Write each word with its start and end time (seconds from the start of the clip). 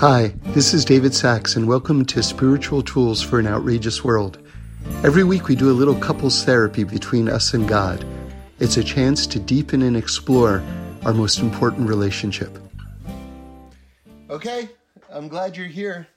Hi, 0.00 0.28
this 0.54 0.72
is 0.72 0.86
David 0.86 1.12
Sacks, 1.12 1.56
and 1.56 1.68
welcome 1.68 2.06
to 2.06 2.22
Spiritual 2.22 2.82
Tools 2.82 3.20
for 3.20 3.38
an 3.38 3.46
Outrageous 3.46 4.02
World. 4.02 4.38
Every 5.04 5.24
week 5.24 5.46
we 5.48 5.54
do 5.54 5.70
a 5.70 5.76
little 5.76 5.94
couples 5.94 6.42
therapy 6.42 6.84
between 6.84 7.28
us 7.28 7.52
and 7.52 7.68
God. 7.68 8.02
It's 8.60 8.78
a 8.78 8.82
chance 8.82 9.26
to 9.26 9.38
deepen 9.38 9.82
and 9.82 9.98
explore 9.98 10.62
our 11.04 11.12
most 11.12 11.40
important 11.40 11.86
relationship. 11.86 12.58
Okay, 14.30 14.70
I'm 15.10 15.28
glad 15.28 15.54
you're 15.54 15.66
here. 15.66 16.08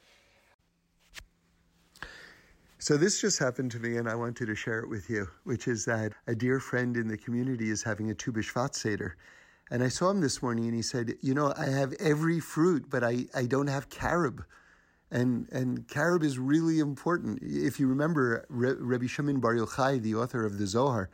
So, 2.79 2.95
this 2.95 3.19
just 3.19 3.37
happened 3.37 3.71
to 3.71 3.79
me, 3.79 3.97
and 3.97 4.07
I 4.07 4.15
wanted 4.15 4.45
to 4.45 4.55
share 4.55 4.79
it 4.79 4.87
with 4.87 5.09
you, 5.09 5.27
which 5.43 5.67
is 5.67 5.83
that 5.83 6.13
a 6.27 6.35
dear 6.35 6.61
friend 6.61 6.95
in 6.95 7.09
the 7.09 7.17
community 7.17 7.69
is 7.69 7.83
having 7.83 8.09
a 8.11 8.13
Tu 8.13 8.31
B'Shvat 8.31 8.75
Seder. 8.75 9.17
And 9.73 9.81
I 9.81 9.87
saw 9.87 10.11
him 10.11 10.21
this 10.21 10.43
morning, 10.43 10.65
and 10.65 10.75
he 10.75 10.83
said, 10.83 11.15
You 11.21 11.33
know, 11.33 11.51
I 11.57 11.65
have 11.65 11.93
every 11.93 12.39
fruit, 12.39 12.91
but 12.91 13.03
I, 13.03 13.25
I 13.33 13.47
don't 13.47 13.65
have 13.65 13.89
carob. 13.89 14.45
And, 15.09 15.49
and 15.51 15.87
carob 15.87 16.21
is 16.21 16.37
really 16.37 16.77
important. 16.77 17.39
If 17.41 17.79
you 17.79 17.87
remember 17.87 18.45
Re- 18.49 18.75
Rabbi 18.77 19.07
Shimon 19.07 19.39
Bar 19.39 19.55
Yochai, 19.55 19.99
the 19.99 20.13
author 20.13 20.45
of 20.45 20.59
the 20.59 20.67
Zohar, 20.67 21.09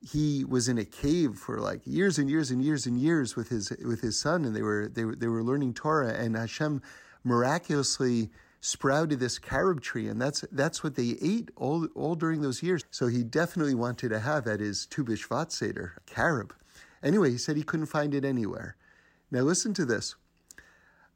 he 0.00 0.42
was 0.42 0.68
in 0.68 0.78
a 0.78 0.86
cave 0.86 1.34
for 1.36 1.60
like 1.60 1.86
years 1.86 2.18
and 2.18 2.30
years 2.30 2.50
and 2.50 2.64
years 2.64 2.86
and 2.86 2.98
years 2.98 3.36
with 3.36 3.50
his 3.50 3.70
with 3.84 4.00
his 4.00 4.18
son, 4.18 4.46
and 4.46 4.56
they 4.56 4.62
were 4.62 4.88
they 4.88 5.04
were 5.04 5.14
they 5.14 5.28
were 5.28 5.42
learning 5.42 5.74
Torah, 5.74 6.14
and 6.14 6.36
Hashem 6.36 6.80
miraculously 7.24 8.30
sprouted 8.62 9.20
this 9.20 9.38
carob 9.38 9.82
tree, 9.82 10.08
and 10.08 10.18
that's 10.18 10.46
that's 10.50 10.82
what 10.82 10.94
they 10.94 11.18
ate 11.20 11.50
all 11.56 11.86
all 11.94 12.14
during 12.14 12.40
those 12.40 12.62
years. 12.62 12.82
So 12.90 13.08
he 13.08 13.22
definitely 13.22 13.74
wanted 13.74 14.08
to 14.08 14.20
have 14.20 14.46
at 14.46 14.60
his 14.60 14.86
Tu 14.86 15.04
B'Shvat 15.04 15.52
Seder 15.52 15.98
carob. 16.06 16.54
Anyway, 17.02 17.30
he 17.30 17.38
said 17.38 17.56
he 17.56 17.62
couldn't 17.62 17.86
find 17.86 18.14
it 18.14 18.24
anywhere. 18.24 18.76
Now 19.30 19.40
listen 19.40 19.74
to 19.74 19.84
this. 19.84 20.16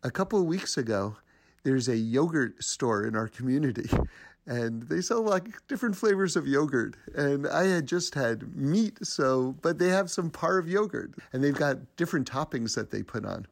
A 0.02 0.10
couple 0.10 0.38
of 0.38 0.46
weeks 0.46 0.76
ago, 0.76 1.16
there's 1.62 1.88
a 1.88 1.96
yogurt 1.96 2.62
store 2.62 3.06
in 3.06 3.16
our 3.16 3.28
community, 3.28 3.88
and 4.46 4.82
they 4.84 5.00
sell 5.00 5.22
like 5.22 5.66
different 5.66 5.96
flavors 5.96 6.36
of 6.36 6.46
yogurt. 6.46 6.96
And 7.14 7.46
I 7.46 7.64
had 7.64 7.86
just 7.86 8.14
had 8.14 8.54
meat, 8.56 9.04
so 9.04 9.56
but 9.62 9.78
they 9.78 9.88
have 9.88 10.10
some 10.10 10.30
parve 10.30 10.68
yogurt, 10.68 11.14
and 11.32 11.42
they've 11.42 11.54
got 11.54 11.96
different 11.96 12.30
toppings 12.30 12.74
that 12.74 12.90
they 12.90 13.02
put 13.02 13.24
on. 13.24 13.46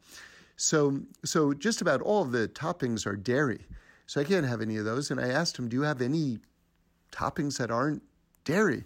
So 0.57 1.01
so 1.25 1.55
just 1.55 1.81
about 1.81 2.03
all 2.03 2.23
of 2.23 2.33
the 2.33 2.49
toppings 2.49 3.07
are 3.07 3.17
dairy. 3.17 3.67
So 4.07 4.21
I 4.21 4.25
can't 4.25 4.47
have 4.47 4.61
any 4.61 4.77
of 4.77 4.85
those. 4.85 5.11
And 5.11 5.19
I 5.19 5.29
asked 5.29 5.59
him, 5.59 5.69
"Do 5.69 5.77
you 5.77 5.83
have 5.83 6.03
any 6.03 6.39
toppings 7.11 7.59
that 7.59 7.71
aren't 7.71 8.03
dairy?" 8.45 8.85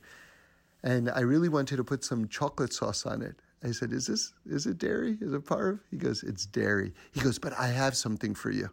And 0.82 1.10
I 1.10 1.20
really 1.20 1.48
wanted 1.48 1.76
to 1.76 1.84
put 1.84 2.04
some 2.04 2.28
chocolate 2.28 2.72
sauce 2.72 3.06
on 3.06 3.22
it. 3.22 3.36
I 3.64 3.72
said, 3.72 3.92
"Is 3.92 4.06
this 4.06 4.32
is 4.44 4.66
it 4.66 4.78
dairy? 4.78 5.18
Is 5.20 5.32
it 5.32 5.44
parve?" 5.44 5.80
He 5.90 5.96
goes, 5.96 6.22
"It's 6.22 6.46
dairy." 6.46 6.92
He 7.12 7.20
goes, 7.20 7.38
"But 7.38 7.52
I 7.58 7.68
have 7.68 7.96
something 7.96 8.34
for 8.34 8.50
you." 8.50 8.70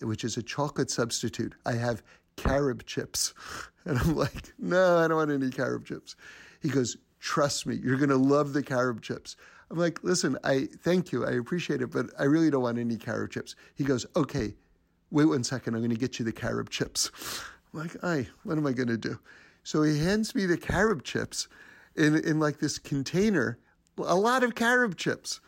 Which 0.00 0.24
is 0.24 0.36
a 0.36 0.42
chocolate 0.42 0.90
substitute. 0.90 1.54
I 1.64 1.72
have 1.72 2.02
carob 2.36 2.84
chips. 2.84 3.34
And 3.86 3.98
I'm 3.98 4.16
like, 4.16 4.54
no, 4.58 4.96
I 4.96 5.08
don't 5.08 5.18
want 5.18 5.30
any 5.30 5.50
carob 5.50 5.84
chips. 5.84 6.16
He 6.62 6.70
goes, 6.70 6.96
trust 7.20 7.66
me, 7.66 7.78
you're 7.82 7.98
going 7.98 8.08
to 8.08 8.16
love 8.16 8.54
the 8.54 8.62
carob 8.62 9.02
chips. 9.02 9.36
I'm 9.70 9.78
like, 9.78 10.02
listen, 10.02 10.38
I 10.42 10.68
thank 10.82 11.12
you. 11.12 11.26
I 11.26 11.32
appreciate 11.32 11.82
it, 11.82 11.90
but 11.90 12.06
I 12.18 12.24
really 12.24 12.50
don't 12.50 12.62
want 12.62 12.78
any 12.78 12.96
carob 12.96 13.30
chips. 13.30 13.56
He 13.74 13.84
goes, 13.84 14.06
okay, 14.16 14.54
wait 15.10 15.26
one 15.26 15.44
second. 15.44 15.74
I'm 15.74 15.80
going 15.80 15.90
to 15.90 15.96
get 15.96 16.18
you 16.18 16.24
the 16.24 16.32
carob 16.32 16.70
chips. 16.70 17.10
I'm 17.74 17.80
like, 17.80 17.96
"I, 18.04 18.26
what 18.44 18.56
am 18.56 18.66
I 18.66 18.72
going 18.72 18.88
to 18.88 18.96
do? 18.96 19.18
So 19.64 19.82
he 19.82 19.98
hands 19.98 20.34
me 20.34 20.46
the 20.46 20.56
carob 20.56 21.02
chips 21.02 21.48
in, 21.96 22.16
in 22.16 22.38
like 22.38 22.60
this 22.60 22.78
container, 22.78 23.58
a 23.98 24.14
lot 24.14 24.44
of 24.44 24.54
carob 24.54 24.96
chips 24.96 25.40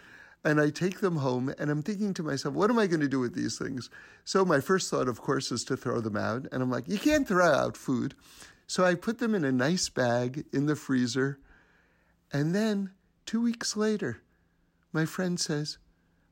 and 0.46 0.60
I 0.60 0.70
take 0.70 1.00
them 1.00 1.16
home 1.16 1.52
and 1.58 1.70
I'm 1.70 1.82
thinking 1.82 2.14
to 2.14 2.22
myself, 2.22 2.54
what 2.54 2.70
am 2.70 2.78
I 2.78 2.86
going 2.86 3.00
to 3.00 3.08
do 3.08 3.18
with 3.18 3.34
these 3.34 3.58
things? 3.58 3.90
So 4.24 4.44
my 4.44 4.60
first 4.60 4.88
thought, 4.88 5.08
of 5.08 5.20
course, 5.20 5.50
is 5.50 5.64
to 5.64 5.76
throw 5.76 6.00
them 6.00 6.16
out. 6.16 6.46
And 6.52 6.62
I'm 6.62 6.70
like, 6.70 6.86
you 6.86 6.98
can't 6.98 7.26
throw 7.26 7.50
out 7.52 7.76
food. 7.76 8.14
So 8.68 8.84
I 8.84 8.94
put 8.94 9.18
them 9.18 9.34
in 9.34 9.44
a 9.44 9.50
nice 9.50 9.88
bag 9.88 10.44
in 10.52 10.66
the 10.66 10.76
freezer. 10.76 11.40
And 12.32 12.54
then 12.54 12.92
two 13.26 13.42
weeks 13.42 13.76
later, 13.76 14.22
my 14.92 15.04
friend 15.04 15.38
says, 15.38 15.78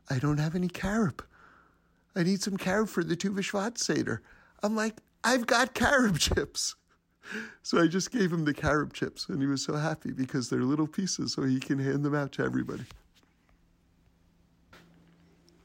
I 0.09 0.21
don't 0.21 0.39
have 0.39 0.55
any 0.55 0.69
carob. 0.69 1.25
I 2.15 2.23
need 2.23 2.41
some 2.41 2.57
carob 2.57 2.89
for 2.89 3.03
the 3.03 3.17
Tu 3.17 3.33
B'Shvat 3.33 3.79
Seder. 3.79 4.23
I'm 4.63 4.77
like, 4.77 4.99
I've 5.25 5.49
got 5.49 5.75
carob 5.75 6.19
chips. 6.21 6.77
So 7.63 7.81
I 7.81 7.87
just 7.87 8.11
gave 8.11 8.33
him 8.33 8.45
the 8.45 8.55
carob 8.55 8.93
chips, 8.93 9.29
and 9.29 9.41
he 9.41 9.47
was 9.47 9.63
so 9.63 9.75
happy 9.75 10.13
because 10.13 10.51
they're 10.51 10.63
little 10.63 10.87
pieces, 10.87 11.33
so 11.33 11.43
he 11.43 11.59
can 11.61 11.79
hand 11.79 12.05
them 12.05 12.15
out 12.15 12.33
to 12.33 12.43
everybody. 12.43 12.85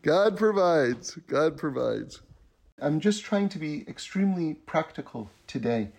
God 0.02 0.38
provides. 0.38 1.16
God 1.28 1.58
provides. 1.58 2.22
I'm 2.82 3.00
just 3.02 3.24
trying 3.24 3.50
to 3.50 3.60
be 3.60 3.84
extremely 3.88 4.54
practical 4.54 5.30
today, 5.48 5.90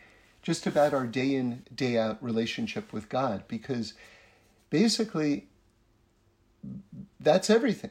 just 0.42 0.66
about 0.66 0.94
our 0.94 1.06
day 1.06 1.34
in, 1.34 1.64
day 1.74 1.98
out 1.98 2.22
relationship 2.22 2.92
with 2.92 3.10
God, 3.10 3.44
because 3.46 3.92
basically 4.70 5.48
that's 7.18 7.50
everything. 7.50 7.90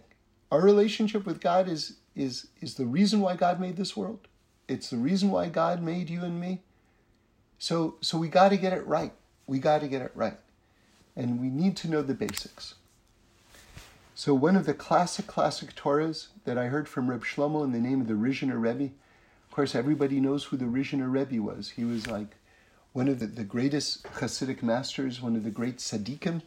Our 0.51 0.61
relationship 0.61 1.27
with 1.27 1.41
God 1.41 1.67
is, 1.67 1.97
is, 2.15 2.47
is 2.59 2.73
the 2.73 2.87
reason 2.87 3.21
why 3.21 3.35
God 3.35 3.59
made 3.59 3.77
this 3.77 3.95
world. 3.95 4.27
It's 4.67 4.89
the 4.89 4.97
reason 4.97 5.29
why 5.29 5.49
God 5.49 5.83
made 5.83 6.09
you 6.09 6.23
and 6.23 6.39
me. 6.39 6.63
So, 7.59 7.95
so 8.01 8.17
we 8.17 8.29
got 8.29 8.49
to 8.49 8.57
get 8.57 8.73
it 8.73 8.87
right. 8.87 9.11
We 9.45 9.59
got 9.59 9.81
to 9.81 9.87
get 9.87 10.01
it 10.01 10.11
right. 10.15 10.37
And 11.15 11.39
we 11.39 11.49
need 11.49 11.75
to 11.77 11.89
know 11.89 12.01
the 12.01 12.13
basics. 12.13 12.75
So 14.15 14.33
one 14.33 14.55
of 14.55 14.65
the 14.65 14.73
classic, 14.73 15.27
classic 15.27 15.75
Torahs 15.75 16.27
that 16.45 16.57
I 16.57 16.65
heard 16.65 16.87
from 16.87 17.09
Reb 17.09 17.23
Shlomo 17.23 17.63
in 17.63 17.71
the 17.71 17.79
name 17.79 18.01
of 18.01 18.07
the 18.07 18.13
Rizhiner 18.13 18.59
Rebbe, 18.59 18.91
of 19.49 19.51
course, 19.51 19.75
everybody 19.75 20.19
knows 20.19 20.45
who 20.45 20.57
the 20.57 20.65
Rizhiner 20.65 21.11
Rebbe 21.11 21.41
was. 21.41 21.71
He 21.71 21.83
was 21.83 22.07
like 22.07 22.37
one 22.93 23.07
of 23.07 23.19
the, 23.19 23.27
the 23.27 23.43
greatest 23.43 24.03
Hasidic 24.03 24.61
masters, 24.61 25.21
one 25.21 25.35
of 25.35 25.43
the 25.43 25.49
great 25.49 25.77
tzaddikim, 25.77 26.41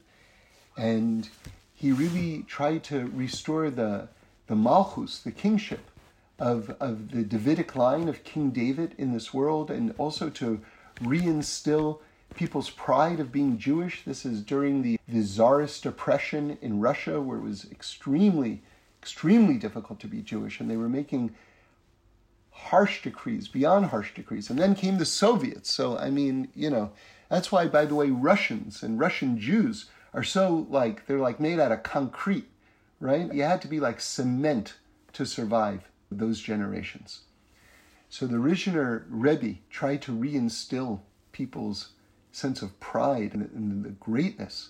and 0.77 1.29
he 1.75 1.93
really 1.93 2.45
tried 2.47 2.85
to 2.85 3.11
restore 3.15 3.71
the, 3.71 4.09
the 4.47 4.55
malchus, 4.55 5.19
the 5.19 5.33
kingship 5.33 5.91
of, 6.39 6.71
of 6.81 7.11
the 7.11 7.23
Davidic 7.23 7.77
line 7.77 8.09
of 8.09 8.25
King 8.25 8.51
David 8.51 8.95
in 8.99 9.13
this 9.13 9.33
world, 9.35 9.71
and 9.71 9.95
also 9.99 10.31
to 10.31 10.61
reinstill 11.03 12.01
people's 12.35 12.71
pride 12.71 13.21
of 13.21 13.33
being 13.33 13.59
Jewish. 13.59 14.05
This 14.05 14.25
is 14.25 14.43
during 14.43 14.83
the, 14.83 14.99
the 15.09 15.23
czarist 15.23 15.85
oppression 15.87 16.59
in 16.61 16.81
Russia, 16.81 17.21
where 17.21 17.39
it 17.39 17.43
was 17.43 17.71
extremely, 17.71 18.63
extremely 19.01 19.55
difficult 19.59 20.01
to 20.01 20.07
be 20.07 20.23
Jewish, 20.23 20.61
and 20.61 20.71
they 20.71 20.77
were 20.77 20.89
making 20.89 21.35
harsh 22.51 23.03
decrees, 23.03 23.49
beyond 23.49 23.87
harsh 23.87 24.15
decrees. 24.15 24.49
And 24.49 24.59
then 24.59 24.75
came 24.75 24.99
the 24.99 25.05
Soviets. 25.05 25.71
So, 25.71 25.99
I 25.99 26.11
mean, 26.11 26.49
you 26.55 26.71
know, 26.71 26.93
that's 27.29 27.51
why, 27.51 27.67
by 27.67 27.85
the 27.85 27.95
way, 27.95 28.11
Russians 28.11 28.83
and 28.83 29.01
Russian 29.01 29.39
Jews 29.39 29.87
are 30.15 30.23
so 30.23 30.67
like, 30.71 31.07
they're 31.07 31.19
like 31.19 31.41
made 31.41 31.59
out 31.59 31.73
of 31.73 31.83
concrete, 31.83 32.49
right? 33.01 33.33
You 33.33 33.43
had 33.43 33.63
to 33.63 33.69
be 33.69 33.81
like 33.81 34.01
cement 34.01 34.75
to 35.15 35.27
survive 35.27 35.89
those 36.11 36.41
generations. 36.41 37.21
So 38.13 38.27
the 38.27 38.37
Rizhiner 38.37 39.07
Rebbe 39.09 39.61
tried 39.71 40.03
to 40.03 40.13
reinstill 40.13 41.01
people's 41.33 41.93
sense 42.31 42.61
of 42.61 42.79
pride 42.79 43.33
and, 43.33 43.83
the 43.83 43.89
greatness 43.89 44.69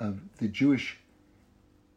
of 0.00 0.22
the 0.38 0.48
Jewish 0.48 0.98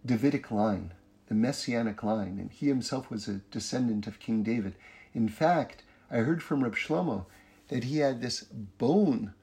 Davidic 0.05 0.51
line, 0.51 0.93
the 1.29 1.33
Messianic 1.33 2.03
line, 2.03 2.37
and 2.37 2.51
he 2.51 2.67
himself 2.67 3.09
was 3.09 3.27
a 3.27 3.41
descendant 3.49 4.05
of 4.05 4.19
King 4.19 4.43
David. 4.43 4.75
In 5.15 5.27
fact, 5.27 5.81
I 6.11 6.17
heard 6.17 6.43
from 6.43 6.63
Reb 6.63 6.75
Shlomo 6.75 7.25
that 7.69 7.85
he 7.85 7.97
had 7.97 8.21
this 8.21 8.43
bone 8.43 9.33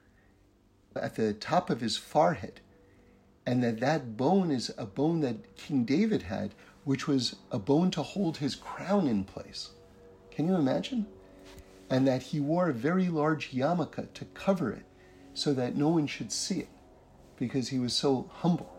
at 0.95 1.17
the 1.17 1.33
top 1.33 1.69
of 1.69 1.81
his 1.81 1.97
forehead, 1.97 2.61
and 3.45 3.61
that 3.65 3.81
that 3.81 4.17
bone 4.17 4.53
is 4.53 4.73
a 4.79 4.87
bone 4.87 5.19
that 5.23 5.57
King 5.57 5.83
David 5.83 6.23
had, 6.23 6.55
which 6.85 7.09
was 7.09 7.35
a 7.51 7.59
bone 7.59 7.91
to 7.91 8.05
hold 8.05 8.37
his 8.37 8.55
crown 8.55 9.09
in 9.09 9.25
place. 9.25 9.71
Can 10.31 10.47
you 10.47 10.55
imagine? 10.55 11.09
And 11.91 12.07
that 12.07 12.23
he 12.23 12.41
wore 12.41 12.71
a 12.71 12.75
very 12.75 13.09
large 13.09 13.53
yarmulke 13.53 14.13
to 14.15 14.25
cover 14.27 14.71
it 14.71 14.85
so 15.35 15.53
that 15.55 15.77
no 15.77 15.89
one 15.89 16.07
should 16.07 16.33
see 16.33 16.61
it 16.61 16.69
because 17.37 17.69
he 17.69 17.79
was 17.79 17.93
so 17.93 18.31
humble. 18.33 18.73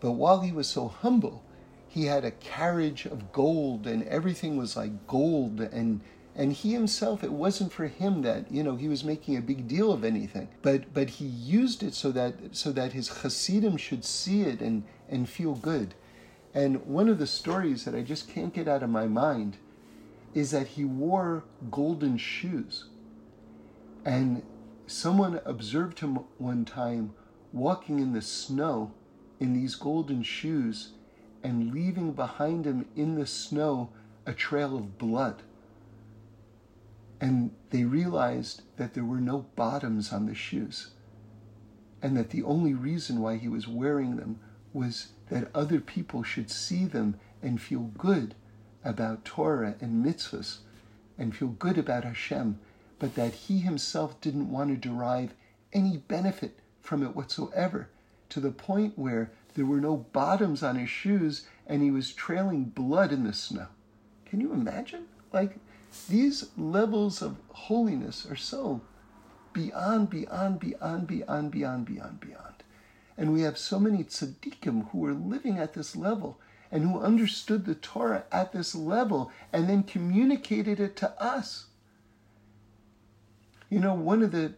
But 0.00 0.12
while 0.12 0.40
he 0.40 0.52
was 0.52 0.68
so 0.68 0.88
humble, 0.88 1.42
he 1.90 2.04
had 2.04 2.24
a 2.24 2.30
carriage 2.30 3.04
of 3.04 3.32
gold 3.32 3.86
and 3.86 4.04
everything 4.04 4.56
was 4.56 4.76
like 4.76 5.06
gold 5.08 5.60
and 5.60 6.00
and 6.36 6.52
he 6.52 6.72
himself 6.72 7.24
it 7.24 7.32
wasn't 7.32 7.72
for 7.72 7.88
him 7.88 8.22
that 8.22 8.50
you 8.50 8.62
know 8.62 8.76
he 8.76 8.88
was 8.88 9.02
making 9.02 9.36
a 9.36 9.42
big 9.42 9.66
deal 9.66 9.92
of 9.92 10.04
anything 10.04 10.48
but 10.62 10.94
but 10.94 11.10
he 11.10 11.24
used 11.26 11.82
it 11.82 11.92
so 11.92 12.12
that 12.12 12.34
so 12.52 12.70
that 12.70 12.92
his 12.92 13.08
chassidim 13.08 13.76
should 13.76 14.04
see 14.04 14.42
it 14.42 14.60
and 14.60 14.84
and 15.08 15.28
feel 15.28 15.54
good 15.56 15.94
and 16.54 16.86
one 16.86 17.08
of 17.08 17.18
the 17.18 17.26
stories 17.26 17.84
that 17.84 17.94
i 17.94 18.00
just 18.00 18.28
can't 18.28 18.54
get 18.54 18.68
out 18.68 18.84
of 18.84 18.88
my 18.88 19.08
mind 19.08 19.56
is 20.34 20.50
that 20.50 20.68
he 20.68 20.84
wore 20.84 21.44
golden 21.70 22.16
shoes 22.16 22.86
and 24.04 24.42
Someone 24.90 25.40
observed 25.44 26.00
him 26.00 26.16
one 26.38 26.64
time 26.64 27.14
walking 27.52 28.00
in 28.00 28.12
the 28.12 28.20
snow 28.20 28.90
in 29.38 29.52
these 29.52 29.76
golden 29.76 30.24
shoes 30.24 30.94
and 31.44 31.72
leaving 31.72 32.10
behind 32.10 32.64
him 32.64 32.86
in 32.96 33.14
the 33.14 33.24
snow 33.24 33.90
a 34.26 34.32
trail 34.32 34.76
of 34.76 34.98
blood. 34.98 35.44
And 37.20 37.52
they 37.70 37.84
realized 37.84 38.62
that 38.78 38.94
there 38.94 39.04
were 39.04 39.20
no 39.20 39.46
bottoms 39.54 40.12
on 40.12 40.26
the 40.26 40.34
shoes, 40.34 40.90
and 42.02 42.16
that 42.16 42.30
the 42.30 42.42
only 42.42 42.74
reason 42.74 43.20
why 43.20 43.36
he 43.36 43.46
was 43.46 43.68
wearing 43.68 44.16
them 44.16 44.40
was 44.72 45.12
that 45.28 45.54
other 45.54 45.78
people 45.78 46.24
should 46.24 46.50
see 46.50 46.84
them 46.84 47.14
and 47.40 47.62
feel 47.62 47.92
good 47.96 48.34
about 48.84 49.24
Torah 49.24 49.74
and 49.80 50.04
mitzvahs 50.04 50.58
and 51.18 51.36
feel 51.36 51.48
good 51.48 51.76
about 51.76 52.04
Hashem, 52.04 52.58
but 52.98 53.14
that 53.14 53.34
he 53.34 53.58
himself 53.60 54.20
didn't 54.20 54.50
want 54.50 54.70
to 54.70 54.88
derive 54.88 55.34
any 55.72 55.98
benefit 55.98 56.58
from 56.80 57.02
it 57.02 57.14
whatsoever, 57.14 57.88
to 58.30 58.40
the 58.40 58.50
point 58.50 58.98
where 58.98 59.30
there 59.54 59.66
were 59.66 59.80
no 59.80 59.96
bottoms 59.96 60.62
on 60.62 60.76
his 60.76 60.88
shoes 60.88 61.46
and 61.66 61.82
he 61.82 61.90
was 61.90 62.12
trailing 62.12 62.64
blood 62.64 63.12
in 63.12 63.24
the 63.24 63.32
snow. 63.32 63.66
Can 64.24 64.40
you 64.40 64.52
imagine? 64.52 65.06
Like, 65.32 65.58
these 66.08 66.50
levels 66.56 67.20
of 67.20 67.36
holiness 67.48 68.26
are 68.30 68.36
so 68.36 68.80
beyond, 69.52 70.10
beyond, 70.10 70.60
beyond, 70.60 71.06
beyond, 71.06 71.50
beyond, 71.50 71.84
beyond, 71.84 72.20
beyond. 72.20 72.54
And 73.18 73.32
we 73.32 73.42
have 73.42 73.58
so 73.58 73.78
many 73.78 74.04
tzaddikim 74.04 74.90
who 74.90 75.04
are 75.04 75.12
living 75.12 75.58
at 75.58 75.74
this 75.74 75.96
level 75.96 76.38
and 76.72 76.84
who 76.84 77.00
understood 77.00 77.64
the 77.64 77.74
Torah 77.74 78.24
at 78.30 78.52
this 78.52 78.74
level 78.74 79.30
and 79.52 79.68
then 79.68 79.82
communicated 79.82 80.78
it 80.78 80.96
to 80.96 81.10
us. 81.22 81.66
You 83.68 83.80
know, 83.80 83.94
one 83.94 84.22
of 84.22 84.32
the 84.32 84.54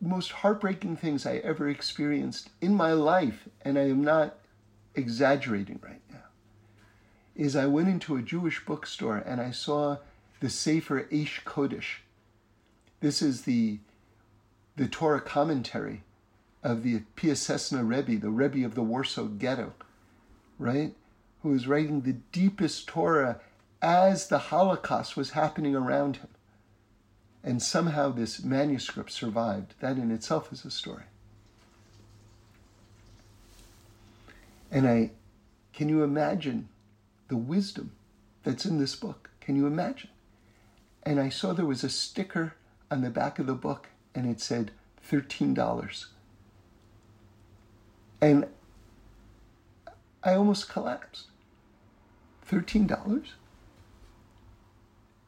most 0.00 0.32
heartbreaking 0.32 0.96
things 0.96 1.26
I 1.26 1.36
ever 1.36 1.68
experienced 1.68 2.50
in 2.60 2.74
my 2.74 2.92
life, 2.92 3.48
and 3.62 3.78
I 3.78 3.88
am 3.88 4.02
not 4.02 4.36
exaggerating 4.94 5.80
right 5.82 6.00
now, 6.10 6.26
is 7.34 7.56
I 7.56 7.66
went 7.66 7.88
into 7.88 8.16
a 8.16 8.22
Jewish 8.22 8.64
bookstore 8.64 9.16
and 9.16 9.40
I 9.40 9.50
saw 9.50 9.98
the 10.40 10.50
Sefer 10.50 11.04
Eish 11.04 11.42
Kodesh. 11.44 11.98
This 13.00 13.22
is 13.22 13.42
the, 13.42 13.78
the 14.76 14.88
Torah 14.88 15.20
commentary 15.20 16.02
of 16.62 16.82
the 16.82 17.02
Piaseczna 17.16 17.88
Rebbe, 17.88 18.20
the 18.20 18.30
Rebbe 18.30 18.64
of 18.64 18.74
the 18.74 18.82
Warsaw 18.82 19.24
Ghetto, 19.24 19.72
right? 20.58 20.94
Who 21.42 21.50
was 21.50 21.66
writing 21.68 22.00
the 22.00 22.14
deepest 22.32 22.88
Torah 22.88 23.40
as 23.80 24.28
the 24.28 24.38
Holocaust 24.38 25.16
was 25.16 25.30
happening 25.30 25.74
around 25.74 26.16
him. 26.16 26.28
And 27.44 27.62
somehow 27.62 28.10
this 28.10 28.42
manuscript 28.42 29.12
survived. 29.12 29.74
That 29.80 29.96
in 29.96 30.10
itself 30.10 30.52
is 30.52 30.64
a 30.64 30.70
story. 30.70 31.04
And 34.70 34.86
I, 34.86 35.12
can 35.72 35.88
you 35.88 36.02
imagine 36.02 36.68
the 37.28 37.36
wisdom 37.36 37.92
that's 38.42 38.66
in 38.66 38.78
this 38.78 38.96
book? 38.96 39.30
Can 39.40 39.56
you 39.56 39.66
imagine? 39.66 40.10
And 41.04 41.20
I 41.20 41.28
saw 41.28 41.52
there 41.52 41.64
was 41.64 41.84
a 41.84 41.88
sticker 41.88 42.54
on 42.90 43.00
the 43.00 43.10
back 43.10 43.38
of 43.38 43.46
the 43.46 43.54
book 43.54 43.88
and 44.14 44.28
it 44.28 44.40
said 44.40 44.72
$13. 45.08 46.06
And 48.20 48.46
I 50.22 50.34
almost 50.34 50.68
collapsed. 50.68 51.27
$13? 52.48 53.28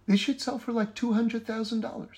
They 0.06 0.16
should 0.16 0.40
sell 0.40 0.58
for 0.58 0.72
like 0.72 0.94
$200,000. 0.94 2.08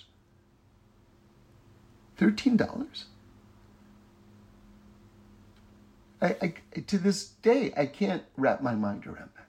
$13? 2.18 3.04
I, 6.22 6.36
I, 6.40 6.54
to 6.86 6.98
this 6.98 7.26
day, 7.42 7.72
I 7.76 7.86
can't 7.86 8.22
wrap 8.36 8.62
my 8.62 8.74
mind 8.74 9.06
around 9.06 9.30
that. 9.36 9.48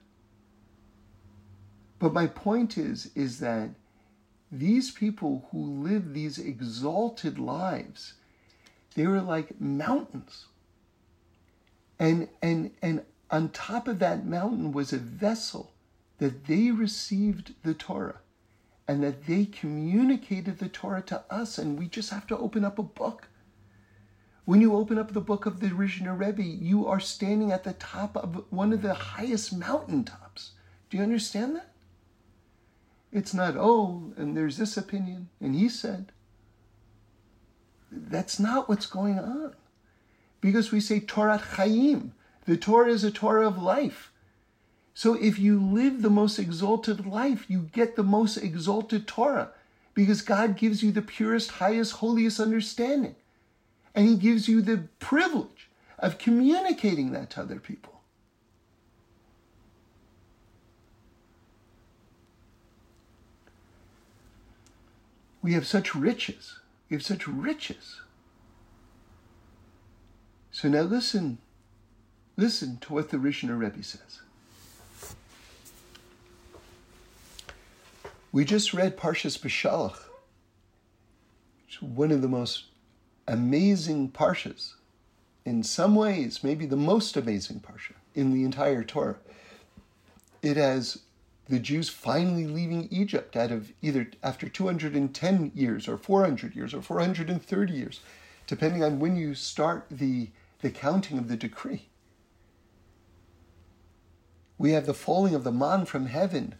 But 2.00 2.12
my 2.12 2.26
point 2.26 2.76
is, 2.76 3.10
is 3.14 3.38
that 3.38 3.70
these 4.50 4.90
people 4.90 5.48
who 5.50 5.58
live 5.58 6.12
these 6.12 6.38
exalted 6.38 7.38
lives, 7.38 8.14
they 8.94 9.06
were 9.06 9.20
like 9.20 9.60
mountains. 9.60 10.46
And, 11.98 12.28
and, 12.42 12.72
and 12.82 13.02
on 13.30 13.48
top 13.50 13.88
of 13.88 13.98
that 13.98 14.26
mountain 14.26 14.72
was 14.72 14.92
a 14.92 14.98
vessel 14.98 15.72
that 16.18 16.46
they 16.46 16.70
received 16.70 17.54
the 17.62 17.74
Torah 17.74 18.20
and 18.86 19.02
that 19.02 19.26
they 19.26 19.46
communicated 19.46 20.58
the 20.58 20.68
Torah 20.68 21.02
to 21.02 21.24
us, 21.30 21.56
and 21.58 21.78
we 21.78 21.88
just 21.88 22.10
have 22.10 22.26
to 22.26 22.36
open 22.36 22.64
up 22.64 22.78
a 22.78 22.82
book. 22.82 23.28
When 24.44 24.60
you 24.60 24.74
open 24.76 24.98
up 24.98 25.12
the 25.12 25.22
book 25.22 25.46
of 25.46 25.60
the 25.60 25.68
Rizhiner 25.68 26.18
Rebbe, 26.18 26.42
you 26.42 26.86
are 26.86 27.00
standing 27.00 27.50
at 27.50 27.64
the 27.64 27.72
top 27.72 28.14
of 28.16 28.44
one 28.50 28.74
of 28.74 28.82
the 28.82 28.92
highest 28.92 29.56
mountaintops. 29.56 30.52
Do 30.90 30.98
you 30.98 31.02
understand 31.02 31.56
that? 31.56 31.70
It's 33.10 33.32
not, 33.32 33.56
oh, 33.56 34.12
and 34.16 34.36
there's 34.36 34.58
this 34.58 34.76
opinion, 34.76 35.30
and 35.40 35.54
he 35.54 35.68
said. 35.68 36.12
That's 37.90 38.38
not 38.38 38.68
what's 38.68 38.86
going 38.86 39.18
on 39.18 39.54
because 40.40 40.72
we 40.72 40.80
say 40.80 41.00
Torah 41.00 41.38
Chaim. 41.38 42.12
The 42.46 42.56
Torah 42.56 42.90
is 42.90 43.04
a 43.04 43.10
Torah 43.10 43.46
of 43.46 43.62
life. 43.62 44.12
So 44.92 45.14
if 45.14 45.38
you 45.38 45.60
live 45.60 46.02
the 46.02 46.10
most 46.10 46.38
exalted 46.38 47.06
life, 47.06 47.46
you 47.48 47.70
get 47.72 47.96
the 47.96 48.02
most 48.02 48.36
exalted 48.36 49.06
Torah 49.08 49.50
because 49.92 50.22
God 50.22 50.56
gives 50.56 50.82
you 50.82 50.92
the 50.92 51.02
purest, 51.02 51.52
highest, 51.52 51.94
holiest 51.94 52.38
understanding. 52.38 53.16
And 53.94 54.08
He 54.08 54.16
gives 54.16 54.48
you 54.48 54.60
the 54.60 54.88
privilege 54.98 55.68
of 55.98 56.18
communicating 56.18 57.12
that 57.12 57.30
to 57.30 57.40
other 57.40 57.58
people. 57.58 58.00
We 65.42 65.52
have 65.52 65.66
such 65.66 65.94
riches. 65.94 66.58
We 66.88 66.94
have 66.94 67.04
such 67.04 67.28
riches. 67.28 68.00
So 70.50 70.68
now 70.68 70.82
listen, 70.82 71.38
listen 72.36 72.78
to 72.82 72.92
what 72.92 73.10
the 73.10 73.16
Rizhiner 73.16 73.58
Rebbe 73.58 73.82
says. 73.82 74.20
We 78.32 78.44
just 78.44 78.74
read 78.74 78.96
Parshas 78.96 79.38
Beshalach. 79.38 79.98
One 81.80 82.10
of 82.10 82.22
the 82.22 82.28
most 82.28 82.64
amazing 83.28 84.10
parshas. 84.10 84.74
In 85.44 85.62
some 85.62 85.94
ways, 85.94 86.42
maybe 86.42 86.66
the 86.66 86.76
most 86.76 87.16
amazing 87.16 87.60
parsha 87.60 87.94
in 88.14 88.32
the 88.32 88.44
entire 88.44 88.82
Torah. 88.82 89.16
It 90.42 90.56
has 90.56 91.02
the 91.48 91.58
Jews 91.58 91.88
finally 91.88 92.46
leaving 92.46 92.88
Egypt 92.90 93.36
out 93.36 93.50
of 93.50 93.72
either 93.82 94.08
after 94.22 94.48
210 94.48 95.52
years 95.54 95.86
or 95.86 95.98
400 95.98 96.54
years 96.56 96.72
or 96.72 96.80
430 96.80 97.72
years, 97.72 98.00
depending 98.46 98.82
on 98.82 98.98
when 98.98 99.16
you 99.16 99.34
start 99.34 99.86
the 99.90 100.30
the 100.60 100.70
counting 100.70 101.18
of 101.18 101.28
the 101.28 101.36
decree. 101.36 101.88
We 104.58 104.72
have 104.72 104.86
the 104.86 104.94
falling 104.94 105.34
of 105.34 105.44
the 105.44 105.52
man 105.52 105.84
from 105.84 106.06
heaven, 106.06 106.54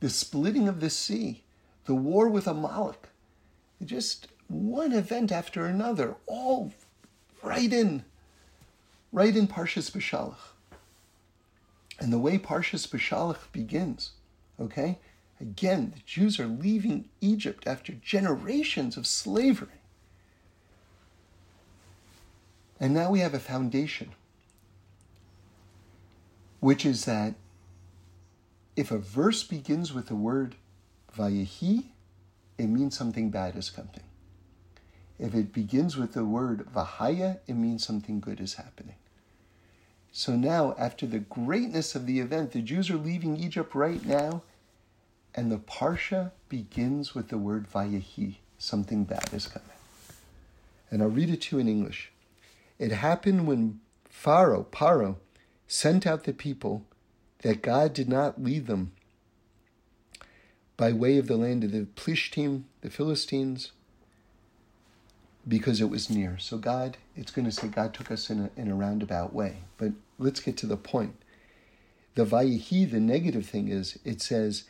the 0.00 0.10
splitting 0.10 0.68
of 0.68 0.80
the 0.80 0.90
sea, 0.90 1.44
the 1.84 1.94
war 1.94 2.28
with 2.28 2.46
Amalek. 2.46 3.08
Just 3.84 4.28
one 4.48 4.92
event 4.92 5.30
after 5.30 5.66
another, 5.66 6.16
all 6.26 6.72
right 7.42 7.72
in, 7.72 8.04
right 9.12 9.36
in 9.36 9.46
Parshas 9.46 9.90
Beshalach. 9.90 10.54
And 11.98 12.12
the 12.12 12.18
way 12.18 12.38
Parshas 12.38 12.86
Beshalach 12.86 13.50
begins, 13.52 14.12
okay? 14.60 14.98
Again, 15.40 15.92
the 15.94 16.02
Jews 16.04 16.40
are 16.40 16.46
leaving 16.46 17.08
Egypt 17.20 17.66
after 17.66 17.92
generations 17.92 18.96
of 18.96 19.06
slavery. 19.06 19.68
And 22.78 22.92
now 22.92 23.10
we 23.10 23.20
have 23.20 23.34
a 23.34 23.38
foundation, 23.38 24.10
which 26.66 26.84
is 26.84 27.04
that 27.04 27.32
if 28.74 28.90
a 28.90 28.98
verse 28.98 29.44
begins 29.44 29.94
with 29.94 30.08
the 30.08 30.16
word 30.16 30.56
vayehi, 31.16 31.84
it 32.58 32.66
means 32.66 32.98
something 32.98 33.30
bad 33.30 33.54
is 33.54 33.70
coming. 33.70 34.02
If 35.16 35.32
it 35.32 35.52
begins 35.52 35.96
with 35.96 36.14
the 36.14 36.24
word 36.24 36.66
vahaya, 36.74 37.38
it 37.46 37.54
means 37.54 37.86
something 37.86 38.18
good 38.18 38.40
is 38.40 38.54
happening. 38.54 38.96
So 40.10 40.34
now, 40.34 40.74
after 40.76 41.06
the 41.06 41.20
greatness 41.20 41.94
of 41.94 42.04
the 42.04 42.18
event, 42.18 42.50
the 42.50 42.62
Jews 42.62 42.90
are 42.90 42.96
leaving 42.96 43.36
Egypt 43.36 43.72
right 43.76 44.04
now, 44.04 44.42
and 45.36 45.52
the 45.52 45.58
parsha 45.58 46.32
begins 46.48 47.14
with 47.14 47.28
the 47.28 47.38
word 47.38 47.70
vayehi, 47.72 48.38
something 48.58 49.04
bad 49.04 49.28
is 49.32 49.46
coming. 49.46 49.68
And 50.90 51.00
I'll 51.00 51.10
read 51.10 51.30
it 51.30 51.42
to 51.42 51.56
you 51.56 51.60
in 51.60 51.68
English. 51.68 52.10
It 52.80 52.90
happened 52.90 53.46
when 53.46 53.78
Pharaoh, 54.08 54.66
Paro, 54.72 55.18
sent 55.66 56.06
out 56.06 56.24
the 56.24 56.32
people 56.32 56.84
that 57.42 57.62
God 57.62 57.92
did 57.92 58.08
not 58.08 58.42
lead 58.42 58.66
them 58.66 58.92
by 60.76 60.92
way 60.92 61.18
of 61.18 61.26
the 61.26 61.36
land 61.36 61.64
of 61.64 61.72
the 61.72 61.86
Plishtim, 61.96 62.64
the 62.82 62.90
Philistines, 62.90 63.72
because 65.48 65.80
it 65.80 65.90
was 65.90 66.10
near. 66.10 66.38
So 66.38 66.58
God, 66.58 66.96
it's 67.14 67.30
going 67.30 67.44
to 67.44 67.52
say 67.52 67.68
God 67.68 67.94
took 67.94 68.10
us 68.10 68.30
in 68.30 68.50
a, 68.56 68.60
in 68.60 68.70
a 68.70 68.74
roundabout 68.74 69.32
way. 69.32 69.58
But 69.78 69.92
let's 70.18 70.40
get 70.40 70.56
to 70.58 70.66
the 70.66 70.76
point. 70.76 71.16
The 72.14 72.24
Vayehi, 72.24 72.90
the 72.90 73.00
negative 73.00 73.46
thing 73.46 73.68
is, 73.68 73.98
it 74.04 74.20
says 74.22 74.64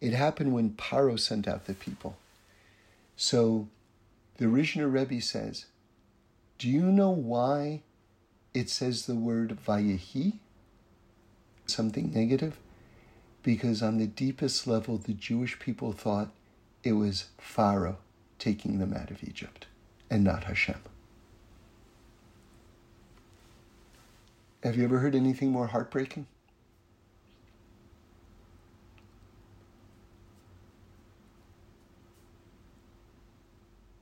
It 0.00 0.14
happened 0.14 0.52
when 0.52 0.70
Paro 0.70 1.18
sent 1.18 1.46
out 1.46 1.66
the 1.66 1.74
people. 1.74 2.16
So 3.16 3.68
the 4.38 4.46
Rizhiner 4.46 4.92
Rebbe 4.92 5.20
says, 5.20 5.66
Do 6.58 6.68
you 6.68 6.82
know 6.82 7.10
why 7.10 7.82
it 8.54 8.68
says 8.68 9.06
the 9.06 9.14
word 9.14 9.58
Vayehi? 9.66 10.34
Something 11.66 12.12
negative? 12.12 12.58
Because 13.42 13.82
on 13.82 13.98
the 13.98 14.06
deepest 14.06 14.66
level, 14.66 14.98
the 14.98 15.14
Jewish 15.14 15.58
people 15.58 15.92
thought 15.92 16.30
it 16.84 16.92
was 16.92 17.26
Pharaoh 17.38 17.98
taking 18.38 18.78
them 18.78 18.92
out 18.92 19.10
of 19.10 19.22
Egypt 19.24 19.66
and 20.10 20.22
not 20.22 20.44
Hashem. 20.44 20.80
Have 24.62 24.76
you 24.76 24.84
ever 24.84 24.98
heard 24.98 25.14
anything 25.14 25.50
more 25.50 25.68
heartbreaking? 25.68 26.26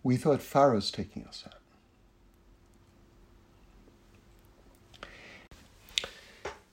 We 0.02 0.16
thought 0.16 0.42
Pharaoh's 0.42 0.90
taking 0.90 1.24
us 1.26 1.44
out. 1.46 1.59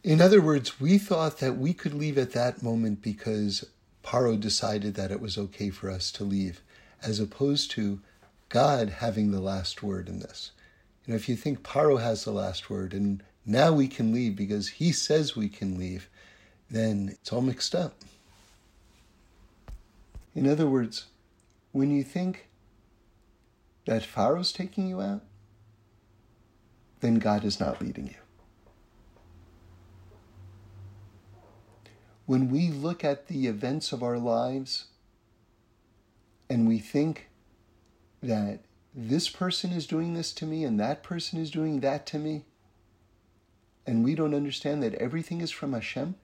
In 0.07 0.21
other 0.21 0.39
words, 0.39 0.79
we 0.79 0.97
thought 0.97 1.39
that 1.39 1.57
we 1.57 1.73
could 1.73 1.93
leave 1.93 2.17
at 2.17 2.31
that 2.31 2.63
moment 2.63 3.01
because 3.01 3.65
Paro 4.05 4.39
decided 4.39 4.95
that 4.95 5.11
it 5.11 5.19
was 5.19 5.37
okay 5.37 5.69
for 5.69 5.91
us 5.91 6.13
to 6.13 6.23
leave, 6.23 6.61
as 7.03 7.19
opposed 7.19 7.71
to 7.71 7.99
God 8.47 8.87
having 8.87 9.31
the 9.31 9.41
last 9.41 9.83
word 9.83 10.07
in 10.07 10.19
this. 10.19 10.51
You 11.05 11.11
know, 11.11 11.17
if 11.17 11.27
you 11.27 11.35
think 11.35 11.61
Paro 11.61 11.99
has 11.99 12.23
the 12.23 12.31
last 12.31 12.69
word 12.69 12.93
and 12.93 13.21
now 13.45 13.73
we 13.73 13.89
can 13.89 14.13
leave 14.13 14.37
because 14.37 14.69
he 14.69 14.93
says 14.93 15.35
we 15.35 15.49
can 15.49 15.77
leave, 15.77 16.07
then 16.71 17.09
it's 17.11 17.33
all 17.33 17.41
mixed 17.41 17.75
up. 17.75 17.95
In 20.33 20.47
other 20.47 20.67
words, 20.67 21.07
when 21.73 21.91
you 21.91 22.05
think 22.05 22.47
that 23.85 24.03
Pharaoh's 24.03 24.53
taking 24.53 24.87
you 24.87 25.01
out, 25.01 25.23
then 27.01 27.15
God 27.15 27.43
is 27.43 27.59
not 27.59 27.81
leading 27.81 28.07
you. 28.07 28.26
When 32.27 32.51
we 32.51 32.67
look 32.67 33.05
at 33.05 33.27
the 33.27 33.47
events 33.47 33.93
of 33.93 34.03
our 34.03 34.19
lives 34.19 34.87
and 36.49 36.67
we 36.67 36.77
think 36.77 37.29
that 38.21 38.59
this 38.93 39.29
person 39.29 39.71
is 39.71 39.87
doing 39.87 40.13
this 40.13 40.33
to 40.33 40.45
me 40.45 40.65
and 40.65 40.77
that 40.77 41.03
person 41.03 41.39
is 41.39 41.49
doing 41.49 41.79
that 41.79 42.05
to 42.07 42.19
me, 42.19 42.43
and 43.85 44.03
we 44.03 44.13
don't 44.13 44.33
understand 44.33 44.83
that 44.83 44.93
everything 44.95 45.39
is 45.39 45.51
from 45.51 45.71
Hashem, 45.71 46.15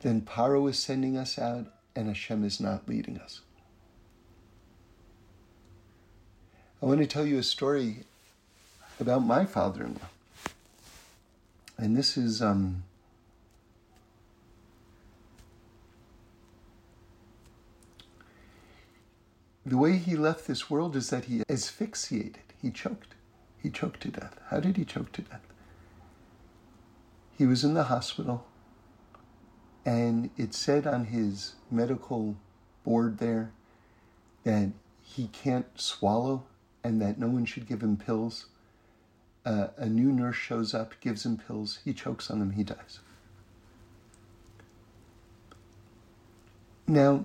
then 0.00 0.20
Paro 0.20 0.68
is 0.68 0.78
sending 0.78 1.16
us 1.16 1.38
out 1.38 1.72
and 1.96 2.08
Hashem 2.08 2.44
is 2.44 2.60
not 2.60 2.86
leading 2.86 3.18
us. 3.18 3.40
I 6.82 6.86
want 6.86 7.00
to 7.00 7.06
tell 7.06 7.24
you 7.24 7.38
a 7.38 7.42
story 7.42 8.04
about 9.00 9.24
my 9.24 9.46
father 9.46 9.84
in 9.84 9.94
law. 9.94 10.10
And 11.78 11.96
this 11.96 12.18
is 12.18 12.42
um, 12.42 12.82
the 19.64 19.76
way 19.76 19.96
he 19.96 20.16
left 20.16 20.46
this 20.46 20.68
world 20.68 20.96
is 20.96 21.10
that 21.10 21.26
he 21.26 21.42
asphyxiated, 21.48 22.42
he 22.60 22.70
choked. 22.70 23.14
He 23.62 23.70
choked 23.70 24.00
to 24.02 24.08
death. 24.08 24.38
How 24.48 24.58
did 24.58 24.76
he 24.76 24.84
choke 24.84 25.12
to 25.12 25.22
death? 25.22 25.46
He 27.38 27.46
was 27.46 27.62
in 27.64 27.74
the 27.74 27.84
hospital, 27.84 28.44
and 29.84 30.30
it 30.36 30.52
said 30.52 30.86
on 30.86 31.06
his 31.06 31.54
medical 31.70 32.36
board 32.84 33.18
there 33.18 33.52
that 34.44 34.70
he 35.00 35.28
can't 35.28 35.66
swallow 35.80 36.44
and 36.82 37.00
that 37.00 37.18
no 37.18 37.28
one 37.28 37.44
should 37.44 37.66
give 37.66 37.82
him 37.82 37.96
pills. 37.96 38.46
Uh, 39.44 39.68
a 39.76 39.86
new 39.86 40.12
nurse 40.12 40.36
shows 40.36 40.74
up, 40.74 40.94
gives 41.00 41.24
him 41.24 41.36
pills, 41.36 41.80
he 41.84 41.92
chokes 41.92 42.30
on 42.30 42.38
them, 42.38 42.52
he 42.52 42.64
dies. 42.64 43.00
Now, 46.86 47.24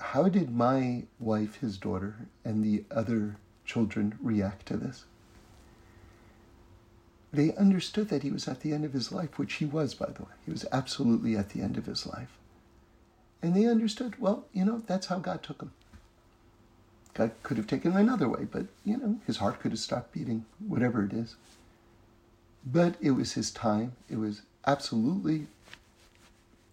how 0.00 0.28
did 0.28 0.54
my 0.54 1.04
wife, 1.18 1.56
his 1.56 1.76
daughter, 1.76 2.26
and 2.44 2.64
the 2.64 2.84
other 2.90 3.36
children 3.64 4.18
react 4.20 4.66
to 4.66 4.76
this? 4.76 5.04
They 7.32 7.54
understood 7.54 8.08
that 8.08 8.22
he 8.22 8.30
was 8.30 8.48
at 8.48 8.60
the 8.60 8.72
end 8.72 8.84
of 8.84 8.92
his 8.92 9.12
life, 9.12 9.38
which 9.38 9.54
he 9.54 9.64
was, 9.64 9.94
by 9.94 10.10
the 10.10 10.22
way. 10.22 10.32
He 10.44 10.50
was 10.50 10.64
absolutely 10.72 11.36
at 11.36 11.50
the 11.50 11.60
end 11.60 11.76
of 11.76 11.86
his 11.86 12.06
life. 12.06 12.36
And 13.42 13.54
they 13.54 13.66
understood, 13.66 14.20
well, 14.20 14.46
you 14.52 14.64
know, 14.64 14.82
that's 14.86 15.06
how 15.06 15.18
God 15.18 15.42
took 15.42 15.62
him. 15.62 15.72
God 17.14 17.30
could 17.42 17.56
have 17.56 17.66
taken 17.66 17.92
him 17.92 17.98
another 17.98 18.28
way, 18.28 18.46
but, 18.50 18.66
you 18.84 18.96
know, 18.96 19.20
his 19.26 19.36
heart 19.36 19.60
could 19.60 19.72
have 19.72 19.80
stopped 19.80 20.12
beating, 20.12 20.44
whatever 20.66 21.04
it 21.04 21.12
is. 21.12 21.36
But 22.64 22.96
it 23.00 23.12
was 23.12 23.32
his 23.32 23.50
time. 23.50 23.92
It 24.08 24.16
was 24.16 24.42
absolutely, 24.66 25.46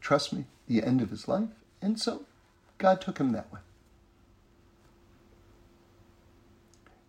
trust 0.02 0.34
me, 0.34 0.46
the 0.68 0.84
end 0.84 1.02
of 1.02 1.12
his 1.12 1.28
life. 1.28 1.50
And 1.82 2.00
so 2.00 2.26
God 2.78 3.02
took 3.02 3.18
him 3.18 3.32
that 3.32 3.52
way. 3.52 3.60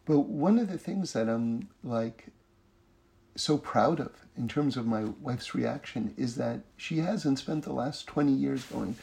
But 0.07 0.21
one 0.21 0.59
of 0.59 0.71
the 0.71 0.79
things 0.79 1.13
that 1.13 1.29
I'm 1.29 1.69
like 1.85 2.29
so 3.37 3.59
proud 3.59 4.01
of 4.01 4.13
in 4.37 4.49
terms 4.49 4.77
of 4.77 4.87
my 4.87 5.05
wife's 5.21 5.55
reaction 5.55 6.15
is 6.17 6.37
that 6.37 6.61
she 6.77 6.99
hasn't 6.99 7.39
spent 7.39 7.65
the 7.65 7.73
last 7.73 8.07
20 8.07 8.33
years 8.33 8.65
going, 8.65 8.97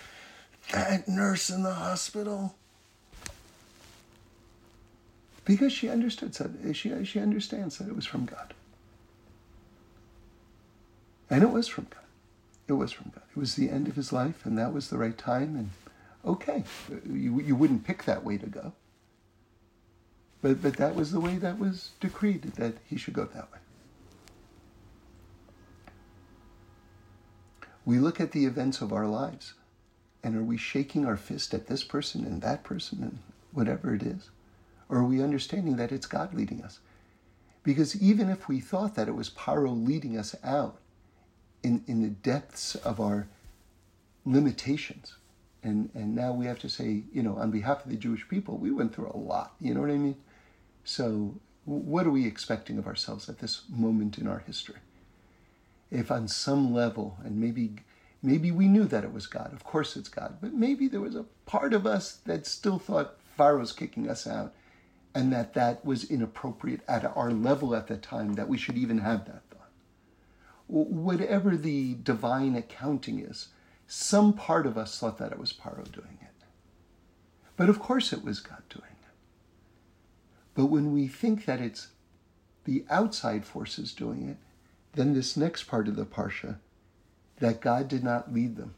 that 0.71 1.07
nurse 1.07 1.49
in 1.49 1.63
the 1.63 1.73
hospital. 1.73 2.55
Because 5.43 5.71
she 5.71 5.89
understood, 5.89 6.35
she, 6.75 7.05
she 7.05 7.19
understands 7.19 7.77
that 7.77 7.87
it 7.87 7.95
was 7.95 8.05
from 8.05 8.25
God. 8.25 8.55
And 11.29 11.43
it 11.43 11.51
was 11.51 11.67
from 11.67 11.85
God. 11.89 12.01
It 12.67 12.73
was 12.73 12.91
from 12.91 13.11
God. 13.13 13.23
It 13.29 13.37
was 13.37 13.55
the 13.55 13.69
end 13.69 13.87
of 13.87 13.95
his 13.95 14.11
life, 14.11 14.45
and 14.45 14.57
that 14.57 14.73
was 14.73 14.89
the 14.89 14.97
right 14.97 15.17
time, 15.17 15.55
and 15.55 15.69
okay, 16.25 16.63
you, 17.09 17.39
you 17.39 17.55
wouldn't 17.55 17.85
pick 17.85 18.03
that 18.05 18.23
way 18.23 18.37
to 18.37 18.47
go. 18.47 18.73
But, 20.41 20.61
but 20.61 20.77
that 20.77 20.95
was 20.95 21.11
the 21.11 21.19
way 21.19 21.37
that 21.37 21.57
was 21.57 21.91
decreed, 21.99 22.43
that 22.55 22.75
he 22.85 22.97
should 22.97 23.13
go 23.13 23.25
that 23.25 23.51
way. 23.51 23.59
We 27.85 27.99
look 27.99 28.19
at 28.19 28.31
the 28.31 28.45
events 28.45 28.81
of 28.81 28.91
our 28.91 29.07
lives, 29.07 29.53
and 30.23 30.35
are 30.35 30.43
we 30.43 30.57
shaking 30.57 31.05
our 31.05 31.17
fist 31.17 31.53
at 31.53 31.67
this 31.67 31.83
person 31.83 32.25
and 32.25 32.41
that 32.41 32.63
person 32.63 33.03
and 33.03 33.19
whatever 33.53 33.93
it 33.93 34.01
is? 34.01 34.29
Or 34.89 34.99
are 34.99 35.03
we 35.03 35.21
understanding 35.23 35.77
that 35.77 35.91
it's 35.91 36.07
God 36.07 36.33
leading 36.33 36.63
us? 36.63 36.79
Because 37.63 37.99
even 38.01 38.29
if 38.29 38.47
we 38.47 38.59
thought 38.59 38.95
that 38.95 39.07
it 39.07 39.15
was 39.15 39.29
Paro 39.29 39.85
leading 39.85 40.17
us 40.17 40.35
out 40.43 40.77
in, 41.63 41.83
in 41.87 42.01
the 42.01 42.09
depths 42.09 42.75
of 42.75 42.99
our 42.99 43.27
limitations, 44.25 45.15
and 45.65 45.89
and 45.95 46.15
now 46.15 46.31
we 46.31 46.45
have 46.45 46.59
to 46.59 46.69
say, 46.69 47.03
you 47.11 47.23
know, 47.23 47.35
on 47.37 47.49
behalf 47.49 47.83
of 47.83 47.91
the 47.91 47.97
Jewish 47.97 48.27
people, 48.29 48.57
we 48.57 48.71
went 48.71 48.93
through 48.93 49.11
a 49.11 49.17
lot. 49.17 49.55
You 49.59 49.73
know 49.73 49.81
what 49.81 49.89
I 49.89 49.97
mean? 49.97 50.17
So, 50.83 51.39
what 51.65 52.05
are 52.05 52.11
we 52.11 52.27
expecting 52.27 52.77
of 52.77 52.85
ourselves 52.85 53.27
at 53.27 53.39
this 53.39 53.63
moment 53.69 54.19
in 54.19 54.27
our 54.27 54.39
history? 54.39 54.79
If 55.91 56.11
on 56.11 56.27
some 56.27 56.71
level, 56.73 57.17
and 57.23 57.41
maybe 57.41 57.77
maybe 58.21 58.51
we 58.51 58.67
knew 58.67 58.85
that 58.85 59.03
it 59.03 59.11
was 59.11 59.25
God, 59.25 59.53
of 59.53 59.63
course 59.63 59.97
it's 59.97 60.09
God, 60.09 60.37
but 60.39 60.53
maybe 60.53 60.87
there 60.87 61.01
was 61.01 61.15
a 61.15 61.25
part 61.45 61.73
of 61.73 61.87
us 61.87 62.19
that 62.25 62.45
still 62.45 62.77
thought 62.77 63.17
Pharaoh's 63.35 63.71
kicking 63.71 64.07
us 64.07 64.27
out, 64.27 64.53
and 65.15 65.33
that 65.33 65.55
that 65.55 65.83
was 65.83 66.03
inappropriate 66.03 66.81
at 66.87 67.05
our 67.17 67.31
level 67.31 67.75
at 67.75 67.87
the 67.87 67.97
time, 67.97 68.33
that 68.33 68.47
we 68.47 68.57
should 68.57 68.77
even 68.77 68.99
have 68.99 69.25
that 69.25 69.41
thought. 69.49 69.71
Whatever 70.67 71.57
the 71.57 71.95
divine 71.95 72.55
accounting 72.55 73.19
is, 73.19 73.47
some 73.87 74.33
part 74.33 74.65
of 74.65 74.77
us 74.77 74.99
thought 74.99 75.17
that 75.17 75.31
it 75.31 75.39
was 75.39 75.53
Paro 75.53 75.89
doing 75.91 76.17
it. 76.21 76.45
But 77.57 77.69
of 77.69 77.79
course 77.79 78.11
it 78.11 78.23
was 78.23 78.39
God 78.39 78.63
doing 78.69 78.83
it. 79.01 79.07
But 80.53 80.65
when 80.65 80.91
we 80.91 81.07
think 81.07 81.45
that 81.45 81.61
it's 81.61 81.89
the 82.65 82.85
outside 82.89 83.45
forces 83.45 83.93
doing 83.93 84.27
it, 84.29 84.37
then 84.93 85.13
this 85.13 85.37
next 85.37 85.63
part 85.63 85.87
of 85.87 85.95
the 85.95 86.05
Parsha, 86.05 86.57
that 87.39 87.61
God 87.61 87.87
did 87.87 88.03
not 88.03 88.33
lead 88.33 88.55
them, 88.55 88.75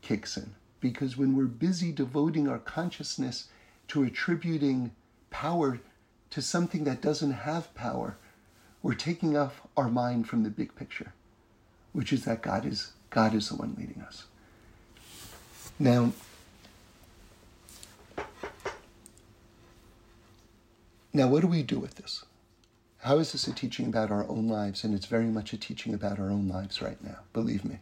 kicks 0.00 0.36
in. 0.36 0.54
Because 0.80 1.16
when 1.16 1.36
we're 1.36 1.46
busy 1.46 1.90
devoting 1.90 2.48
our 2.48 2.58
consciousness 2.58 3.48
to 3.88 4.04
attributing 4.04 4.92
power 5.30 5.80
to 6.30 6.42
something 6.42 6.84
that 6.84 7.00
doesn't 7.00 7.32
have 7.32 7.74
power, 7.74 8.16
we're 8.82 8.94
taking 8.94 9.36
off 9.36 9.62
our 9.76 9.88
mind 9.88 10.28
from 10.28 10.42
the 10.44 10.50
big 10.50 10.74
picture, 10.76 11.12
which 11.92 12.12
is 12.12 12.24
that 12.24 12.42
God 12.42 12.64
is 12.64 12.92
God 13.10 13.34
is 13.34 13.48
the 13.48 13.56
one 13.56 13.74
leading 13.78 14.02
us. 14.02 14.24
Now, 15.78 16.12
now 21.12 21.28
what 21.28 21.40
do 21.40 21.46
we 21.46 21.62
do 21.62 21.78
with 21.78 21.96
this? 21.96 22.24
How 22.98 23.18
is 23.18 23.32
this 23.32 23.46
a 23.46 23.52
teaching 23.52 23.86
about 23.86 24.10
our 24.10 24.28
own 24.28 24.48
lives? 24.48 24.82
And 24.82 24.94
it's 24.94 25.06
very 25.06 25.26
much 25.26 25.52
a 25.52 25.58
teaching 25.58 25.94
about 25.94 26.18
our 26.18 26.30
own 26.30 26.48
lives 26.48 26.82
right 26.82 27.02
now, 27.04 27.18
believe 27.32 27.64
me. 27.64 27.78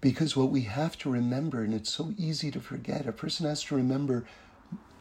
Because 0.00 0.36
what 0.36 0.50
we 0.50 0.62
have 0.62 0.96
to 0.98 1.10
remember, 1.10 1.62
and 1.62 1.74
it's 1.74 1.92
so 1.92 2.14
easy 2.16 2.50
to 2.50 2.60
forget, 2.60 3.06
a 3.06 3.12
person 3.12 3.46
has 3.46 3.62
to 3.64 3.76
remember 3.76 4.24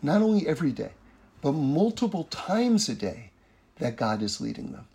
not 0.02 0.22
only 0.22 0.48
every 0.48 0.72
day, 0.72 0.92
but 1.42 1.54
multiple 1.54 2.26
times 2.26 2.90
a 2.90 2.96
day 2.96 3.32
that 3.78 3.96
God 3.96 4.22
is 4.22 4.42
leading 4.42 4.74
them. 4.74 4.88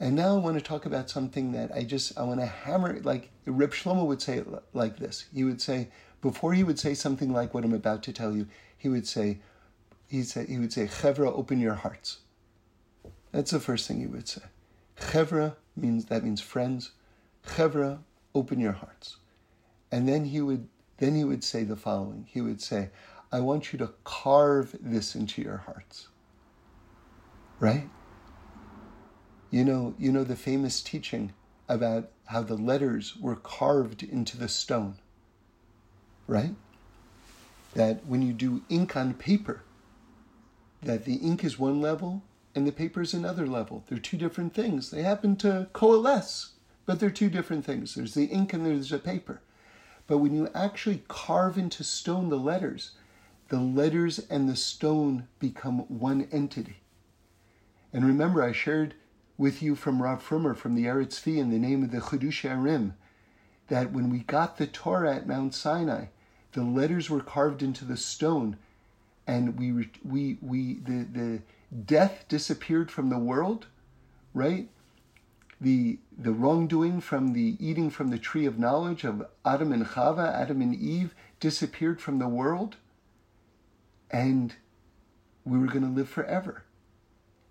And 0.00 0.16
now 0.16 0.34
I 0.34 0.38
want 0.38 0.58
to 0.58 0.62
talk 0.62 0.86
about 0.86 1.08
something 1.08 1.52
that 1.52 1.70
I 1.72 1.84
just, 1.84 2.18
I 2.18 2.24
want 2.24 2.40
to 2.40 2.46
hammer, 2.46 3.00
like 3.02 3.30
Reb 3.46 3.72
Shlomo 3.72 4.06
would 4.06 4.20
say 4.20 4.42
like 4.72 4.98
this. 4.98 5.26
He 5.32 5.44
would 5.44 5.62
say, 5.62 5.88
before 6.20 6.52
he 6.54 6.64
would 6.64 6.78
say 6.78 6.94
something 6.94 7.32
like 7.32 7.54
what 7.54 7.64
I'm 7.64 7.72
about 7.74 8.02
to 8.04 8.12
tell 8.12 8.34
you, 8.34 8.46
he 8.76 8.88
would 8.88 9.06
say, 9.06 9.38
he'd 10.08 10.26
say, 10.26 10.46
he 10.46 10.58
would 10.58 10.72
say, 10.72 10.86
Chevra, 10.86 11.32
open 11.32 11.60
your 11.60 11.74
hearts. 11.74 12.18
That's 13.32 13.50
the 13.50 13.60
first 13.60 13.86
thing 13.86 14.00
he 14.00 14.06
would 14.06 14.28
say. 14.28 14.42
Chevra 14.98 15.56
means, 15.76 16.06
that 16.06 16.24
means 16.24 16.40
friends. 16.40 16.92
Chevra, 17.46 17.98
open 18.34 18.60
your 18.60 18.72
hearts. 18.72 19.16
And 19.92 20.08
then 20.08 20.24
he 20.24 20.40
would, 20.40 20.68
then 20.98 21.14
he 21.14 21.24
would 21.24 21.44
say 21.44 21.64
the 21.64 21.76
following. 21.76 22.26
He 22.28 22.40
would 22.40 22.60
say, 22.60 22.90
I 23.30 23.40
want 23.40 23.72
you 23.72 23.78
to 23.80 23.92
carve 24.04 24.76
this 24.80 25.14
into 25.14 25.42
your 25.42 25.58
hearts. 25.58 26.08
Right? 27.60 27.88
You 29.54 29.64
know, 29.64 29.94
you 30.00 30.10
know 30.10 30.24
the 30.24 30.34
famous 30.34 30.80
teaching 30.82 31.32
about 31.68 32.10
how 32.24 32.42
the 32.42 32.56
letters 32.56 33.16
were 33.16 33.36
carved 33.36 34.02
into 34.02 34.36
the 34.36 34.48
stone. 34.48 34.96
Right? 36.26 36.56
That 37.74 38.04
when 38.04 38.20
you 38.20 38.32
do 38.32 38.62
ink 38.68 38.96
on 38.96 39.14
paper, 39.14 39.62
that 40.82 41.04
the 41.04 41.18
ink 41.18 41.44
is 41.44 41.56
one 41.56 41.80
level 41.80 42.24
and 42.52 42.66
the 42.66 42.72
paper 42.72 43.00
is 43.00 43.14
another 43.14 43.46
level. 43.46 43.84
They're 43.86 44.00
two 44.00 44.16
different 44.16 44.54
things. 44.54 44.90
They 44.90 45.02
happen 45.02 45.36
to 45.36 45.68
coalesce, 45.72 46.54
but 46.84 46.98
they're 46.98 47.08
two 47.08 47.30
different 47.30 47.64
things. 47.64 47.94
There's 47.94 48.14
the 48.14 48.24
ink 48.24 48.52
and 48.52 48.66
there's 48.66 48.90
the 48.90 48.98
paper. 48.98 49.40
But 50.08 50.18
when 50.18 50.34
you 50.34 50.48
actually 50.52 51.04
carve 51.06 51.56
into 51.56 51.84
stone 51.84 52.28
the 52.28 52.40
letters, 52.40 52.96
the 53.50 53.60
letters 53.60 54.18
and 54.18 54.48
the 54.48 54.56
stone 54.56 55.28
become 55.38 55.82
one 55.82 56.26
entity. 56.32 56.78
And 57.92 58.04
remember, 58.04 58.42
I 58.42 58.50
shared 58.50 58.96
with 59.36 59.62
you 59.62 59.74
from 59.74 60.02
Rav 60.02 60.26
Frumer 60.26 60.56
from 60.56 60.74
the 60.74 60.84
Eretz 60.84 61.20
Tzvi 61.20 61.38
in 61.38 61.50
the 61.50 61.58
name 61.58 61.82
of 61.82 61.90
the 61.90 61.98
Chiddushei 61.98 62.50
HaRim 62.50 62.94
that 63.68 63.92
when 63.92 64.10
we 64.10 64.20
got 64.20 64.58
the 64.58 64.66
Torah 64.66 65.16
at 65.16 65.26
Mount 65.26 65.54
Sinai, 65.54 66.06
the 66.52 66.62
letters 66.62 67.10
were 67.10 67.20
carved 67.20 67.62
into 67.62 67.84
the 67.84 67.96
stone 67.96 68.56
and 69.26 69.58
we 69.58 69.90
we 70.04 70.38
we 70.40 70.74
the 70.74 71.06
the 71.10 71.42
death 71.84 72.26
disappeared 72.28 72.90
from 72.90 73.08
the 73.08 73.18
world, 73.18 73.66
right? 74.32 74.68
The 75.60 75.98
the 76.16 76.32
wrongdoing 76.32 77.00
from 77.00 77.32
the 77.32 77.56
eating 77.58 77.90
from 77.90 78.10
the 78.10 78.18
tree 78.18 78.46
of 78.46 78.58
knowledge 78.58 79.04
of 79.04 79.26
Adam 79.44 79.72
and 79.72 79.86
Chava, 79.86 80.32
Adam 80.32 80.60
and 80.60 80.74
Eve 80.74 81.14
disappeared 81.40 82.00
from 82.00 82.18
the 82.18 82.28
world, 82.28 82.76
and 84.10 84.54
we 85.44 85.58
were 85.58 85.66
going 85.66 85.84
to 85.84 85.90
live 85.90 86.08
forever. 86.08 86.64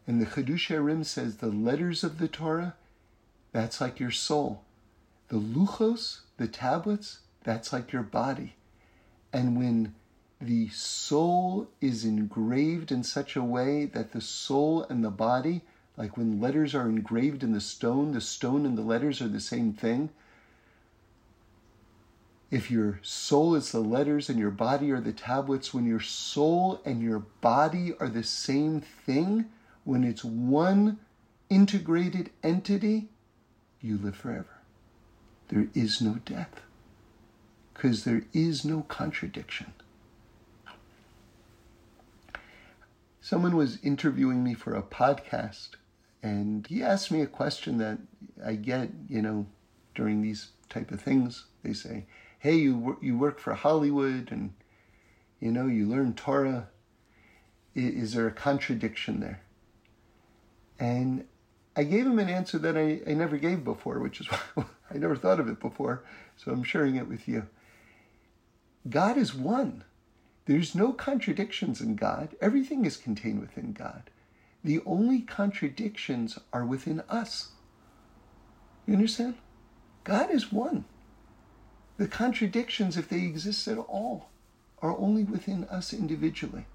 And 0.06 0.22
the 0.22 0.26
Chiddushei 0.26 0.78
HaRim 0.78 1.06
says 1.06 1.38
the 1.38 1.48
letters 1.48 2.04
of 2.04 2.18
the 2.18 2.28
Torah, 2.28 2.76
that's 3.52 3.80
like 3.80 4.00
your 4.00 4.12
soul. 4.12 4.64
The 5.30 5.38
luchos, 5.38 6.22
the 6.38 6.48
tablets, 6.48 7.20
that's 7.44 7.72
like 7.72 7.92
your 7.92 8.04
body. 8.04 8.56
And 9.32 9.58
when 9.58 9.96
the 10.42 10.68
soul 10.70 11.70
is 11.80 12.04
engraved 12.04 12.92
in 12.92 13.04
such 13.04 13.36
a 13.36 13.44
way 13.44 13.86
that 13.86 14.12
the 14.12 14.22
soul 14.22 14.84
and 14.90 15.04
the 15.04 15.10
body, 15.10 15.62
like 15.96 16.18
when 16.18 16.42
letters 16.42 16.76
are 16.76 16.89
engraved 16.89 17.44
in 17.44 17.54
the 17.54 17.62
stone, 17.62 18.12
the 18.12 18.22
stone 18.22 18.66
and 18.66 18.78
the 18.78 18.82
letters 18.82 19.22
are 19.22 19.28
the 19.28 19.39
same 19.39 19.72
thing. 19.72 20.10
If 22.52 22.70
your 22.70 23.00
soul 23.02 23.56
is 23.56 23.72
the 23.72 23.80
letters 23.80 24.30
and 24.30 24.38
your 24.38 24.52
body 24.52 24.92
are 24.92 25.00
the 25.00 25.13
tablets, 25.13 25.74
when 25.74 25.86
your 25.86 26.02
soul 26.02 26.82
and 26.86 27.02
your 27.02 27.20
body 27.20 27.94
are 28.00 28.10
the 28.10 28.24
same 28.24 28.82
thing, 28.82 29.46
when 29.84 30.04
it's 30.04 30.24
one 30.24 31.00
integrated 31.50 32.30
entity, 32.43 33.10
you 33.82 33.98
live 33.98 34.15
forever. 34.15 34.62
There 35.50 35.67
is 35.74 36.02
no 36.02 36.15
death 36.26 36.62
because 37.74 38.04
there 38.04 38.24
is 38.34 38.63
no 38.63 38.82
contradiction. 38.84 39.74
someone 43.24 43.56
was 43.56 43.80
interviewing 43.82 44.43
me 44.43 44.54
for 44.54 44.76
a 44.76 44.84
podcast 44.84 45.69
and 46.22 46.67
he 46.67 46.84
asked 46.84 47.10
me 47.10 47.22
a 47.22 47.26
question 47.26 47.78
that 47.78 47.98
I 48.46 48.56
get, 48.56 48.89
you 49.08 49.22
know, 49.22 49.48
during 49.96 50.22
these 50.22 50.50
type 50.69 50.91
of 50.91 51.02
things. 51.02 51.46
They 51.63 51.74
say, 51.74 52.06
"Hey, 52.38 52.56
you 52.56 52.98
you 53.02 53.17
work 53.17 53.39
for 53.39 53.54
Hollywood 53.54 54.30
and 54.30 54.54
you 55.39 55.52
know, 55.52 55.67
you 55.67 55.88
learn 55.88 56.13
Torah. 56.13 56.67
Is 57.76 58.13
there 58.13 58.28
a 58.28 58.32
contradiction 58.32 59.22
there?" 59.22 59.41
And 60.84 61.24
I 61.78 61.86
gave 61.86 62.06
him 62.06 62.19
an 62.19 62.28
answer 62.28 62.58
that 62.58 62.76
I, 62.76 63.00
I 63.10 63.13
never 63.13 63.38
gave 63.38 63.63
before, 63.63 64.00
which 64.00 64.19
is 64.19 64.28
why 64.54 64.65
I 64.91 64.98
never 64.98 65.15
thought 65.15 65.39
of 65.39 65.48
it 65.48 65.62
before, 65.62 66.04
so 66.36 66.52
I'm 66.52 66.63
sharing 66.63 66.98
it 66.98 67.08
with 67.08 67.26
you. 67.26 67.48
God 68.89 69.17
is 69.17 69.34
one. 69.34 69.86
There's 70.46 70.76
no 70.76 70.91
contradictions 70.91 71.80
in 71.80 71.96
God. 71.96 72.36
Everything 72.41 72.84
is 72.84 72.98
contained 72.98 73.39
within 73.39 73.72
God. 73.72 74.10
The 74.62 74.82
only 74.86 75.22
contradictions 75.22 76.38
are 76.52 76.65
within 76.65 77.02
us. 77.08 77.52
You 78.86 78.96
understand? 78.96 79.36
God 80.04 80.32
is 80.32 80.52
one. 80.52 80.84
The 81.96 82.10
contradictions, 82.10 82.98
if 82.98 83.08
they 83.08 83.24
exist 83.24 83.69
at 83.69 83.78
all, 83.78 84.28
are 84.82 84.98
only 84.98 85.24
within 85.24 85.63
us 85.65 85.93
individually. 85.93 86.65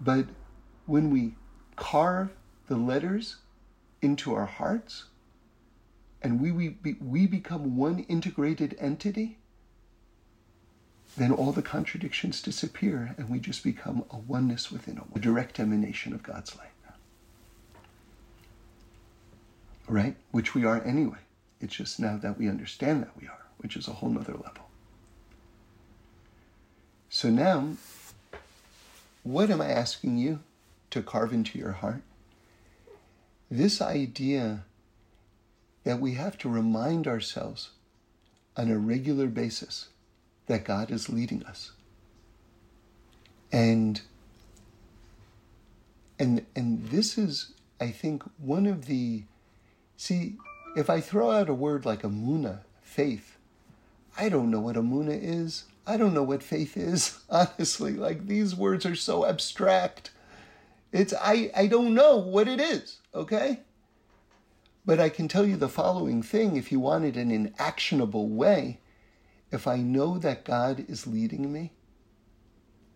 But 0.00 0.26
when 0.86 1.10
we 1.10 1.36
carve 1.76 2.30
the 2.70 2.76
letters 2.76 3.38
into 4.00 4.32
our 4.32 4.46
hearts 4.46 5.06
and 6.22 6.40
we, 6.40 6.52
we, 6.52 6.76
we 7.00 7.26
become 7.26 7.76
one 7.76 8.06
integrated 8.08 8.76
entity, 8.78 9.38
then 11.16 11.32
all 11.32 11.50
the 11.50 11.62
contradictions 11.62 12.40
disappear 12.40 13.12
and 13.18 13.28
we 13.28 13.40
just 13.40 13.64
become 13.64 14.04
a 14.12 14.16
oneness 14.16 14.70
within 14.70 14.98
a, 14.98 15.16
a 15.16 15.18
direct 15.18 15.58
emanation 15.58 16.12
of 16.12 16.22
God's 16.22 16.56
light. 16.56 16.68
Right? 19.88 20.14
Which 20.30 20.54
we 20.54 20.64
are 20.64 20.80
anyway. 20.84 21.18
It's 21.60 21.74
just 21.74 21.98
now 21.98 22.18
that 22.18 22.38
we 22.38 22.48
understand 22.48 23.02
that 23.02 23.20
we 23.20 23.26
are, 23.26 23.46
which 23.58 23.76
is 23.76 23.88
a 23.88 23.94
whole 23.94 24.10
nother 24.10 24.34
level. 24.34 24.70
So 27.08 27.30
now, 27.30 27.70
what 29.24 29.50
am 29.50 29.60
I 29.60 29.70
asking 29.70 30.18
you 30.18 30.38
to 30.90 31.02
carve 31.02 31.32
into 31.32 31.58
your 31.58 31.72
heart? 31.72 32.02
This 33.50 33.80
idea 33.80 34.64
that 35.84 36.00
we 36.00 36.14
have 36.14 36.38
to 36.38 36.48
remind 36.48 37.06
ourselves 37.06 37.70
on 38.56 38.70
a 38.70 38.78
regular 38.78 39.26
basis 39.26 39.88
that 40.46 40.64
God 40.64 40.90
is 40.90 41.08
leading 41.08 41.42
us. 41.44 41.72
And 43.52 44.00
and 46.18 46.44
and 46.54 46.88
this 46.90 47.16
is 47.16 47.52
I 47.80 47.90
think 47.90 48.22
one 48.38 48.66
of 48.66 48.86
the 48.86 49.22
see 49.96 50.36
if 50.76 50.88
I 50.88 51.00
throw 51.00 51.30
out 51.30 51.48
a 51.48 51.54
word 51.54 51.84
like 51.84 52.02
amuna, 52.02 52.60
faith, 52.82 53.36
I 54.16 54.28
don't 54.28 54.50
know 54.50 54.60
what 54.60 54.76
amuna 54.76 55.18
is. 55.20 55.64
I 55.86 55.96
don't 55.96 56.14
know 56.14 56.22
what 56.22 56.42
faith 56.42 56.76
is, 56.76 57.18
honestly. 57.30 57.94
Like 57.94 58.26
these 58.26 58.54
words 58.54 58.86
are 58.86 58.94
so 58.94 59.26
abstract. 59.26 60.10
It's 60.92 61.14
I 61.14 61.50
I 61.56 61.66
don't 61.66 61.94
know 61.94 62.16
what 62.16 62.48
it 62.48 62.60
is, 62.60 62.98
okay? 63.14 63.60
But 64.84 64.98
I 64.98 65.08
can 65.08 65.28
tell 65.28 65.46
you 65.46 65.56
the 65.56 65.68
following 65.68 66.22
thing 66.22 66.56
if 66.56 66.72
you 66.72 66.80
want 66.80 67.04
it 67.04 67.16
in 67.16 67.30
an 67.30 67.54
actionable 67.58 68.28
way 68.28 68.80
if 69.50 69.66
I 69.66 69.78
know 69.78 70.18
that 70.18 70.44
God 70.44 70.84
is 70.88 71.06
leading 71.06 71.52
me, 71.52 71.72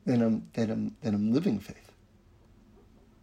then 0.07 0.23
I'm 0.23 0.49
then 0.53 0.71
I'm 0.71 0.97
then 1.03 1.15
I'm 1.15 1.33
living 1.33 1.59
faith. 1.59 1.93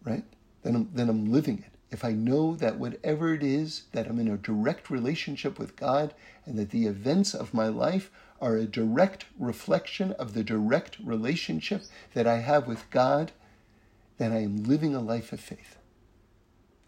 Right? 0.04 0.24
Then 0.62 0.74
I'm 0.74 0.90
then 0.92 1.08
I'm 1.08 1.32
living 1.32 1.58
it. 1.58 1.72
If 1.90 2.04
I 2.04 2.12
know 2.12 2.54
that 2.56 2.78
whatever 2.78 3.34
it 3.34 3.42
is 3.42 3.84
that 3.92 4.06
I'm 4.06 4.18
in 4.18 4.28
a 4.28 4.36
direct 4.36 4.90
relationship 4.90 5.58
with 5.58 5.76
God 5.76 6.14
and 6.46 6.58
that 6.58 6.70
the 6.70 6.86
events 6.86 7.34
of 7.34 7.54
my 7.54 7.68
life 7.68 8.10
are 8.40 8.56
a 8.56 8.64
direct 8.64 9.26
reflection 9.38 10.12
of 10.12 10.34
the 10.34 10.42
direct 10.42 10.98
relationship 11.02 11.84
that 12.14 12.26
I 12.26 12.38
have 12.38 12.66
with 12.66 12.90
God, 12.90 13.32
then 14.18 14.32
I 14.32 14.42
am 14.42 14.64
living 14.64 14.94
a 14.94 15.00
life 15.00 15.32
of 15.32 15.40
faith. 15.40 15.76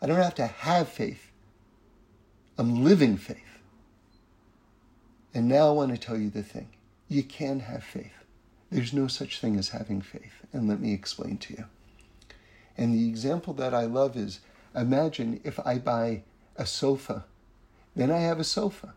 I 0.01 0.07
don't 0.07 0.21
have 0.21 0.35
to 0.37 0.47
have 0.47 0.89
faith. 0.89 1.31
I'm 2.59 2.85
living 2.85 3.17
faith. 3.17 3.39
And 5.33 5.49
now 5.49 5.69
I 5.69 5.73
want 5.73 5.91
to 5.93 5.99
tell 5.99 6.17
you 6.17 6.31
the 6.31 6.43
thing 6.43 6.69
you 7.09 7.23
can 7.23 7.61
have 7.61 7.85
faith. 7.85 8.25
There's 8.71 8.93
no 8.93 9.07
such 9.07 9.41
thing 9.41 9.57
as 9.57 9.71
having 9.71 10.01
faith. 10.01 10.45
And 10.53 10.69
let 10.69 10.81
me 10.81 10.93
explain 10.93 11.39
to 11.39 11.55
you. 11.55 11.65
And 12.77 12.95
the 12.95 13.09
example 13.09 13.53
that 13.55 13.75
I 13.75 13.85
love 13.85 14.17
is 14.17 14.41
imagine 14.75 15.41
if 15.45 15.59
I 15.65 15.79
buy 15.79 16.23
a 16.57 16.67
sofa, 16.67 17.25
then 17.95 18.11
I 18.11 18.19
have 18.19 18.41
a 18.41 18.45
sofa. 18.45 18.95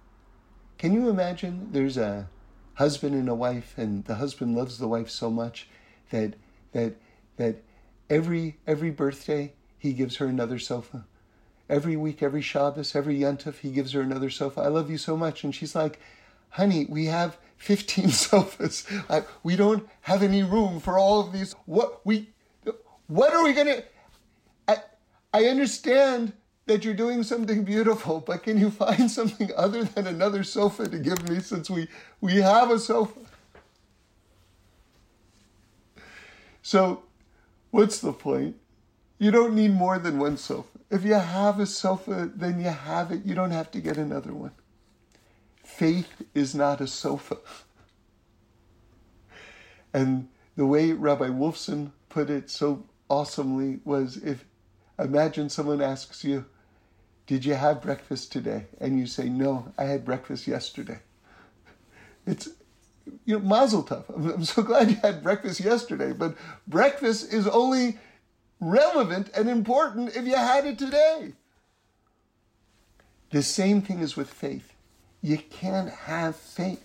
Can 0.78 0.94
you 0.94 1.10
imagine 1.10 1.70
there's 1.72 1.98
a 1.98 2.28
husband 2.76 3.16
and 3.16 3.30
a 3.30 3.36
wife, 3.36 3.74
and 3.78 4.06
the 4.06 4.16
husband 4.16 4.56
loves 4.56 4.78
the 4.78 4.88
wife 4.88 5.10
so 5.10 5.30
much 5.30 5.68
that 6.12 6.36
that 6.74 6.96
that 7.38 7.64
every 8.10 8.58
every 8.66 8.92
birthday 8.92 9.54
he 9.78 9.94
gives 9.94 10.18
her 10.18 10.28
another 10.28 10.60
sofa. 10.60 11.06
Every 11.70 11.98
week, 11.98 12.24
every 12.24 12.42
Shabbos, 12.42 12.96
every 12.96 13.20
Yontif, 13.20 13.60
he 13.60 13.72
gives 13.72 13.92
her 13.92 14.02
another 14.02 14.30
sofa. 14.30 14.62
I 14.62 14.68
love 14.68 14.90
you 14.90 14.98
so 14.98 15.18
much. 15.18 15.44
And 15.44 15.54
she's 15.54 15.76
like, 15.76 16.00
honey, 16.50 16.86
we 16.90 17.06
have 17.06 17.38
15 17.58 18.10
sofas. 18.10 18.86
I, 19.10 19.24
we 19.44 19.56
don't 19.56 19.88
have 20.02 20.24
any 20.24 20.44
room 20.44 20.80
for 20.80 20.98
all 20.98 21.20
of 21.20 21.34
these. 21.34 21.54
What 21.66 22.06
we, 22.06 22.30
what 23.08 23.34
are 23.34 23.44
we 23.44 23.54
gonna? 23.54 23.84
I, 24.68 24.78
I 25.34 25.46
understand 25.46 26.34
that 26.68 26.84
you're 26.84 26.94
doing 26.94 27.24
something 27.24 27.64
beautiful, 27.64 28.20
but 28.22 28.44
can 28.44 28.58
you 28.58 28.70
find 28.70 29.10
something 29.12 29.52
other 29.56 29.84
than 29.84 30.08
another 30.08 30.44
sofa 30.44 30.88
to 30.88 31.00
give 31.00 31.30
me 31.30 31.40
since 31.40 31.70
we 31.70 31.88
we 32.22 32.38
have 32.38 32.72
a 32.72 32.80
sofa? 32.80 33.20
So, 36.62 37.04
what's 37.72 38.00
the 38.00 38.14
point? 38.14 38.58
You 39.20 39.32
don't 39.32 39.56
need 39.56 39.74
more 39.74 39.98
than 40.00 40.20
one 40.20 40.38
sofa. 40.38 40.80
If 40.90 41.04
you 41.04 41.16
have 41.16 41.60
a 41.60 41.66
sofa, 41.66 42.32
then 42.34 42.62
you 42.62 42.70
have 42.70 43.12
it. 43.12 43.26
You 43.26 43.36
don't 43.36 43.52
have 43.52 43.72
to 43.72 43.82
get 43.82 43.98
another 43.98 44.34
one. 44.34 44.52
Faith 45.64 46.24
is 46.34 46.56
not 46.56 46.82
a 46.82 46.88
sofa. 46.88 47.38
And 49.94 50.30
the 50.56 50.66
way 50.66 50.92
Rabbi 50.92 51.28
Wolfson 51.28 51.92
put 52.10 52.30
it 52.30 52.50
so 52.50 52.86
awesomely 53.10 53.80
was 53.84 54.18
if 54.18 54.46
imagine 55.00 55.50
someone 55.50 55.82
asks 55.82 56.24
you, 56.24 56.46
Did 57.26 57.46
you 57.46 57.56
have 57.56 57.82
breakfast 57.82 58.32
today? 58.32 58.68
And 58.80 59.00
you 59.00 59.08
say, 59.08 59.30
No, 59.30 59.74
I 59.78 59.86
had 59.86 60.06
breakfast 60.06 60.48
yesterday. 60.48 61.00
It's 62.26 62.50
you 63.26 63.40
know, 63.40 63.46
mazel 63.46 63.84
tov. 63.84 64.04
I'm, 64.14 64.30
I'm 64.36 64.46
so 64.46 64.62
glad 64.64 64.90
you 64.90 64.98
had 64.98 65.24
breakfast 65.24 65.60
yesterday, 65.60 66.14
but 66.14 66.36
breakfast 66.68 67.34
is 67.34 67.48
only 67.48 67.98
relevant 68.60 69.30
and 69.36 69.50
important 69.50 70.16
if 70.16 70.26
you 70.26 70.36
had 70.36 70.66
it 70.66 70.80
today. 70.80 71.34
The 73.32 73.44
same 73.44 73.82
thing 73.82 74.00
is 74.00 74.16
with 74.16 74.30
faith. 74.30 74.74
You 75.22 75.38
can't 75.38 75.90
have 75.90 76.36
faith. 76.36 76.84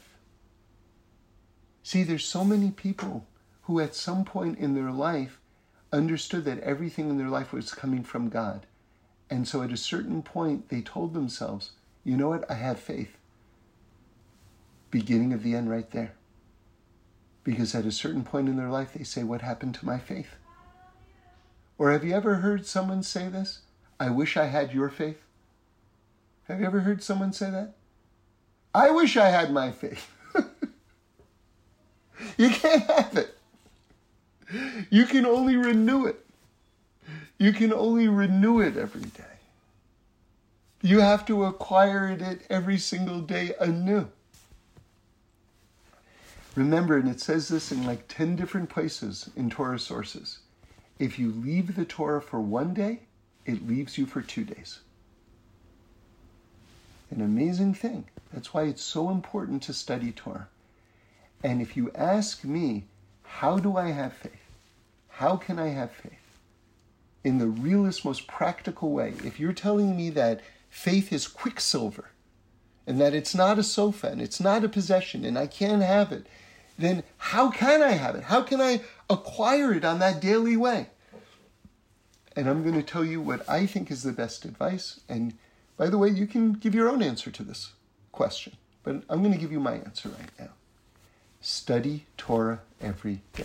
See, 1.82 2.02
there's 2.02 2.24
so 2.24 2.44
many 2.44 2.70
people 2.70 3.26
who 3.62 3.80
at 3.80 3.94
some 3.94 4.24
point 4.24 4.58
in 4.58 4.74
their 4.74 4.90
life 4.90 5.38
understood 5.92 6.44
that 6.46 6.60
everything 6.60 7.10
in 7.10 7.18
their 7.18 7.28
life 7.28 7.52
was 7.52 7.72
coming 7.72 8.02
from 8.02 8.28
God. 8.28 8.66
And 9.30 9.46
so 9.46 9.62
at 9.62 9.72
a 9.72 9.76
certain 9.76 10.22
point, 10.22 10.68
they 10.68 10.80
told 10.80 11.14
themselves, 11.14 11.72
you 12.04 12.16
know 12.16 12.28
what? 12.28 12.50
I 12.50 12.54
have 12.54 12.80
faith. 12.80 13.16
Beginning 14.92 15.32
of 15.32 15.42
the 15.42 15.56
end 15.56 15.68
right 15.68 15.90
there. 15.90 16.12
Because 17.42 17.74
at 17.74 17.86
a 17.86 17.90
certain 17.90 18.22
point 18.22 18.48
in 18.48 18.56
their 18.56 18.68
life, 18.68 18.92
they 18.92 19.02
say, 19.02 19.24
what 19.24 19.40
happened 19.40 19.74
to 19.76 19.86
my 19.86 19.98
faith? 19.98 20.36
Or 21.78 21.90
have 21.90 22.04
you 22.04 22.14
ever 22.14 22.36
heard 22.36 22.64
someone 22.66 23.02
say 23.02 23.28
this? 23.28 23.62
I 23.98 24.10
wish 24.10 24.36
I 24.36 24.46
had 24.46 24.72
your 24.72 24.88
faith. 24.88 25.20
Have 26.44 26.60
you 26.60 26.66
ever 26.66 26.80
heard 26.80 27.02
someone 27.02 27.32
say 27.32 27.50
that? 27.50 27.74
I 28.74 28.90
wish 28.90 29.16
I 29.16 29.28
had 29.30 29.52
my 29.52 29.72
faith. 29.72 30.08
you 32.36 32.50
can't 32.50 32.84
have 32.84 33.16
it. 33.16 33.38
You 34.90 35.06
can 35.06 35.24
only 35.24 35.56
renew 35.56 36.06
it. 36.06 36.24
You 37.38 37.52
can 37.52 37.72
only 37.72 38.08
renew 38.08 38.60
it 38.60 38.76
every 38.76 39.02
day. 39.02 39.24
You 40.82 41.00
have 41.00 41.24
to 41.26 41.44
acquire 41.44 42.08
it 42.08 42.42
every 42.50 42.78
single 42.78 43.20
day 43.20 43.54
anew. 43.58 44.08
Remember, 46.54 46.98
and 46.98 47.08
it 47.08 47.20
says 47.20 47.48
this 47.48 47.72
in 47.72 47.86
like 47.86 48.08
10 48.08 48.36
different 48.36 48.68
places 48.68 49.30
in 49.36 49.48
Torah 49.48 49.78
sources 49.78 50.40
if 51.02 51.18
you 51.18 51.32
leave 51.32 51.74
the 51.74 51.84
Torah 51.84 52.22
for 52.22 52.40
one 52.40 52.74
day, 52.74 53.00
it 53.44 53.66
leaves 53.66 53.98
you 53.98 54.06
for 54.06 54.22
two 54.22 54.44
days. 54.44 54.80
An 57.10 57.20
amazing 57.20 57.74
thing. 57.74 58.04
That's 58.32 58.54
why 58.54 58.64
it's 58.64 58.84
so 58.84 59.10
important 59.10 59.64
to 59.64 59.72
study 59.72 60.12
Torah. 60.12 60.46
And 61.42 61.60
if 61.60 61.76
you 61.76 61.90
ask 61.96 62.44
me, 62.44 62.84
how 63.24 63.58
do 63.58 63.76
I 63.76 63.90
have 63.90 64.12
faith? 64.12 64.32
How 65.08 65.36
can 65.36 65.58
I 65.58 65.70
have 65.70 65.90
faith? 65.90 66.12
In 67.24 67.38
the 67.38 67.48
realest, 67.48 68.04
most 68.04 68.28
practical 68.28 68.92
way, 68.92 69.14
if 69.24 69.40
you're 69.40 69.52
telling 69.52 69.96
me 69.96 70.08
that 70.10 70.40
faith 70.70 71.12
is 71.12 71.26
quicksilver 71.26 72.10
and 72.86 73.00
that 73.00 73.12
it's 73.12 73.34
not 73.34 73.58
a 73.58 73.64
sofa 73.64 74.06
and 74.06 74.22
it's 74.22 74.40
not 74.40 74.64
a 74.64 74.68
possession 74.68 75.24
and 75.24 75.36
I 75.36 75.48
can't 75.48 75.82
have 75.82 76.12
it, 76.12 76.28
then 76.78 77.02
how 77.18 77.50
can 77.50 77.82
I 77.82 77.92
have 77.92 78.14
it? 78.14 78.24
How 78.24 78.42
can 78.42 78.60
I 78.60 78.80
acquire 79.08 79.72
it 79.72 79.84
on 79.84 79.98
that 79.98 80.20
daily 80.20 80.56
way? 80.56 80.88
And 82.34 82.48
I'm 82.48 82.62
going 82.62 82.74
to 82.74 82.82
tell 82.82 83.04
you 83.04 83.20
what 83.20 83.48
I 83.48 83.66
think 83.66 83.90
is 83.90 84.02
the 84.02 84.12
best 84.12 84.44
advice. 84.44 85.00
And 85.08 85.34
by 85.76 85.88
the 85.88 85.98
way, 85.98 86.08
you 86.08 86.26
can 86.26 86.54
give 86.54 86.74
your 86.74 86.88
own 86.88 87.02
answer 87.02 87.30
to 87.30 87.42
this 87.42 87.72
question, 88.10 88.54
but 88.82 89.02
I'm 89.08 89.20
going 89.20 89.32
to 89.32 89.38
give 89.38 89.52
you 89.52 89.60
my 89.60 89.74
answer 89.74 90.08
right 90.08 90.30
now. 90.38 90.50
Study 91.40 92.06
Torah 92.16 92.60
every 92.80 93.22
day. 93.34 93.44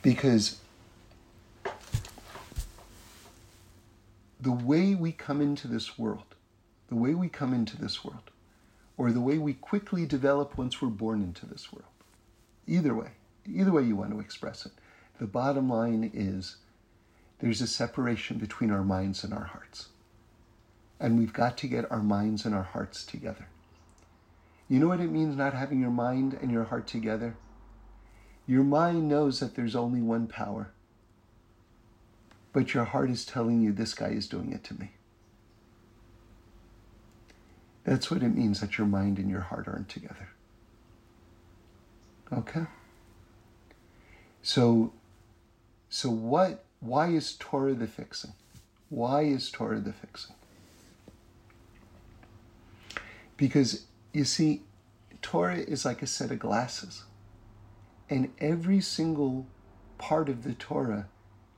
Because 0.00 0.58
the 4.40 4.52
way 4.52 4.94
we 4.94 5.12
come 5.12 5.40
into 5.40 5.68
this 5.68 5.98
world, 5.98 6.34
the 6.88 6.96
way 6.96 7.14
we 7.14 7.28
come 7.28 7.54
into 7.54 7.76
this 7.76 8.04
world, 8.04 8.31
or 8.96 9.10
the 9.10 9.20
way 9.20 9.38
we 9.38 9.54
quickly 9.54 10.06
develop 10.06 10.56
once 10.56 10.80
we're 10.80 10.88
born 10.88 11.22
into 11.22 11.46
this 11.46 11.72
world, 11.72 11.88
either 12.66 12.94
way, 12.94 13.12
either 13.46 13.72
way 13.72 13.82
you 13.82 13.96
want 13.96 14.10
to 14.10 14.20
express 14.20 14.66
it, 14.66 14.72
the 15.18 15.26
bottom 15.26 15.68
line 15.68 16.10
is 16.12 16.56
there's 17.38 17.60
a 17.60 17.66
separation 17.66 18.38
between 18.38 18.70
our 18.70 18.84
minds 18.84 19.24
and 19.24 19.32
our 19.32 19.44
hearts. 19.44 19.88
And 21.00 21.18
we've 21.18 21.32
got 21.32 21.58
to 21.58 21.66
get 21.66 21.90
our 21.90 22.02
minds 22.02 22.44
and 22.44 22.54
our 22.54 22.62
hearts 22.62 23.04
together. 23.04 23.48
You 24.68 24.78
know 24.78 24.88
what 24.88 25.00
it 25.00 25.10
means 25.10 25.36
not 25.36 25.52
having 25.52 25.80
your 25.80 25.90
mind 25.90 26.38
and 26.40 26.50
your 26.50 26.64
heart 26.64 26.86
together? 26.86 27.36
Your 28.46 28.62
mind 28.64 29.08
knows 29.08 29.40
that 29.40 29.54
there's 29.54 29.76
only 29.76 30.00
one 30.00 30.26
power, 30.26 30.72
but 32.52 32.74
your 32.74 32.84
heart 32.84 33.10
is 33.10 33.24
telling 33.24 33.60
you 33.60 33.72
this 33.72 33.94
guy 33.94 34.08
is 34.08 34.28
doing 34.28 34.52
it 34.52 34.64
to 34.64 34.74
me. 34.74 34.92
That's 37.84 38.10
what 38.10 38.22
it 38.22 38.34
means 38.34 38.60
that 38.60 38.78
your 38.78 38.86
mind 38.86 39.18
and 39.18 39.28
your 39.28 39.40
heart 39.40 39.66
aren't 39.66 39.88
together. 39.88 40.28
Okay? 42.32 42.66
So 44.42 44.92
so 45.88 46.10
what 46.10 46.64
why 46.80 47.08
is 47.08 47.34
Torah 47.34 47.74
the 47.74 47.86
fixing? 47.86 48.32
Why 48.88 49.22
is 49.22 49.50
Torah 49.50 49.80
the 49.80 49.92
fixing? 49.92 50.34
Because 53.36 53.86
you 54.12 54.24
see, 54.24 54.62
Torah 55.22 55.56
is 55.56 55.84
like 55.84 56.02
a 56.02 56.06
set 56.06 56.30
of 56.30 56.38
glasses. 56.38 57.04
And 58.10 58.30
every 58.38 58.80
single 58.80 59.46
part 59.96 60.28
of 60.28 60.44
the 60.44 60.54
Torah 60.54 61.06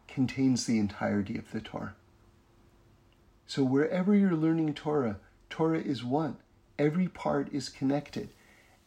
contains 0.07 0.67
the 0.67 0.79
entirety 0.79 1.37
of 1.37 1.51
the 1.51 1.61
Torah. 1.61 1.95
So 3.47 3.65
wherever 3.65 4.15
you're 4.15 4.37
learning 4.37 4.75
Torah, 4.75 5.19
Torah 5.55 5.79
is 5.79 6.03
one. 6.03 6.37
Every 6.81 7.07
part 7.07 7.49
is 7.53 7.69
connected. 7.69 8.31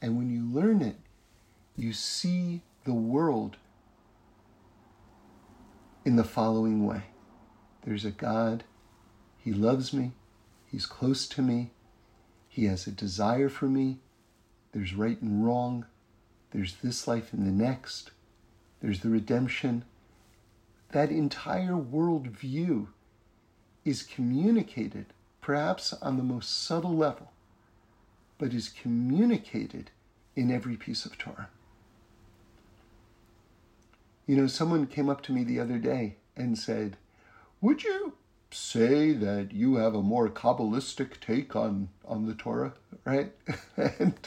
And 0.01 0.17
when 0.17 0.29
you 0.29 0.43
learn 0.43 0.81
it, 0.81 0.97
you 1.77 1.93
see 1.93 2.61
the 2.83 2.93
world 2.93 3.55
in 6.03 6.17
the 6.17 6.25
following 6.25 6.85
way. 6.85 7.03
There's 7.85 8.03
a 8.03 8.11
God, 8.11 8.65
He 9.37 9.53
loves 9.53 9.93
me, 9.93 10.11
He's 10.69 10.85
close 10.85 11.25
to 11.29 11.41
me, 11.41 11.71
He 12.49 12.65
has 12.65 12.85
a 12.85 12.91
desire 12.91 13.47
for 13.47 13.67
me, 13.67 13.99
there's 14.73 14.93
right 14.93 15.21
and 15.21 15.45
wrong, 15.45 15.85
there's 16.51 16.75
this 16.83 17.07
life 17.07 17.31
and 17.31 17.47
the 17.47 17.63
next, 17.63 18.11
there's 18.81 18.99
the 18.99 19.09
redemption. 19.09 19.85
That 20.91 21.11
entire 21.11 21.77
world 21.77 22.27
view 22.27 22.89
is 23.85 24.03
communicated, 24.03 25.05
perhaps 25.47 25.93
on 26.01 26.17
the 26.17 26.23
most 26.23 26.61
subtle 26.65 26.93
level, 26.93 27.31
but 28.37 28.53
is 28.53 28.67
communicated 28.67 29.89
in 30.35 30.51
every 30.51 30.75
piece 30.75 31.05
of 31.05 31.17
Torah. 31.17 31.47
You 34.25 34.35
know, 34.35 34.47
someone 34.47 34.87
came 34.87 35.07
up 35.07 35.21
to 35.21 35.31
me 35.31 35.45
the 35.45 35.61
other 35.61 35.77
day 35.77 36.17
and 36.35 36.59
said, 36.59 36.97
Would 37.61 37.85
you 37.85 38.15
say 38.51 39.13
that 39.13 39.53
you 39.53 39.75
have 39.75 39.95
a 39.95 40.01
more 40.01 40.27
Kabbalistic 40.27 41.21
take 41.21 41.55
on, 41.55 41.87
on 42.03 42.25
the 42.25 42.33
Torah, 42.33 42.73
right? 43.05 43.31
and 43.77 44.19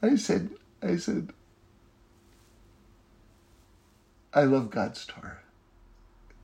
I 0.00 0.14
said, 0.14 0.50
I 0.80 0.94
said, 0.94 1.32
I 4.32 4.44
love 4.44 4.70
God's 4.70 5.04
Torah. 5.04 5.43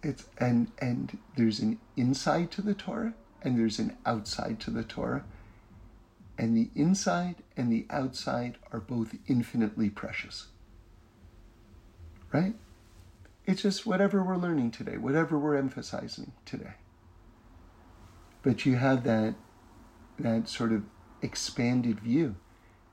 It's 0.02 0.26
and 0.38 0.70
and 0.78 1.18
there's 1.36 1.60
an 1.60 1.78
inside 1.96 2.50
to 2.52 2.62
the 2.62 2.74
Torah 2.74 3.14
and 3.42 3.58
there's 3.58 3.78
an 3.78 3.96
outside 4.06 4.60
to 4.60 4.70
the 4.70 4.84
Torah. 4.84 5.24
And 6.38 6.56
the 6.56 6.70
inside 6.74 7.36
and 7.56 7.70
the 7.70 7.86
outside 7.90 8.56
are 8.72 8.80
both 8.80 9.14
infinitely 9.26 9.90
precious. 9.90 10.46
Right? 12.32 12.54
It's 13.44 13.62
just 13.62 13.84
whatever 13.84 14.22
we're 14.22 14.36
learning 14.36 14.70
today, 14.70 14.96
whatever 14.96 15.38
we're 15.38 15.56
emphasizing 15.56 16.32
today. 16.46 16.74
But 18.42 18.64
you 18.64 18.76
have 18.76 19.04
that 19.04 19.34
that 20.18 20.48
sort 20.48 20.72
of 20.72 20.84
expanded 21.22 22.00
view 22.00 22.36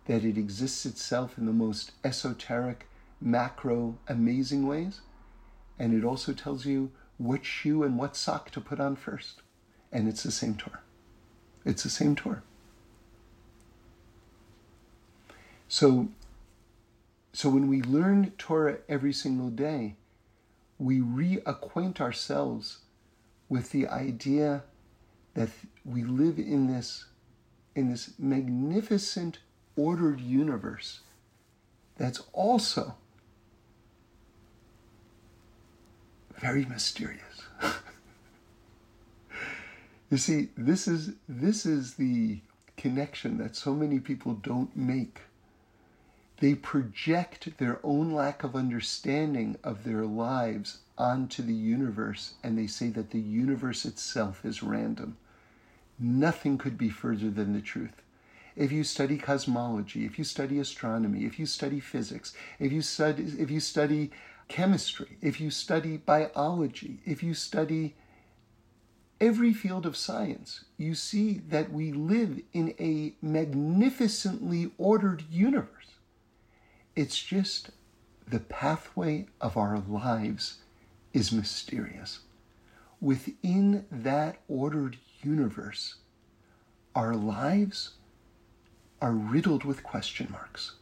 that 0.06 0.24
it 0.24 0.38
exists 0.38 0.86
itself 0.86 1.38
in 1.38 1.46
the 1.46 1.54
most 1.54 1.92
esoteric, 2.04 2.88
macro, 3.20 3.98
amazing 4.08 4.66
ways. 4.66 5.02
And 5.80 5.94
it 5.94 6.06
also 6.06 6.34
tells 6.34 6.66
you 6.66 6.92
what 7.18 7.46
shoe 7.46 7.84
and 7.84 7.98
what 7.98 8.16
sock 8.16 8.52
to 8.52 8.62
put 8.62 8.80
on 8.80 8.96
first. 8.96 9.42
And 9.92 10.08
it's 10.08 10.24
the 10.24 10.32
same 10.32 10.56
Torah. 10.56 10.82
It's 11.66 11.84
the 11.84 11.90
same 11.90 12.16
Torah. 12.16 12.44
So, 15.68 16.10
so 17.34 17.50
when 17.50 17.68
we 17.68 17.82
learn 17.82 18.32
Torah 18.38 18.78
every 18.88 19.14
single 19.14 19.50
day, 19.50 19.96
we 20.80 21.00
reacquaint 21.00 22.00
ourselves 22.00 22.80
with 23.50 23.72
the 23.72 23.88
idea 23.88 24.64
that 25.34 25.50
we 25.86 26.04
live 26.04 26.40
in 26.40 26.68
this 26.68 27.06
in 27.76 27.92
this 27.92 28.14
magnificent 28.18 29.38
ordered 29.76 30.20
universe 30.20 31.02
that's 31.96 32.24
also 32.34 32.96
very 36.40 36.66
mysterious. 36.66 37.22
you 40.10 40.18
see, 40.18 40.50
this 40.58 40.88
is 40.88 41.12
this 41.28 41.66
is 41.66 41.96
the 41.96 42.40
connection 42.78 43.38
that 43.40 43.56
so 43.56 43.74
many 43.74 44.00
people 44.00 44.34
don't 44.34 44.76
make. 44.76 45.22
They 46.40 46.54
project 46.54 47.58
their 47.58 47.80
own 47.84 48.12
lack 48.12 48.44
of 48.44 48.56
understanding 48.56 49.58
of 49.64 49.84
their 49.84 50.06
lives 50.06 50.80
onto 50.98 51.42
the 51.42 51.54
universe 51.54 52.36
and 52.44 52.58
they 52.58 52.68
say 52.68 52.90
that 52.90 53.10
the 53.10 53.20
universe 53.20 53.86
itself 53.86 54.46
is 54.46 54.62
random. 54.62 55.18
Nothing 56.00 56.60
could 56.60 56.78
be 56.78 56.90
further 56.90 57.32
than 57.32 57.54
the 57.54 57.62
truth. 57.62 58.04
If 58.56 58.72
you 58.72 58.84
study 58.84 59.18
cosmology, 59.18 60.06
if 60.06 60.18
you 60.20 60.24
study 60.24 60.60
astronomy, 60.60 61.26
if 61.26 61.40
you 61.40 61.48
study 61.48 61.80
physics, 61.80 62.34
if 62.60 62.72
you 62.72 62.82
study, 62.82 63.24
if 63.40 63.50
you 63.50 63.60
study 63.60 64.12
chemistry, 64.48 65.18
if 65.22 65.40
you 65.42 65.52
study 65.52 65.98
biology, 65.98 67.00
if 67.06 67.22
you 67.24 67.34
study 67.34 67.96
every 69.20 69.54
field 69.54 69.86
of 69.86 69.98
science, 69.98 70.66
you 70.78 70.94
see 70.96 71.42
that 71.50 71.72
we 71.72 71.92
live 71.92 72.42
in 72.54 72.74
a 72.80 73.14
magnificently 73.22 74.72
ordered 74.78 75.24
universe. 75.30 75.96
It's 76.96 77.22
just 77.22 77.72
the 78.28 78.40
pathway 78.40 79.28
of 79.40 79.58
our 79.58 79.80
lives 79.80 80.60
is 81.14 81.32
mysterious. 81.32 82.20
Within 83.00 83.86
that 83.92 84.38
ordered 84.48 84.98
universe, 85.22 85.96
our 86.96 87.16
lives 87.16 87.92
are 89.02 89.14
riddled 89.14 89.64
with 89.64 89.84
question 89.84 90.28
marks. 90.32 90.74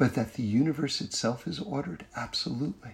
But 0.00 0.14
that 0.14 0.32
the 0.32 0.42
universe 0.42 1.02
itself 1.02 1.46
is 1.46 1.60
ordered? 1.60 2.06
Absolutely. 2.16 2.92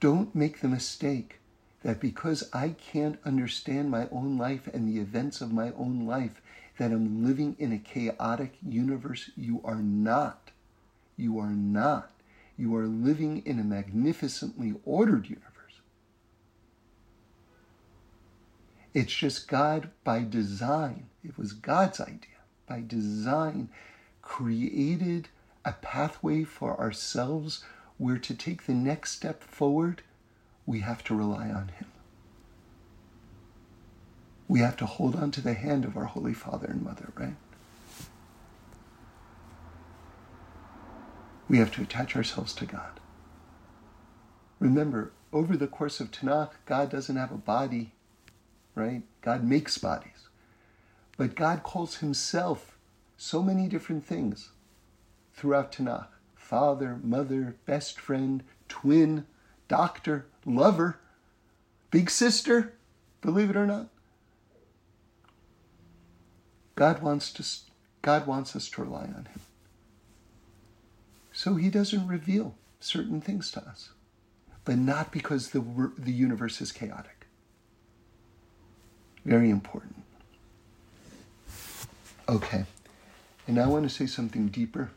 Don't 0.00 0.34
make 0.34 0.60
the 0.62 0.66
mistake 0.66 1.40
that 1.82 2.00
because 2.00 2.48
I 2.54 2.70
can't 2.70 3.18
understand 3.22 3.90
my 3.90 4.08
own 4.10 4.38
life 4.38 4.66
and 4.72 4.88
the 4.88 4.98
events 4.98 5.42
of 5.42 5.52
my 5.52 5.72
own 5.72 6.06
life, 6.06 6.40
that 6.78 6.90
I'm 6.90 7.22
living 7.26 7.54
in 7.58 7.70
a 7.70 7.76
chaotic 7.76 8.54
universe. 8.66 9.30
You 9.36 9.60
are 9.62 9.82
not. 9.82 10.52
You 11.18 11.38
are 11.38 11.50
not. 11.50 12.10
You 12.56 12.74
are 12.76 12.86
living 12.86 13.42
in 13.44 13.58
a 13.58 13.62
magnificently 13.62 14.72
ordered 14.86 15.28
universe. 15.28 15.80
It's 18.94 19.12
just 19.12 19.48
God 19.48 19.90
by 20.02 20.24
design. 20.24 21.10
It 21.22 21.36
was 21.36 21.52
God's 21.52 22.00
idea. 22.00 22.40
By 22.66 22.82
design, 22.86 23.68
created 24.22 25.28
a 25.64 25.72
pathway 25.72 26.44
for 26.44 26.78
ourselves 26.78 27.64
where 27.98 28.18
to 28.18 28.34
take 28.34 28.66
the 28.66 28.74
next 28.74 29.12
step 29.12 29.42
forward, 29.42 30.02
we 30.66 30.80
have 30.80 31.04
to 31.04 31.14
rely 31.14 31.48
on 31.48 31.68
Him. 31.68 31.86
We 34.48 34.60
have 34.60 34.76
to 34.78 34.86
hold 34.86 35.16
on 35.16 35.30
to 35.32 35.40
the 35.40 35.54
hand 35.54 35.84
of 35.84 35.96
our 35.96 36.04
Holy 36.04 36.34
Father 36.34 36.66
and 36.66 36.82
Mother, 36.82 37.12
right? 37.14 37.36
We 41.48 41.58
have 41.58 41.72
to 41.74 41.82
attach 41.82 42.16
ourselves 42.16 42.54
to 42.54 42.66
God. 42.66 43.00
Remember, 44.58 45.12
over 45.32 45.56
the 45.56 45.66
course 45.66 46.00
of 46.00 46.10
Tanakh, 46.10 46.50
God 46.66 46.90
doesn't 46.90 47.16
have 47.16 47.32
a 47.32 47.36
body 47.36 47.92
right? 48.74 49.02
God 49.20 49.44
makes 49.44 49.78
bodies. 49.78 50.28
But 51.16 51.34
God 51.34 51.62
calls 51.62 51.96
himself 51.96 52.76
so 53.16 53.42
many 53.42 53.68
different 53.68 54.04
things 54.04 54.50
throughout 55.34 55.72
Tanakh 55.72 56.08
father, 56.34 56.98
mother, 57.02 57.56
best 57.64 57.98
friend, 57.98 58.42
twin, 58.68 59.24
doctor, 59.68 60.26
lover, 60.44 60.98
big 61.90 62.10
sister, 62.10 62.74
believe 63.22 63.48
it 63.48 63.56
or 63.56 63.66
not. 63.66 63.88
God 66.74 67.00
wants 67.00 67.32
to 67.32 67.44
God 68.02 68.26
wants 68.26 68.54
us 68.56 68.68
to 68.70 68.82
rely 68.82 69.04
on 69.04 69.28
him. 69.30 69.40
So 71.32 71.54
he 71.54 71.70
doesn't 71.70 72.06
reveal 72.06 72.54
certain 72.80 73.20
things 73.20 73.50
to 73.52 73.60
us, 73.60 73.90
but 74.64 74.76
not 74.76 75.12
because 75.12 75.50
the, 75.50 75.92
the 75.96 76.12
universe 76.12 76.60
is 76.60 76.72
chaotic. 76.72 77.26
Very 79.24 79.48
important. 79.48 80.02
Okay. 82.28 82.64
And 83.46 83.58
I 83.58 83.66
want 83.66 83.84
to 83.84 83.88
say 83.88 84.06
something 84.06 84.48
deeper. 84.48 84.90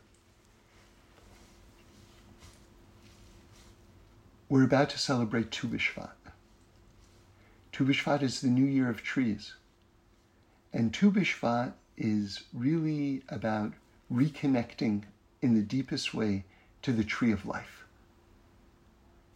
We're 4.48 4.64
about 4.64 4.90
to 4.90 4.98
celebrate 4.98 5.50
Tu 5.50 5.66
B'Shvat. 5.66 6.10
Tu 7.72 7.84
B'Shvat 7.84 8.22
is 8.22 8.40
the 8.40 8.48
new 8.48 8.64
year 8.64 8.88
of 8.88 9.02
trees. 9.02 9.54
And 10.72 10.94
Tu 10.94 11.10
B'Shvat 11.10 11.72
is 11.96 12.44
really 12.54 13.22
about 13.28 13.72
reconnecting 14.12 15.02
in 15.42 15.54
the 15.54 15.62
deepest 15.62 16.14
way 16.14 16.44
to 16.82 16.92
the 16.92 17.02
tree 17.02 17.32
of 17.32 17.44
life, 17.44 17.84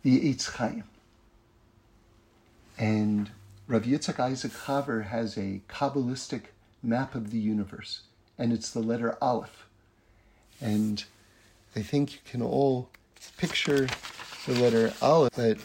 the 0.03 0.33
Eitz 0.33 0.49
Chaim. 0.55 0.85
And 2.79 3.31
Rav 3.67 3.83
Yitzchak 3.83 4.21
Isaac 4.21 4.53
Haver 4.67 5.03
has 5.03 5.37
a 5.37 5.61
Kabbalistic 5.69 6.43
map 6.83 7.17
of 7.17 7.31
the 7.31 7.39
universe, 7.39 8.03
and 8.39 8.53
it's 8.53 8.71
the 8.71 8.81
letter 8.81 9.19
Aleph. 9.21 9.67
And 10.61 11.03
I 11.75 11.83
think 11.83 12.13
you 12.13 12.19
can 12.25 12.43
all 12.43 12.91
picture 13.37 13.89
the 14.47 14.55
letter 14.55 14.93
Aleph, 15.03 15.33
but 15.35 15.59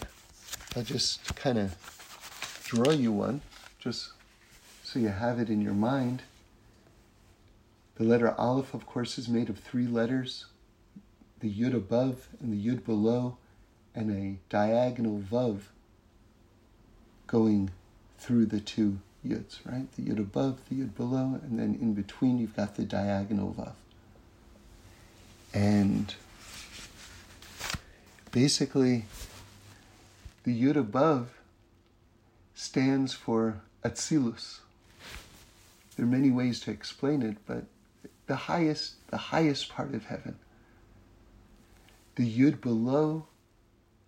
I'll 0.75 0.83
just 0.83 1.35
kind 1.35 1.57
of 1.57 1.75
draw 2.63 2.91
you 2.91 3.11
one, 3.11 3.41
just 3.79 4.11
so 4.83 4.99
you 4.99 5.09
have 5.09 5.39
it 5.39 5.49
in 5.49 5.61
your 5.61 5.73
mind. 5.73 6.23
The 7.95 8.03
letter 8.03 8.33
Aleph, 8.37 8.73
of 8.73 8.85
course, 8.85 9.17
is 9.17 9.29
made 9.29 9.49
of 9.49 9.59
three 9.59 9.87
letters 9.87 10.45
the 11.39 11.51
Yud 11.51 11.73
above 11.73 12.29
and 12.39 12.51
the 12.51 12.67
Yud 12.67 12.85
below, 12.85 13.37
and 13.93 14.11
a 14.11 14.39
diagonal 14.49 15.19
Vav 15.19 15.59
going 17.27 17.71
through 18.17 18.45
the 18.45 18.59
two 18.59 18.99
yuds, 19.25 19.59
right? 19.65 19.91
The 19.95 20.03
yud 20.03 20.19
above, 20.19 20.59
the 20.69 20.75
yud 20.75 20.95
below, 20.95 21.39
and 21.43 21.59
then 21.59 21.77
in 21.81 21.93
between 21.93 22.37
you've 22.37 22.55
got 22.55 22.75
the 22.75 22.83
diagonal 22.83 23.55
vav. 23.57 23.73
And 25.53 26.13
basically, 28.35 29.05
the 30.43 30.63
yud 30.63 30.75
above 30.75 31.39
stands 32.53 33.13
for 33.13 33.61
atzilus. 33.83 34.59
There 35.95 36.05
are 36.05 36.09
many 36.09 36.29
ways 36.29 36.59
to 36.61 36.71
explain 36.71 37.21
it, 37.21 37.37
but 37.47 37.63
the 38.27 38.35
highest, 38.35 39.07
the 39.07 39.17
highest 39.17 39.69
part 39.69 39.95
of 39.95 40.05
heaven. 40.05 40.35
The 42.15 42.29
yud 42.29 42.59
below 42.59 43.27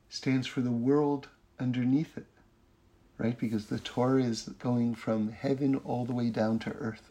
stands 0.10 0.46
for 0.46 0.62
the 0.62 0.72
world 0.72 1.30
underneath 1.60 2.18
it 2.18 2.28
right? 3.18 3.38
Because 3.38 3.66
the 3.66 3.80
Torah 3.80 4.24
is 4.24 4.44
going 4.60 4.96
from 4.96 5.32
heaven 5.32 5.76
all 5.84 6.06
the 6.06 6.13
way 6.13 6.30
down 6.30 6.60
to 6.60 6.72
earth. 6.74 7.10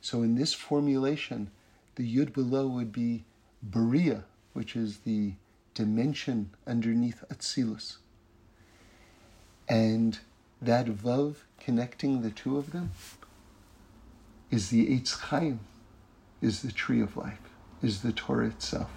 So 0.00 0.22
in 0.22 0.34
this 0.34 0.52
formulation, 0.52 1.50
the 1.94 2.16
Yud 2.16 2.32
below 2.32 2.66
would 2.66 2.92
be 2.92 3.24
Beria, 3.66 4.24
which 4.52 4.76
is 4.76 4.98
the 4.98 5.34
dimension 5.74 6.50
underneath 6.66 7.24
Atzilus. 7.30 7.96
And 9.68 10.18
that 10.60 10.86
Vav 10.86 11.36
connecting 11.58 12.22
the 12.22 12.30
two 12.30 12.58
of 12.58 12.72
them 12.72 12.92
is 14.50 14.68
the 14.68 14.86
Eitz 14.86 15.18
Chaim, 15.18 15.60
is 16.40 16.62
the 16.62 16.72
tree 16.72 17.00
of 17.00 17.16
life, 17.16 17.40
is 17.82 18.02
the 18.02 18.12
Torah 18.12 18.48
itself. 18.48 18.90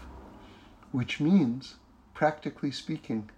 Which 0.91 1.19
means, 1.19 1.75
practically 2.13 2.71
speaking, 2.71 3.29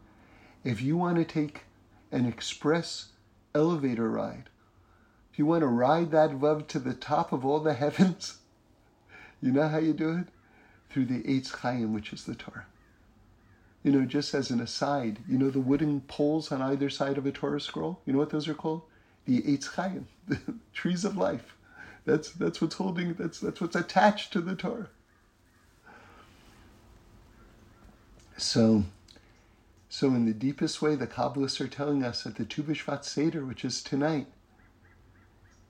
if 0.64 0.82
you 0.82 0.98
want 0.98 1.18
to 1.18 1.26
take 1.26 1.66
an 2.12 2.26
express 2.26 3.10
elevator 3.54 4.10
ride, 4.10 4.50
if 5.32 5.40
you 5.40 5.46
want 5.46 5.62
to 5.62 5.68
ride 5.68 6.12
that 6.12 6.32
Vav 6.32 6.68
to 6.68 6.80
the 6.80 6.94
top 6.94 7.32
of 7.32 7.46
all 7.46 7.60
the 7.60 7.74
heavens, 7.86 8.38
you 9.42 9.52
know 9.52 9.68
how 9.68 9.78
you 9.78 9.94
do 9.94 10.18
it? 10.18 10.28
Through 10.90 11.06
the 11.06 11.22
Eitz 11.24 11.52
Chaim, 11.52 11.94
which 11.94 12.12
is 12.12 12.26
the 12.26 12.34
Torah. 12.34 12.66
You 13.88 13.94
know, 13.94 14.06
just 14.06 14.34
as 14.34 14.52
an 14.52 14.60
aside, 14.60 15.20
you 15.30 15.38
know 15.38 15.50
the 15.50 15.62
wooden 15.62 16.02
poles 16.02 16.52
on 16.52 16.62
either 16.62 16.90
side 16.90 17.18
of 17.18 17.26
a 17.26 17.32
Torah 17.32 17.62
scroll? 17.62 18.02
You 18.06 18.12
know 18.12 18.20
what 18.20 18.32
those 18.32 18.50
are 18.50 18.54
called? 18.54 18.82
The 19.24 19.42
Eitz 19.44 19.76
Chaim, 19.76 20.10
the 20.28 20.56
trees 20.74 21.06
of 21.06 21.16
life. 21.16 21.56
That's, 22.04 22.32
that's 22.32 22.60
what's 22.60 22.76
holding, 22.76 23.14
that's, 23.14 23.40
that's 23.40 23.62
what's 23.62 23.78
attached 23.78 24.34
to 24.34 24.42
the 24.42 24.56
Torah. 24.56 24.90
So, 28.36 28.84
so 29.88 30.08
in 30.08 30.26
the 30.26 30.34
deepest 30.34 30.82
way, 30.82 30.96
the 30.96 31.08
Kabbalists 31.08 31.62
are 31.62 31.70
telling 31.70 32.04
us 32.04 32.26
at 32.26 32.36
the 32.36 32.44
Tu 32.44 32.64
B'Shvat 32.64 33.06
Seder, 33.06 33.46
which 33.46 33.64
is 33.64 33.82
tonight, 33.82 34.28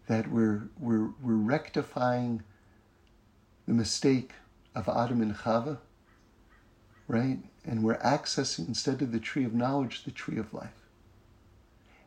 that 0.07 0.31
we're, 0.31 0.69
we're, 0.79 1.09
we're 1.21 1.35
rectifying 1.35 2.41
the 3.67 3.75
mistake 3.75 4.31
of 4.73 4.89
Adam 4.89 5.21
and 5.21 5.35
Chava, 5.35 5.77
right? 7.07 7.39
And 7.65 7.83
we're 7.83 7.97
accessing, 7.97 8.67
instead 8.67 9.01
of 9.01 9.11
the 9.11 9.19
tree 9.19 9.43
of 9.43 9.53
knowledge, 9.53 10.03
the 10.03 10.11
tree 10.11 10.37
of 10.37 10.53
life. 10.53 10.87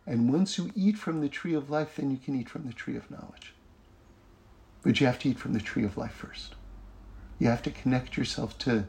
And 0.07 0.33
once 0.33 0.59
you 0.59 0.71
eat 0.75 0.97
from 0.97 1.21
the 1.21 1.29
tree 1.29 1.55
of 1.55 1.71
life, 1.71 1.97
then 1.97 2.11
you 2.11 2.17
can 2.17 2.39
eat 2.39 2.49
from 2.49 2.67
the 2.67 2.73
tree 2.73 2.97
of 2.97 3.11
knowledge. 3.11 3.55
But 4.83 5.01
you 5.01 5.07
have 5.07 5.19
to 5.21 5.29
eat 5.29 5.39
from 5.39 5.53
the 5.53 5.61
tree 5.61 5.85
of 5.85 5.97
life 5.97 6.13
first. 6.13 6.55
You 7.39 7.49
have 7.49 7.63
to 7.63 7.71
connect 7.71 8.17
yourself 8.17 8.59
to 8.61 8.87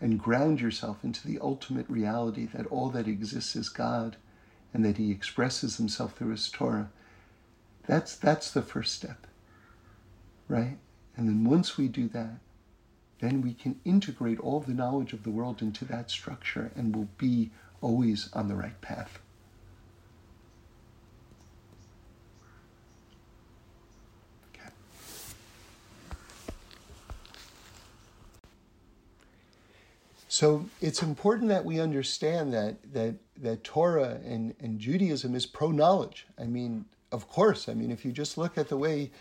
and 0.00 0.18
ground 0.18 0.60
yourself 0.60 1.02
into 1.02 1.26
the 1.26 1.38
ultimate 1.40 1.88
reality 1.88 2.46
that 2.46 2.66
all 2.66 2.90
that 2.90 3.08
exists 3.08 3.56
is 3.56 3.68
God 3.68 4.16
and 4.74 4.84
that 4.84 4.98
He 4.98 5.10
expresses 5.10 5.76
Himself 5.76 6.16
through 6.16 6.32
His 6.32 6.50
Torah. 6.50 6.90
That's, 7.86 8.16
that's 8.16 8.50
the 8.50 8.62
first 8.62 8.94
step, 8.94 9.26
right? 10.48 10.76
And 11.16 11.28
then 11.28 11.44
once 11.44 11.78
we 11.78 11.88
do 11.88 12.08
that, 12.08 12.38
then 13.20 13.40
we 13.40 13.54
can 13.54 13.80
integrate 13.84 14.38
all 14.40 14.60
the 14.60 14.74
knowledge 14.74 15.12
of 15.12 15.22
the 15.22 15.30
world 15.30 15.62
into 15.62 15.84
that 15.86 16.10
structure 16.10 16.70
and 16.76 16.94
we'll 16.94 17.08
be 17.18 17.50
always 17.80 18.28
on 18.32 18.48
the 18.48 18.54
right 18.54 18.80
path. 18.80 19.18
So 30.36 30.68
it's 30.82 31.02
important 31.02 31.48
that 31.48 31.64
we 31.64 31.80
understand 31.80 32.52
that 32.52 32.92
that 32.92 33.14
that 33.38 33.64
Torah 33.64 34.20
and, 34.22 34.54
and 34.60 34.78
Judaism 34.78 35.34
is 35.34 35.46
pro 35.46 35.70
knowledge. 35.70 36.26
I 36.38 36.44
mean, 36.44 36.84
of 37.10 37.26
course, 37.26 37.70
I 37.70 37.72
mean 37.72 37.90
if 37.90 38.04
you 38.04 38.12
just 38.12 38.36
look 38.36 38.58
at 38.58 38.68
the 38.68 38.76
way 38.76 39.12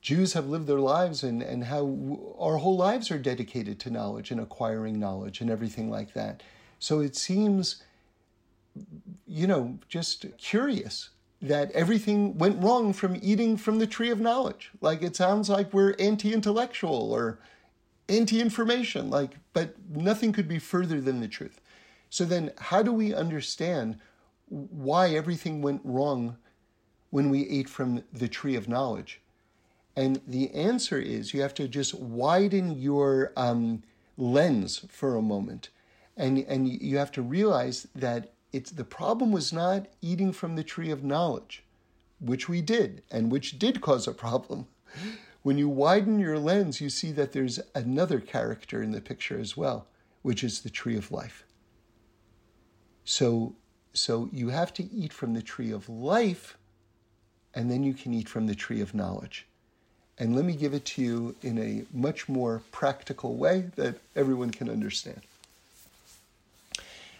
Jews 0.00 0.32
have 0.34 0.48
lived 0.48 0.66
their 0.66 0.78
lives 0.78 1.22
and, 1.22 1.42
and 1.42 1.64
how 1.64 2.34
our 2.38 2.58
whole 2.58 2.76
lives 2.76 3.10
are 3.10 3.18
dedicated 3.18 3.80
to 3.80 3.90
knowledge 3.90 4.30
and 4.30 4.40
acquiring 4.40 4.98
knowledge 4.98 5.40
and 5.40 5.50
everything 5.50 5.90
like 5.90 6.14
that. 6.14 6.42
So 6.78 7.00
it 7.00 7.16
seems, 7.16 7.82
you 9.26 9.46
know, 9.46 9.78
just 9.88 10.26
curious 10.38 11.10
that 11.40 11.70
everything 11.72 12.36
went 12.38 12.62
wrong 12.62 12.92
from 12.92 13.18
eating 13.20 13.56
from 13.56 13.78
the 13.78 13.86
tree 13.86 14.10
of 14.10 14.20
knowledge. 14.20 14.70
Like 14.80 15.02
it 15.02 15.16
sounds 15.16 15.48
like 15.48 15.72
we're 15.72 15.94
anti 15.98 16.32
intellectual 16.32 17.12
or 17.12 17.38
anti 18.08 18.40
information, 18.40 19.10
like, 19.10 19.32
but 19.52 19.74
nothing 19.88 20.32
could 20.32 20.48
be 20.48 20.58
further 20.58 21.00
than 21.00 21.20
the 21.20 21.28
truth. 21.28 21.60
So 22.10 22.24
then, 22.24 22.52
how 22.58 22.82
do 22.82 22.92
we 22.92 23.14
understand 23.14 23.98
why 24.48 25.10
everything 25.10 25.60
went 25.60 25.82
wrong 25.84 26.38
when 27.10 27.28
we 27.28 27.48
ate 27.48 27.68
from 27.68 28.02
the 28.12 28.28
tree 28.28 28.56
of 28.56 28.68
knowledge? 28.68 29.20
And 29.98 30.20
the 30.28 30.54
answer 30.54 31.00
is 31.00 31.34
you 31.34 31.42
have 31.42 31.54
to 31.54 31.66
just 31.66 31.92
widen 31.92 32.78
your 32.78 33.32
um, 33.36 33.82
lens 34.16 34.84
for 34.88 35.16
a 35.16 35.22
moment. 35.22 35.70
And, 36.16 36.38
and 36.38 36.68
you 36.68 36.98
have 36.98 37.10
to 37.12 37.22
realize 37.22 37.88
that 37.96 38.32
it's, 38.52 38.70
the 38.70 38.84
problem 38.84 39.32
was 39.32 39.52
not 39.52 39.86
eating 40.00 40.30
from 40.32 40.54
the 40.54 40.62
tree 40.62 40.92
of 40.92 41.02
knowledge, 41.02 41.64
which 42.20 42.48
we 42.48 42.62
did, 42.62 43.02
and 43.10 43.32
which 43.32 43.58
did 43.58 43.80
cause 43.80 44.06
a 44.06 44.12
problem. 44.12 44.68
When 45.42 45.58
you 45.58 45.68
widen 45.68 46.20
your 46.20 46.38
lens, 46.38 46.80
you 46.80 46.90
see 46.90 47.10
that 47.12 47.32
there's 47.32 47.58
another 47.74 48.20
character 48.20 48.80
in 48.80 48.92
the 48.92 49.00
picture 49.00 49.40
as 49.40 49.56
well, 49.56 49.88
which 50.22 50.44
is 50.44 50.60
the 50.60 50.70
tree 50.70 50.96
of 50.96 51.10
life. 51.10 51.44
So, 53.04 53.56
so 53.92 54.28
you 54.32 54.50
have 54.50 54.72
to 54.74 54.84
eat 54.92 55.12
from 55.12 55.34
the 55.34 55.42
tree 55.42 55.72
of 55.72 55.88
life, 55.88 56.56
and 57.52 57.68
then 57.68 57.82
you 57.82 57.94
can 57.94 58.14
eat 58.14 58.28
from 58.28 58.46
the 58.46 58.54
tree 58.54 58.80
of 58.80 58.94
knowledge. 58.94 59.48
And 60.18 60.34
let 60.34 60.44
me 60.44 60.54
give 60.54 60.74
it 60.74 60.84
to 60.86 61.02
you 61.02 61.36
in 61.42 61.58
a 61.58 61.84
much 61.96 62.28
more 62.28 62.62
practical 62.72 63.36
way 63.36 63.70
that 63.76 64.00
everyone 64.16 64.50
can 64.50 64.68
understand. 64.68 65.20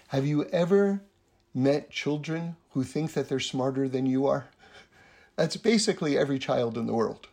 Have 0.09 0.27
you 0.27 0.45
ever 0.47 1.01
met 1.55 1.91
children 1.91 2.57
who 2.73 2.83
think 2.83 3.13
that 3.13 3.29
they're 3.29 3.39
smarter 3.39 3.89
than 3.89 4.07
you 4.07 4.27
are? 4.27 4.49
That's 5.37 5.57
basically 5.57 6.19
every 6.19 6.39
child 6.39 6.77
in 6.77 6.87
the 6.87 6.95
world. 6.95 7.29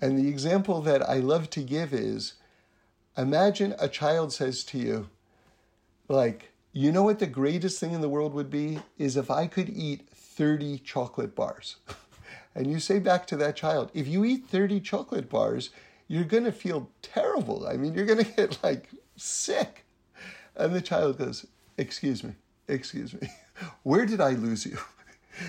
And 0.00 0.18
the 0.18 0.28
example 0.28 0.80
that 0.80 1.08
I 1.08 1.18
love 1.18 1.48
to 1.50 1.62
give 1.62 1.92
is 1.92 2.34
imagine 3.16 3.74
a 3.78 3.88
child 3.88 4.32
says 4.32 4.64
to 4.64 4.78
you, 4.78 5.08
like, 6.08 6.50
you 6.72 6.90
know 6.90 7.04
what 7.04 7.20
the 7.20 7.26
greatest 7.26 7.78
thing 7.78 7.92
in 7.92 8.00
the 8.00 8.08
world 8.08 8.34
would 8.34 8.50
be? 8.50 8.80
Is 8.98 9.16
if 9.16 9.30
I 9.30 9.46
could 9.46 9.68
eat 9.68 10.08
30 10.08 10.78
chocolate 10.78 11.36
bars. 11.36 11.76
and 12.54 12.70
you 12.70 12.78
say 12.80 12.98
back 12.98 13.26
to 13.28 13.36
that 13.36 13.56
child, 13.56 13.90
if 13.94 14.06
you 14.06 14.24
eat 14.24 14.46
30 14.46 14.80
chocolate 14.80 15.28
bars, 15.28 15.70
you're 16.06 16.24
going 16.24 16.44
to 16.44 16.52
feel 16.52 16.90
terrible. 17.00 17.66
I 17.66 17.76
mean, 17.76 17.94
you're 17.94 18.06
going 18.06 18.24
to 18.24 18.30
get 18.30 18.62
like 18.62 18.90
sick. 19.16 19.84
And 20.56 20.74
the 20.74 20.82
child 20.82 21.18
goes, 21.18 21.46
Excuse 21.78 22.22
me, 22.22 22.34
excuse 22.68 23.18
me, 23.18 23.28
where 23.82 24.04
did 24.04 24.20
I 24.20 24.30
lose 24.30 24.66
you? 24.66 24.78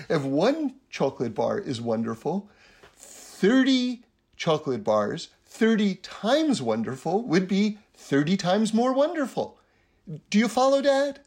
If 0.08 0.22
one 0.22 0.76
chocolate 0.88 1.34
bar 1.34 1.58
is 1.58 1.78
wonderful, 1.78 2.48
30 2.96 4.02
chocolate 4.34 4.82
bars, 4.82 5.28
30 5.44 5.96
times 5.96 6.62
wonderful, 6.62 7.22
would 7.24 7.46
be 7.46 7.78
30 7.94 8.38
times 8.38 8.72
more 8.72 8.94
wonderful. 8.94 9.58
Do 10.30 10.38
you 10.38 10.48
follow, 10.48 10.80
Dad? 10.80 11.20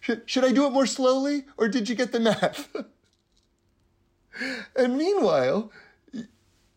should, 0.00 0.44
I 0.44 0.52
do 0.52 0.66
it 0.66 0.72
more 0.72 0.86
slowly, 0.86 1.46
or 1.56 1.68
did 1.68 1.88
you 1.88 1.94
get 1.94 2.12
the 2.12 2.20
math? 2.20 2.68
And 4.76 4.96
meanwhile, 4.96 5.72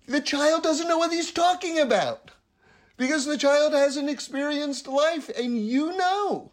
the 0.07 0.21
child 0.21 0.63
doesn't 0.63 0.87
know 0.87 0.97
what 0.97 1.11
he's 1.11 1.31
talking 1.31 1.79
about 1.79 2.31
because 2.97 3.25
the 3.25 3.37
child 3.37 3.73
hasn't 3.73 4.09
experienced 4.09 4.87
life, 4.87 5.29
and 5.37 5.65
you 5.65 5.95
know 5.97 6.51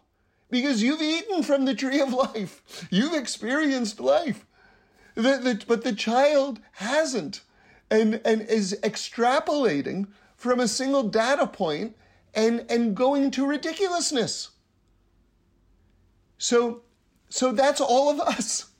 because 0.51 0.83
you've 0.83 1.01
eaten 1.01 1.41
from 1.41 1.65
the 1.65 1.73
tree 1.73 2.01
of 2.01 2.13
life. 2.13 2.87
You've 2.91 3.13
experienced 3.13 3.99
life. 3.99 4.45
The, 5.15 5.37
the, 5.37 5.63
but 5.67 5.83
the 5.83 5.93
child 5.93 6.59
hasn't 6.73 7.41
and, 7.89 8.21
and 8.23 8.41
is 8.41 8.77
extrapolating 8.83 10.07
from 10.35 10.59
a 10.59 10.67
single 10.67 11.03
data 11.03 11.47
point 11.47 11.95
and, 12.33 12.65
and 12.69 12.95
going 12.95 13.31
to 13.31 13.45
ridiculousness. 13.45 14.51
So, 16.37 16.81
so 17.29 17.51
that's 17.51 17.81
all 17.81 18.09
of 18.09 18.19
us. 18.19 18.70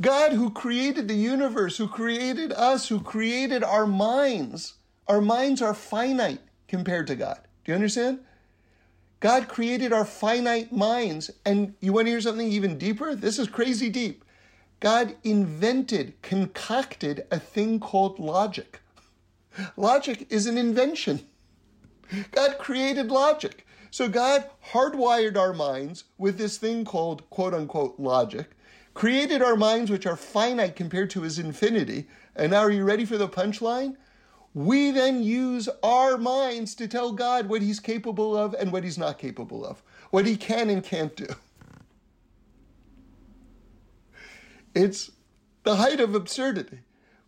God, 0.00 0.32
who 0.32 0.50
created 0.50 1.08
the 1.08 1.14
universe, 1.14 1.76
who 1.76 1.88
created 1.88 2.52
us, 2.52 2.88
who 2.88 3.00
created 3.00 3.64
our 3.64 3.86
minds, 3.86 4.74
our 5.08 5.20
minds 5.20 5.60
are 5.60 5.74
finite 5.74 6.40
compared 6.68 7.08
to 7.08 7.16
God. 7.16 7.40
Do 7.64 7.72
you 7.72 7.74
understand? 7.74 8.20
God 9.20 9.48
created 9.48 9.92
our 9.92 10.04
finite 10.04 10.72
minds. 10.72 11.30
And 11.44 11.74
you 11.80 11.92
want 11.92 12.06
to 12.06 12.10
hear 12.10 12.20
something 12.20 12.46
even 12.46 12.78
deeper? 12.78 13.16
This 13.16 13.38
is 13.38 13.48
crazy 13.48 13.90
deep. 13.90 14.24
God 14.80 15.16
invented, 15.24 16.20
concocted 16.22 17.26
a 17.32 17.40
thing 17.40 17.80
called 17.80 18.20
logic. 18.20 18.80
Logic 19.76 20.26
is 20.30 20.46
an 20.46 20.56
invention. 20.56 21.20
God 22.30 22.58
created 22.58 23.10
logic. 23.10 23.66
So 23.90 24.08
God 24.08 24.48
hardwired 24.72 25.36
our 25.36 25.52
minds 25.52 26.04
with 26.16 26.38
this 26.38 26.58
thing 26.58 26.84
called 26.84 27.28
quote 27.30 27.54
unquote 27.54 27.98
logic 27.98 28.50
created 28.98 29.40
our 29.40 29.54
minds 29.54 29.90
which 29.90 30.06
are 30.06 30.16
finite 30.16 30.74
compared 30.74 31.08
to 31.10 31.22
his 31.22 31.38
infinity. 31.38 32.08
And 32.34 32.50
now, 32.50 32.60
are 32.60 32.70
you 32.70 32.84
ready 32.84 33.04
for 33.04 33.16
the 33.16 33.28
punchline? 33.28 33.96
we 34.54 34.90
then 34.90 35.22
use 35.22 35.68
our 35.84 36.18
minds 36.18 36.74
to 36.74 36.88
tell 36.88 37.12
God 37.12 37.48
what 37.48 37.62
he's 37.62 37.78
capable 37.78 38.36
of 38.36 38.54
and 38.54 38.72
what 38.72 38.82
he's 38.82 38.98
not 38.98 39.16
capable 39.16 39.64
of, 39.64 39.84
what 40.10 40.26
he 40.26 40.36
can 40.36 40.68
and 40.68 40.82
can't 40.82 41.14
do. 41.14 41.28
It's 44.74 45.12
the 45.62 45.76
height 45.76 46.00
of 46.00 46.16
absurdity, 46.16 46.80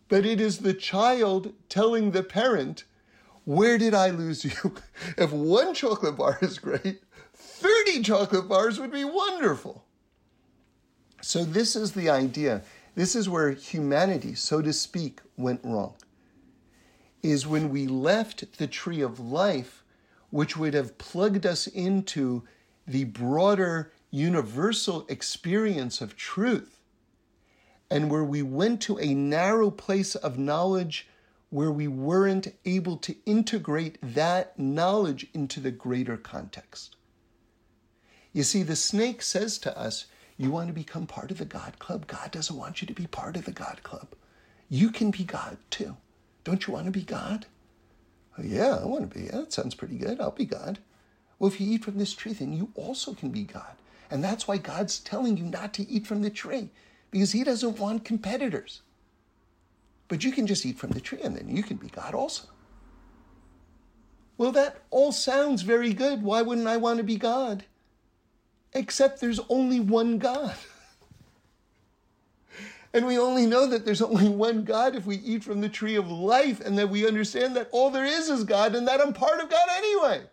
but 0.09 0.25
it 0.25 0.41
is 0.41 0.57
the 0.57 0.73
child 0.73 1.53
telling 1.69 2.11
the 2.11 2.23
parent, 2.23 2.83
Where 3.45 3.77
did 3.77 3.93
I 3.93 4.09
lose 4.09 4.43
you? 4.43 4.75
if 5.17 5.31
one 5.31 5.73
chocolate 5.73 6.17
bar 6.17 6.37
is 6.41 6.59
great, 6.59 7.01
30 7.33 8.03
chocolate 8.03 8.49
bars 8.49 8.77
would 8.77 8.91
be 8.91 9.05
wonderful. 9.05 9.85
So, 11.21 11.43
this 11.43 11.75
is 11.75 11.91
the 11.91 12.09
idea. 12.09 12.63
This 12.95 13.15
is 13.15 13.29
where 13.29 13.51
humanity, 13.51 14.35
so 14.35 14.61
to 14.61 14.73
speak, 14.73 15.21
went 15.37 15.61
wrong. 15.63 15.93
Is 17.21 17.47
when 17.47 17.69
we 17.69 17.87
left 17.87 18.57
the 18.57 18.67
tree 18.67 19.01
of 19.01 19.19
life, 19.19 19.83
which 20.31 20.57
would 20.57 20.73
have 20.73 20.97
plugged 20.97 21.45
us 21.45 21.67
into 21.67 22.43
the 22.87 23.03
broader 23.03 23.91
universal 24.09 25.05
experience 25.07 26.01
of 26.01 26.17
truth, 26.17 26.79
and 27.89 28.09
where 28.09 28.23
we 28.23 28.41
went 28.41 28.81
to 28.81 28.99
a 28.99 29.13
narrow 29.13 29.69
place 29.69 30.15
of 30.15 30.39
knowledge 30.39 31.07
where 31.49 31.71
we 31.71 31.87
weren't 31.87 32.47
able 32.65 32.97
to 32.97 33.15
integrate 33.25 33.97
that 34.01 34.57
knowledge 34.57 35.27
into 35.33 35.59
the 35.59 35.71
greater 35.71 36.17
context. 36.17 36.95
You 38.33 38.43
see, 38.43 38.63
the 38.63 38.77
snake 38.77 39.21
says 39.21 39.57
to 39.59 39.77
us, 39.77 40.05
You 40.41 40.49
want 40.49 40.69
to 40.69 40.73
become 40.73 41.05
part 41.05 41.29
of 41.29 41.37
the 41.37 41.45
God 41.45 41.77
Club? 41.77 42.07
God 42.07 42.31
doesn't 42.31 42.57
want 42.57 42.81
you 42.81 42.87
to 42.87 42.95
be 42.95 43.05
part 43.05 43.37
of 43.37 43.45
the 43.45 43.51
God 43.51 43.81
Club. 43.83 44.07
You 44.69 44.89
can 44.89 45.11
be 45.11 45.23
God 45.23 45.57
too. 45.69 45.97
Don't 46.43 46.65
you 46.65 46.73
want 46.73 46.85
to 46.85 46.91
be 46.91 47.03
God? 47.03 47.45
Oh, 48.39 48.41
yeah, 48.41 48.79
I 48.81 48.85
want 48.85 49.07
to 49.07 49.19
be. 49.19 49.25
Yeah, 49.25 49.41
that 49.41 49.53
sounds 49.53 49.75
pretty 49.75 49.99
good. 49.99 50.19
I'll 50.19 50.31
be 50.31 50.45
God. 50.45 50.79
Well, 51.37 51.51
if 51.51 51.61
you 51.61 51.71
eat 51.71 51.83
from 51.83 51.99
this 51.99 52.13
tree, 52.13 52.33
then 52.33 52.53
you 52.53 52.71
also 52.73 53.13
can 53.13 53.29
be 53.29 53.43
God. 53.43 53.75
And 54.09 54.23
that's 54.23 54.47
why 54.47 54.57
God's 54.57 54.97
telling 54.97 55.37
you 55.37 55.43
not 55.43 55.75
to 55.75 55.87
eat 55.87 56.07
from 56.07 56.23
the 56.23 56.31
tree, 56.31 56.69
because 57.11 57.33
He 57.33 57.43
doesn't 57.43 57.77
want 57.77 58.03
competitors. 58.03 58.81
But 60.07 60.23
you 60.23 60.31
can 60.31 60.47
just 60.47 60.65
eat 60.65 60.79
from 60.79 60.89
the 60.89 61.01
tree 61.01 61.21
and 61.21 61.37
then 61.37 61.55
you 61.55 61.61
can 61.61 61.77
be 61.77 61.87
God 61.87 62.15
also. 62.15 62.47
Well, 64.39 64.51
that 64.53 64.81
all 64.89 65.11
sounds 65.11 65.61
very 65.61 65.93
good. 65.93 66.23
Why 66.23 66.41
wouldn't 66.41 66.65
I 66.67 66.77
want 66.77 66.97
to 66.97 67.03
be 67.03 67.17
God? 67.17 67.65
Except 68.73 69.19
there's 69.19 69.39
only 69.49 69.79
one 69.79 70.17
God. 70.17 70.55
And 72.93 73.07
we 73.07 73.17
only 73.17 73.45
know 73.45 73.67
that 73.67 73.85
there's 73.85 74.01
only 74.01 74.27
one 74.27 74.63
God 74.63 74.95
if 74.95 75.05
we 75.05 75.15
eat 75.17 75.43
from 75.43 75.61
the 75.61 75.69
tree 75.69 75.95
of 75.95 76.11
life 76.11 76.59
and 76.59 76.77
that 76.77 76.89
we 76.89 77.07
understand 77.07 77.55
that 77.55 77.69
all 77.71 77.89
there 77.89 78.05
is 78.05 78.29
is 78.29 78.43
God 78.43 78.75
and 78.75 78.87
that 78.87 78.99
I'm 78.99 79.13
part 79.13 79.39
of 79.39 79.49
God 79.49 79.67
anyway. 79.77 80.23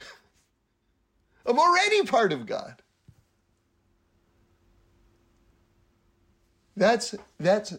I'm 1.46 1.58
already 1.58 2.04
part 2.04 2.32
of 2.32 2.46
God. 2.46 2.82
That's 6.76 7.16
that's 7.40 7.74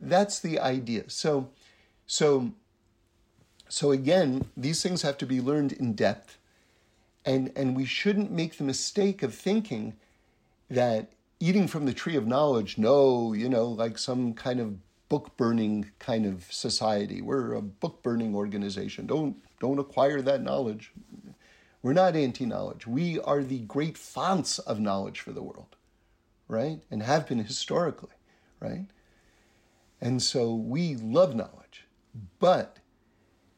that's 0.00 0.38
the 0.38 0.60
idea. 0.60 1.10
So 1.10 1.50
so 2.06 2.52
so 3.68 3.90
again, 3.90 4.46
these 4.56 4.82
things 4.82 5.02
have 5.02 5.18
to 5.18 5.26
be 5.26 5.40
learned 5.40 5.72
in 5.72 5.94
depth. 5.94 6.38
And, 7.24 7.52
and 7.56 7.76
we 7.76 7.84
shouldn't 7.84 8.30
make 8.30 8.58
the 8.58 8.64
mistake 8.64 9.22
of 9.22 9.34
thinking 9.34 9.94
that 10.68 11.12
eating 11.40 11.68
from 11.68 11.86
the 11.86 11.94
tree 11.94 12.16
of 12.16 12.26
knowledge, 12.26 12.78
no, 12.78 13.32
you 13.32 13.48
know, 13.48 13.66
like 13.66 13.98
some 13.98 14.34
kind 14.34 14.60
of 14.60 14.76
book 15.08 15.36
burning 15.36 15.90
kind 15.98 16.26
of 16.26 16.46
society. 16.50 17.22
We're 17.22 17.52
a 17.52 17.62
book 17.62 18.02
burning 18.02 18.34
organization. 18.34 19.06
Don't, 19.06 19.36
don't 19.60 19.78
acquire 19.78 20.20
that 20.22 20.42
knowledge. 20.42 20.92
We're 21.82 21.92
not 21.92 22.16
anti 22.16 22.46
knowledge. 22.46 22.86
We 22.86 23.20
are 23.20 23.42
the 23.42 23.60
great 23.60 23.98
fonts 23.98 24.58
of 24.58 24.80
knowledge 24.80 25.20
for 25.20 25.32
the 25.32 25.42
world, 25.42 25.76
right? 26.48 26.80
And 26.90 27.02
have 27.02 27.28
been 27.28 27.44
historically, 27.44 28.16
right? 28.58 28.86
And 30.00 30.22
so 30.22 30.54
we 30.54 30.96
love 30.96 31.34
knowledge. 31.34 31.86
But 32.38 32.78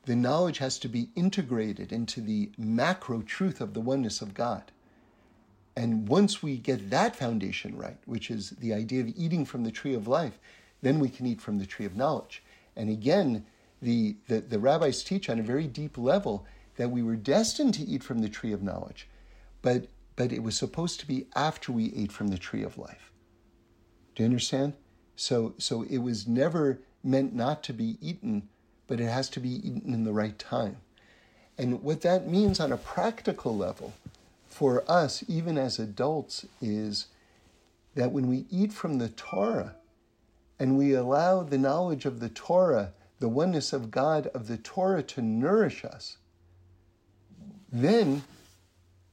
the 0.07 0.17
knowledge 0.17 0.59
has 0.59 0.79
to 0.79 0.89
be 0.89 1.11
integrated 1.17 1.93
into 1.93 2.21
the 2.21 2.51
macro 2.57 3.23
truth 3.23 3.61
of 3.61 3.75
the 3.75 3.81
oneness 3.81 4.23
of 4.23 4.35
God. 4.35 4.73
And 5.77 6.09
once 6.09 6.43
we 6.43 6.57
get 6.57 6.91
that 6.91 7.17
foundation 7.17 7.77
right, 7.77 7.99
which 8.07 8.31
is 8.31 8.51
the 8.51 8.73
idea 8.73 9.03
of 9.03 9.13
eating 9.17 9.45
from 9.45 9.65
the 9.65 9.71
tree 9.71 9.95
of 9.95 10.09
life, 10.09 10.39
then 10.81 11.01
we 11.01 11.09
can 11.09 11.27
eat 11.27 11.41
from 11.41 11.59
the 11.59 11.67
tree 11.67 11.85
of 11.85 11.97
knowledge. 11.97 12.43
And 12.77 12.89
again, 12.89 13.45
the, 13.83 14.17
the, 14.29 14.41
the 14.41 14.61
rabbis 14.61 15.03
teach 15.03 15.29
on 15.29 15.41
a 15.41 15.43
very 15.43 15.67
deep 15.67 15.99
level 15.99 16.47
that 16.77 16.91
we 16.91 17.03
were 17.03 17.17
destined 17.17 17.75
to 17.75 17.83
eat 17.83 18.03
from 18.03 18.21
the 18.21 18.29
tree 18.29 18.53
of 18.53 18.63
knowledge, 18.63 19.09
but, 19.61 19.89
but 20.15 20.33
it 20.33 20.43
was 20.43 20.57
supposed 20.57 21.01
to 21.01 21.07
be 21.07 21.27
after 21.35 21.73
we 21.73 21.93
ate 21.95 22.13
from 22.13 22.29
the 22.29 22.39
tree 22.39 22.63
of 22.63 22.79
life. 22.79 23.11
Do 24.15 24.23
you 24.23 24.27
understand? 24.27 24.75
So, 25.17 25.55
so 25.59 25.83
it 25.83 25.99
was 25.99 26.27
never 26.27 26.81
meant 27.03 27.35
not 27.35 27.63
to 27.65 27.73
be 27.73 27.99
eaten 28.01 28.49
but 28.87 29.01
it 29.01 29.09
has 29.09 29.29
to 29.31 29.41
be 29.41 29.51
eaten 29.51 29.93
in 29.93 30.05
the 30.05 30.13
right 30.13 30.39
time. 30.39 30.77
And 31.59 31.83
what 31.83 32.03
that 32.03 32.29
means 32.29 32.61
on 32.61 32.73
a 32.73 32.77
practical 32.77 33.57
level 33.57 33.95
for 34.49 34.85
us, 34.91 35.25
even 35.29 35.59
as 35.59 35.79
adults, 35.79 36.47
is 36.61 37.07
that 37.95 38.13
when 38.13 38.29
we 38.29 38.45
eat 38.51 38.73
from 38.73 38.99
the 38.99 39.09
Torah 39.09 39.75
and 40.59 40.77
we 40.77 40.95
allow 40.95 41.43
the 41.43 41.59
knowledge 41.59 42.05
of 42.05 42.21
the 42.21 42.29
Torah, 42.29 42.93
the 43.19 43.29
oneness 43.29 43.73
of 43.73 43.91
God, 43.91 44.27
of 44.29 44.49
the 44.49 44.59
Torah 44.59 45.03
to 45.03 45.23
nourish 45.23 45.85
us, 45.85 46.19
then, 47.73 48.23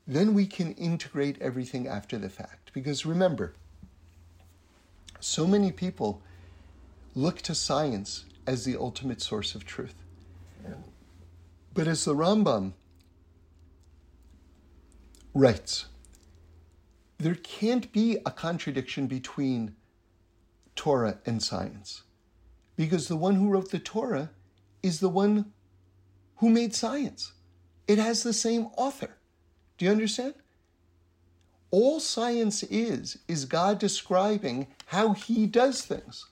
then 0.06 0.34
we 0.34 0.46
can 0.46 0.74
integrate 0.74 1.42
everything 1.42 1.88
after 1.88 2.18
the 2.18 2.30
fact. 2.30 2.72
Because 2.74 3.06
remember, 3.06 3.54
so 5.20 5.48
many 5.48 5.72
people 5.72 6.22
look 7.16 7.42
to 7.42 7.56
science 7.56 8.26
as 8.46 8.66
the 8.66 8.78
ultimate 8.78 9.22
source 9.22 9.56
of 9.56 9.66
truth. 9.66 9.96
But 11.74 11.88
as 11.88 12.06
the 12.06 12.16
Rambam 12.16 12.74
writes, 15.34 15.86
there 17.18 17.36
can't 17.36 17.92
be 17.92 18.18
a 18.26 18.32
contradiction 18.32 19.08
between 19.08 19.76
Torah 20.76 21.20
and 21.26 21.42
science 21.42 22.04
because 22.76 23.08
the 23.08 23.16
one 23.16 23.36
who 23.36 23.50
wrote 23.50 23.72
the 23.72 23.80
Torah 23.80 24.32
is 24.82 25.00
the 25.00 25.10
one 25.10 25.52
who 26.38 26.50
made 26.50 26.76
science. 26.76 27.34
It 27.88 27.98
has 27.98 28.24
the 28.24 28.34
same 28.34 28.68
author. 28.78 29.18
Do 29.78 29.86
you 29.86 29.92
understand? 29.92 30.36
All 31.72 32.00
science 32.00 32.64
is, 32.64 33.18
is 33.28 33.46
God 33.46 33.80
describing 33.80 34.68
how 34.88 35.14
he 35.14 35.48
does 35.48 35.82
things. 35.82 36.26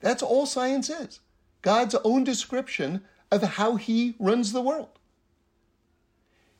That's 0.00 0.22
all 0.22 0.46
science 0.46 0.90
is. 0.90 1.20
God's 1.64 1.94
own 2.04 2.24
description 2.24 3.00
of 3.30 3.42
how 3.42 3.76
he 3.76 4.14
runs 4.18 4.52
the 4.52 4.60
world. 4.60 4.98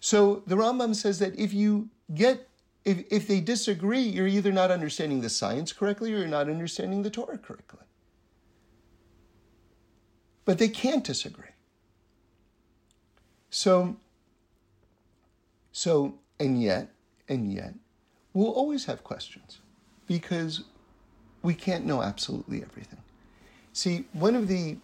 So 0.00 0.42
the 0.46 0.56
Rambam 0.56 0.94
says 0.94 1.18
that 1.18 1.38
if 1.38 1.52
you 1.52 1.90
get, 2.14 2.48
if, 2.86 3.04
if 3.10 3.28
they 3.28 3.40
disagree, 3.40 4.00
you're 4.00 4.26
either 4.26 4.50
not 4.50 4.70
understanding 4.70 5.20
the 5.20 5.28
science 5.28 5.74
correctly 5.74 6.14
or 6.14 6.20
you're 6.20 6.26
not 6.26 6.48
understanding 6.48 7.02
the 7.02 7.10
Torah 7.10 7.36
correctly. 7.36 7.84
But 10.46 10.56
they 10.56 10.68
can't 10.68 11.04
disagree. 11.04 11.52
So, 13.50 13.96
so, 15.70 16.14
and 16.40 16.62
yet, 16.62 16.88
and 17.28 17.52
yet, 17.52 17.74
we'll 18.32 18.52
always 18.52 18.86
have 18.86 19.04
questions 19.04 19.58
because 20.06 20.64
we 21.42 21.52
can't 21.52 21.84
know 21.84 22.02
absolutely 22.02 22.62
everything. 22.62 23.00
See, 23.74 24.06
one 24.12 24.34
of 24.34 24.48
the 24.48 24.78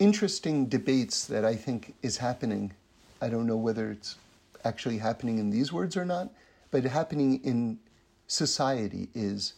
interesting 0.00 0.66
debates 0.66 1.26
that 1.26 1.44
I 1.44 1.54
think 1.54 1.94
is 2.02 2.16
happening. 2.16 2.72
I 3.20 3.28
don't 3.28 3.46
know 3.46 3.56
whether 3.56 3.92
it's 3.92 4.16
actually 4.64 4.98
happening 4.98 5.38
in 5.38 5.50
these 5.50 5.72
words 5.72 5.96
or 5.96 6.04
not, 6.04 6.30
but 6.70 6.82
happening 6.84 7.40
in 7.44 7.78
society 8.26 9.08
is 9.14 9.54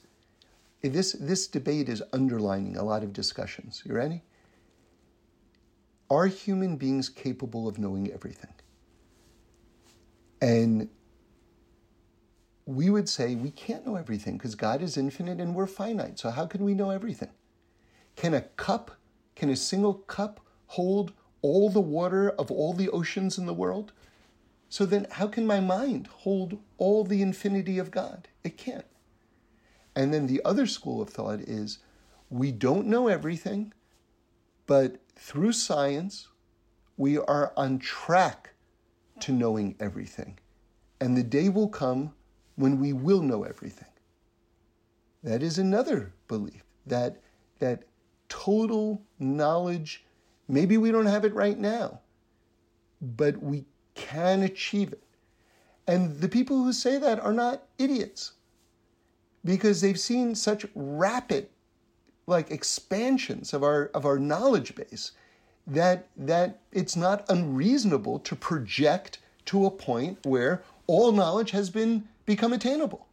this 0.83 1.13
this 1.13 1.47
debate 1.47 1.89
is 1.89 2.03
underlining 2.13 2.77
a 2.77 2.83
lot 2.83 3.05
of 3.05 3.13
discussions. 3.13 3.83
You 3.87 3.95
ready? 3.95 4.23
Are 6.11 6.27
human 6.27 6.77
beings 6.77 7.09
capable 7.09 7.69
of 7.69 7.79
knowing 7.79 8.11
everything? 8.13 8.53
And 10.43 10.89
we 12.67 12.91
would 12.91 13.09
say 13.09 13.37
we 13.37 13.51
can't 13.51 13.87
know 13.87 13.95
everything 13.97 14.37
because 14.37 14.57
God 14.57 14.83
is 14.83 14.97
infinite 14.97 15.41
and 15.41 15.55
we're 15.55 15.67
finite. 15.67 16.19
So 16.19 16.31
how 16.31 16.47
can 16.47 16.65
we 16.65 16.75
know 16.75 16.91
everything? 16.91 17.31
Can 18.17 18.35
a 18.35 18.43
cup 18.43 18.91
can 19.43 19.51
a 19.51 19.57
single 19.57 19.95
cup 19.95 20.39
hold 20.67 21.13
all 21.41 21.69
the 21.69 21.81
water 21.81 22.31
of 22.31 22.49
all 22.49 22.73
the 22.73 22.89
oceans 22.91 23.39
in 23.39 23.47
the 23.47 23.53
world? 23.53 23.93
So 24.69 24.87
then, 24.87 25.09
how 25.11 25.27
can 25.27 25.49
my 25.49 25.59
mind 25.59 26.07
hold 26.07 26.61
all 26.79 27.03
the 27.03 27.21
infinity 27.21 27.77
of 27.77 27.91
God? 27.91 28.29
It 28.45 28.57
can't. 28.57 28.87
And 29.97 30.15
then 30.15 30.29
the 30.29 30.41
other 30.45 30.65
school 30.65 31.03
of 31.03 31.11
thought 31.11 31.41
is 31.41 31.81
we 32.31 32.53
don't 32.53 32.87
know 32.87 33.09
everything, 33.09 33.73
but 34.69 35.01
through 35.17 35.55
science, 35.55 36.29
we 36.97 37.19
are 37.19 37.53
on 37.57 37.81
track 37.81 38.51
to 39.23 39.33
knowing 39.33 39.75
everything. 39.81 40.39
And 41.01 41.17
the 41.17 41.25
day 41.25 41.49
will 41.49 41.69
come 41.69 42.15
when 42.55 42.79
we 42.79 42.93
will 42.93 43.23
know 43.23 43.43
everything. 43.43 43.91
That 45.25 45.43
is 45.43 45.59
another 45.59 46.15
belief 46.29 46.63
that, 46.87 47.21
that 47.59 47.87
total 48.33 49.03
knowledge, 49.23 50.05
maybe 50.49 50.77
we 50.77 50.91
don't 50.91 51.07
have 51.07 51.25
it 51.25 51.35
right 51.35 51.59
now, 51.59 52.01
but 53.01 53.43
we 53.43 53.65
can 53.95 54.43
achieve 54.43 54.93
it. 54.93 55.03
And 55.87 56.21
the 56.21 56.29
people 56.29 56.63
who 56.63 56.73
say 56.73 56.99
that 56.99 57.21
are 57.21 57.33
not 57.33 57.63
idiots 57.79 58.33
because 59.45 59.81
they've 59.81 59.99
seen 59.99 60.35
such 60.35 60.67
rapid 60.75 61.49
like 62.27 62.51
expansions 62.51 63.53
of 63.53 63.65
our 63.65 63.87
of 63.95 64.07
our 64.07 64.19
knowledge 64.19 64.75
base 64.77 65.13
that 65.67 66.07
that 66.17 66.61
it's 66.71 66.97
not 66.97 67.25
unreasonable 67.29 68.19
to 68.21 68.37
project 68.37 69.19
to 69.47 69.67
a 69.67 69.71
point 69.71 70.19
where 70.25 70.63
all 70.87 71.13
knowledge 71.13 71.51
has 71.51 71.71
been 71.71 72.09
become 72.27 72.53
attainable. 72.53 73.07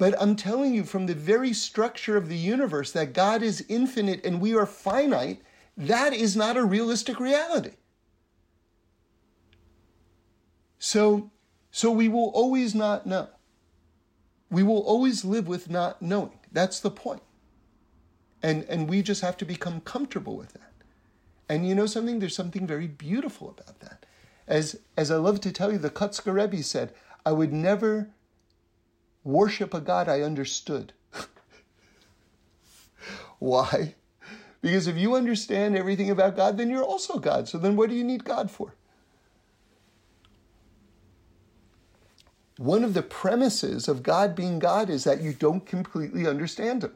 But 0.00 0.14
I'm 0.18 0.34
telling 0.34 0.72
you 0.72 0.84
from 0.84 1.04
the 1.04 1.14
very 1.14 1.52
structure 1.52 2.16
of 2.16 2.30
the 2.30 2.36
universe 2.38 2.90
that 2.92 3.12
God 3.12 3.42
is 3.42 3.66
infinite 3.68 4.24
and 4.24 4.40
we 4.40 4.54
are 4.54 4.64
finite, 4.64 5.42
that 5.76 6.14
is 6.14 6.34
not 6.34 6.56
a 6.56 6.64
realistic 6.64 7.20
reality. 7.20 7.72
So 10.78 11.30
so 11.70 11.90
we 11.90 12.08
will 12.08 12.30
always 12.30 12.74
not 12.74 13.04
know. 13.04 13.28
We 14.50 14.62
will 14.62 14.80
always 14.80 15.22
live 15.22 15.46
with 15.46 15.68
not 15.68 16.00
knowing. 16.00 16.38
That's 16.50 16.80
the 16.80 16.90
point. 16.90 17.22
And, 18.42 18.64
and 18.70 18.88
we 18.88 19.02
just 19.02 19.20
have 19.20 19.36
to 19.36 19.44
become 19.44 19.82
comfortable 19.82 20.34
with 20.34 20.54
that. 20.54 20.72
And 21.46 21.68
you 21.68 21.74
know 21.74 21.84
something? 21.84 22.20
There's 22.20 22.34
something 22.34 22.66
very 22.66 22.86
beautiful 22.86 23.50
about 23.50 23.80
that. 23.80 24.06
As, 24.48 24.80
as 24.96 25.10
I 25.10 25.16
love 25.16 25.42
to 25.42 25.52
tell 25.52 25.70
you, 25.70 25.76
the 25.76 25.90
Kotzker 25.90 26.32
Rebbe 26.32 26.62
said, 26.62 26.94
I 27.26 27.32
would 27.32 27.52
never 27.52 28.08
worship 29.24 29.74
a 29.74 29.80
God 29.80 30.08
I 30.08 30.22
understood. 30.22 30.92
Why? 33.38 33.94
Because 34.62 34.86
if 34.86 34.96
you 34.96 35.14
understand 35.14 35.76
everything 35.76 36.10
about 36.10 36.36
God, 36.36 36.58
then 36.58 36.70
you're 36.70 36.84
also 36.84 37.18
God. 37.18 37.48
So 37.48 37.58
then 37.58 37.76
what 37.76 37.90
do 37.90 37.96
you 37.96 38.04
need 38.04 38.24
God 38.24 38.50
for? 38.50 38.74
one 42.60 42.84
of 42.84 42.92
the 42.92 43.00
premises 43.00 43.88
of 43.88 44.02
God 44.02 44.36
being 44.36 44.58
God 44.58 44.90
is 44.90 45.04
that 45.04 45.22
you 45.22 45.32
don't 45.32 45.64
completely 45.64 46.26
understand 46.26 46.84
Him. 46.84 46.92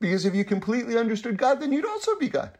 Because 0.00 0.24
if 0.24 0.34
you 0.34 0.46
completely 0.46 0.96
understood 0.96 1.36
God, 1.36 1.60
then 1.60 1.74
you'd 1.74 1.84
also 1.84 2.16
be 2.16 2.30
God. 2.30 2.56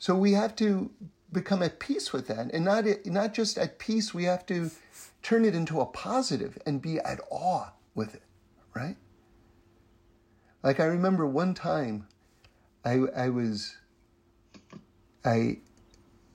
So 0.00 0.16
we 0.16 0.32
have 0.32 0.56
to 0.56 0.90
become 1.32 1.62
at 1.62 1.78
peace 1.78 2.12
with 2.12 2.26
that. 2.28 2.52
And 2.52 2.64
not, 2.64 2.84
not 3.06 3.34
just 3.34 3.58
at 3.58 3.78
peace, 3.78 4.12
we 4.12 4.24
have 4.24 4.46
to 4.46 4.70
turn 5.22 5.44
it 5.44 5.54
into 5.54 5.80
a 5.80 5.86
positive 5.86 6.58
and 6.66 6.80
be 6.80 6.98
at 6.98 7.20
awe 7.30 7.72
with 7.94 8.14
it, 8.14 8.22
right? 8.74 8.96
Like 10.62 10.80
I 10.80 10.84
remember 10.84 11.26
one 11.26 11.54
time 11.54 12.06
I, 12.84 13.00
I 13.16 13.28
was, 13.28 13.76
I, 15.24 15.58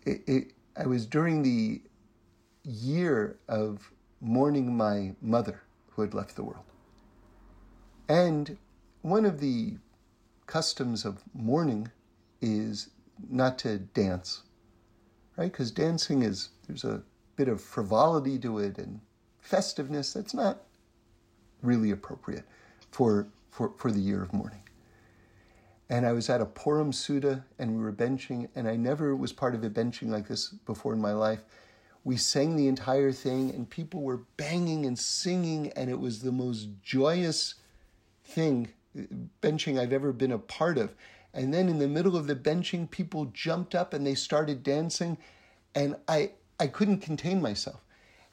it, 0.06 0.22
it, 0.28 0.52
I 0.78 0.86
was 0.86 1.06
during 1.06 1.41
the 1.43 1.82
year 2.64 3.38
of 3.48 3.91
mourning 4.22 4.76
my 4.76 5.16
mother 5.22 5.62
who 5.91 6.02
had 6.02 6.14
left 6.14 6.36
the 6.36 6.43
world. 6.43 6.66
And 8.08 8.58
one 9.02 9.26
of 9.26 9.39
the 9.39 9.78
customs 10.48 11.06
of 11.06 11.24
mourning 11.34 11.91
is 12.41 12.89
not 13.30 13.58
to 13.60 13.80
dance, 13.80 14.43
right? 15.38 15.51
Because 15.51 15.71
dancing 15.71 16.21
is, 16.21 16.49
there's 16.67 16.83
a 16.83 17.01
bit 17.36 17.47
of 17.47 17.61
frivolity 17.61 18.39
to 18.39 18.59
it 18.59 18.77
and 18.77 18.99
festiveness 19.39 20.13
that's 20.13 20.33
not 20.33 20.61
really 21.61 21.91
appropriate 21.91 22.45
for, 22.91 23.27
for, 23.51 23.73
for 23.77 23.91
the 23.91 23.99
year 23.99 24.21
of 24.21 24.33
mourning 24.33 24.61
and 25.89 26.05
I 26.05 26.13
was 26.13 26.29
at 26.29 26.41
a 26.41 26.45
Purim 26.45 26.91
Seudah 26.91 27.43
and 27.59 27.75
we 27.75 27.83
were 27.83 27.91
benching, 27.91 28.49
and 28.55 28.67
I 28.67 28.75
never 28.75 29.15
was 29.15 29.31
part 29.31 29.53
of 29.53 29.63
a 29.63 29.69
benching 29.69 30.09
like 30.09 30.27
this 30.27 30.49
before 30.49 30.93
in 30.93 31.01
my 31.01 31.13
life. 31.13 31.41
We 32.03 32.17
sang 32.17 32.55
the 32.55 32.67
entire 32.67 33.11
thing, 33.11 33.49
and 33.51 33.69
people 33.69 34.01
were 34.01 34.21
banging 34.38 34.86
and 34.86 34.97
singing, 34.97 35.71
and 35.75 35.89
it 35.89 35.99
was 35.99 36.21
the 36.21 36.31
most 36.31 36.67
joyous 36.83 37.55
thing, 38.23 38.69
uh, 38.97 39.03
benching 39.41 39.79
I've 39.79 39.93
ever 39.93 40.11
been 40.11 40.31
a 40.31 40.38
part 40.38 40.77
of. 40.77 40.93
And 41.36 41.53
then 41.53 41.67
in 41.67 41.79
the 41.79 41.88
middle 41.88 42.15
of 42.15 42.27
the 42.27 42.36
benching, 42.36 42.89
people 42.89 43.25
jumped 43.25 43.75
up 43.75 43.93
and 43.93 44.07
they 44.07 44.15
started 44.15 44.63
dancing, 44.63 45.17
and 45.75 45.97
I, 46.07 46.31
I 46.59 46.67
couldn't 46.67 46.99
contain 46.99 47.41
myself. 47.41 47.81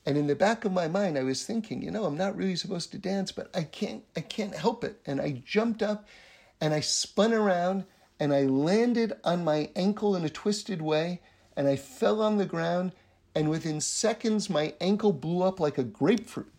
And 0.06 0.16
in 0.16 0.28
the 0.28 0.36
back 0.36 0.64
of 0.64 0.72
my 0.72 0.88
mind, 0.88 1.18
I 1.18 1.24
was 1.24 1.44
thinking, 1.44 1.82
you 1.82 1.90
know, 1.90 2.04
I'm 2.04 2.16
not 2.16 2.36
really 2.36 2.56
supposed 2.56 2.92
to 2.92 2.98
dance, 2.98 3.32
but 3.32 3.50
I 3.54 3.64
can't, 3.64 4.04
I 4.16 4.20
can't 4.20 4.54
help 4.54 4.84
it. 4.84 5.00
And 5.04 5.20
I 5.20 5.42
jumped 5.44 5.82
up 5.82 6.08
and 6.60 6.72
I 6.72 6.80
spun 6.80 7.32
around 7.32 7.84
and 8.18 8.32
I 8.32 8.42
landed 8.42 9.14
on 9.24 9.44
my 9.44 9.70
ankle 9.76 10.16
in 10.16 10.24
a 10.24 10.30
twisted 10.30 10.80
way 10.80 11.20
and 11.56 11.68
I 11.68 11.76
fell 11.76 12.22
on 12.22 12.38
the 12.38 12.46
ground 12.46 12.92
and 13.34 13.48
within 13.48 13.80
seconds 13.80 14.50
my 14.50 14.74
ankle 14.80 15.12
blew 15.12 15.42
up 15.42 15.60
like 15.60 15.78
a 15.78 15.84
grapefruit. 15.84 16.52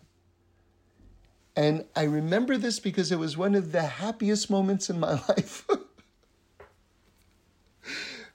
And 1.56 1.86
I 1.96 2.04
remember 2.04 2.58
this 2.58 2.80
because 2.80 3.12
it 3.12 3.20
was 3.20 3.38
one 3.38 3.56
of 3.56 3.72
the 3.72 3.84
happiest 3.84 4.50
moments 4.50 4.90
in 4.90 5.00
my 5.00 5.14
life. 5.30 5.68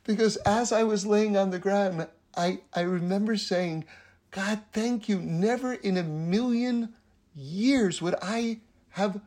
Because 0.09 0.37
as 0.39 0.73
I 0.73 0.85
was 0.85 1.05
laying 1.05 1.37
on 1.37 1.51
the 1.51 1.59
ground, 1.59 2.09
I, 2.35 2.61
I 2.73 2.81
remember 2.81 3.37
saying, 3.37 3.85
God, 4.31 4.63
thank 4.73 5.07
you. 5.07 5.19
Never 5.19 5.75
in 5.75 5.99
a 5.99 6.03
million 6.03 6.95
years 7.37 8.01
would 8.01 8.15
I 8.23 8.61
have 8.89 9.21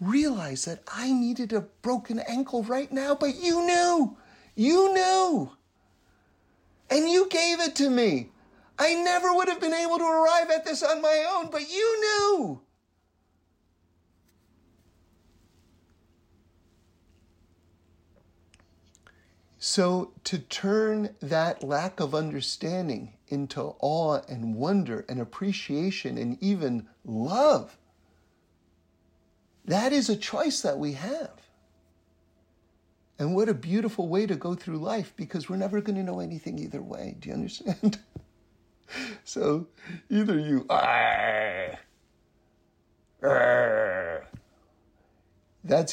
realized 0.00 0.66
that 0.66 0.82
I 0.86 1.10
needed 1.10 1.54
a 1.54 1.62
broken 1.62 2.18
ankle 2.18 2.62
right 2.64 2.92
now, 2.92 3.14
but 3.14 3.34
you 3.36 3.64
knew. 3.64 4.18
You 4.54 4.92
knew. 4.92 5.52
And 6.90 7.08
you 7.08 7.26
gave 7.30 7.60
it 7.60 7.74
to 7.76 7.88
me. 7.88 8.28
I 8.78 8.92
never 8.94 9.32
would 9.32 9.48
have 9.48 9.60
been 9.60 9.72
able 9.72 9.96
to 9.96 10.04
arrive 10.04 10.50
at 10.50 10.66
this 10.66 10.82
on 10.82 11.00
my 11.00 11.24
own, 11.34 11.48
but 11.50 11.62
you 11.70 12.00
knew. 12.00 12.60
So, 19.66 20.12
to 20.24 20.38
turn 20.38 21.14
that 21.22 21.64
lack 21.64 21.98
of 21.98 22.14
understanding 22.14 23.14
into 23.28 23.74
awe 23.80 24.20
and 24.28 24.56
wonder 24.56 25.06
and 25.08 25.18
appreciation 25.18 26.18
and 26.18 26.36
even 26.42 26.86
love 27.02 27.78
that 29.64 29.94
is 29.94 30.10
a 30.10 30.16
choice 30.16 30.60
that 30.60 30.78
we 30.78 30.92
have. 30.92 31.30
And 33.18 33.34
what 33.34 33.48
a 33.48 33.54
beautiful 33.54 34.06
way 34.06 34.26
to 34.26 34.36
go 34.36 34.54
through 34.54 34.76
life 34.76 35.14
because 35.16 35.48
we're 35.48 35.56
never 35.56 35.80
going 35.80 35.96
to 35.96 36.02
know 36.02 36.20
anything 36.20 36.58
either 36.58 36.82
way. 36.82 37.16
Do 37.18 37.30
you 37.30 37.34
understand? 37.34 38.00
so 39.24 39.68
either 40.10 40.38
you, 40.38 40.66
are—that's 40.68 41.78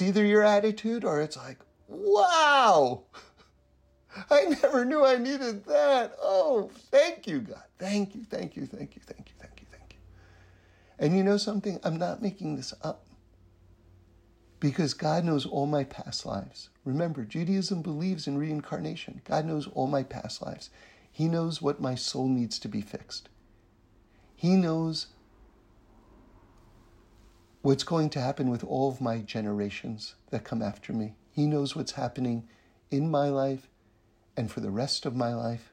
either 0.02 0.26
your 0.26 0.44
attitude 0.44 1.06
or 1.06 1.22
it's 1.22 1.38
like, 1.38 1.60
wow, 1.88 3.04
I 4.30 4.46
never 4.46 4.86
knew 4.86 5.06
I 5.06 5.18
needed 5.18 5.66
that. 5.66 6.16
Oh, 6.22 6.70
thank 6.92 7.28
you, 7.28 7.40
God. 7.40 7.64
Thank 7.80 8.16
you, 8.16 8.24
thank 8.24 8.56
you, 8.56 8.66
thank 8.66 8.96
you, 8.96 9.02
thank 9.06 9.30
you, 9.30 9.36
thank 9.40 9.62
you, 9.62 9.68
thank 9.72 9.94
you. 9.94 10.00
And 11.00 11.16
you 11.16 11.24
know 11.24 11.38
something? 11.38 11.80
I'm 11.84 11.98
not 11.98 12.22
making 12.22 12.56
this 12.56 12.74
up 12.84 13.06
because 14.60 14.94
God 14.94 15.24
knows 15.26 15.46
all 15.46 15.66
my 15.66 15.84
past 15.84 16.26
lives. 16.26 16.70
Remember, 16.86 17.26
Judaism 17.26 17.82
believes 17.82 18.28
in 18.28 18.38
reincarnation. 18.38 19.22
God 19.26 19.46
knows 19.46 19.68
all 19.68 19.88
my 19.88 20.04
past 20.04 20.42
lives. 20.42 20.70
He 21.12 21.28
knows 21.28 21.62
what 21.62 21.82
my 21.82 21.96
soul 21.96 22.28
needs 22.28 22.60
to 22.60 22.68
be 22.68 22.82
fixed. 22.82 23.30
He 24.36 24.56
knows 24.56 25.08
what's 27.62 27.84
going 27.84 28.10
to 28.12 28.22
happen 28.22 28.50
with 28.50 28.64
all 28.64 28.90
of 28.90 29.02
my 29.02 29.20
generations 29.20 30.16
that 30.30 30.44
come 30.44 30.62
after 30.62 30.94
me. 30.94 31.16
He 31.32 31.46
knows 31.46 31.76
what's 31.76 31.94
happening 31.94 32.48
in 32.90 33.10
my 33.10 33.30
life 33.30 33.68
and 34.36 34.52
for 34.52 34.60
the 34.60 34.72
rest 34.72 35.06
of 35.06 35.16
my 35.16 35.34
life. 35.34 35.72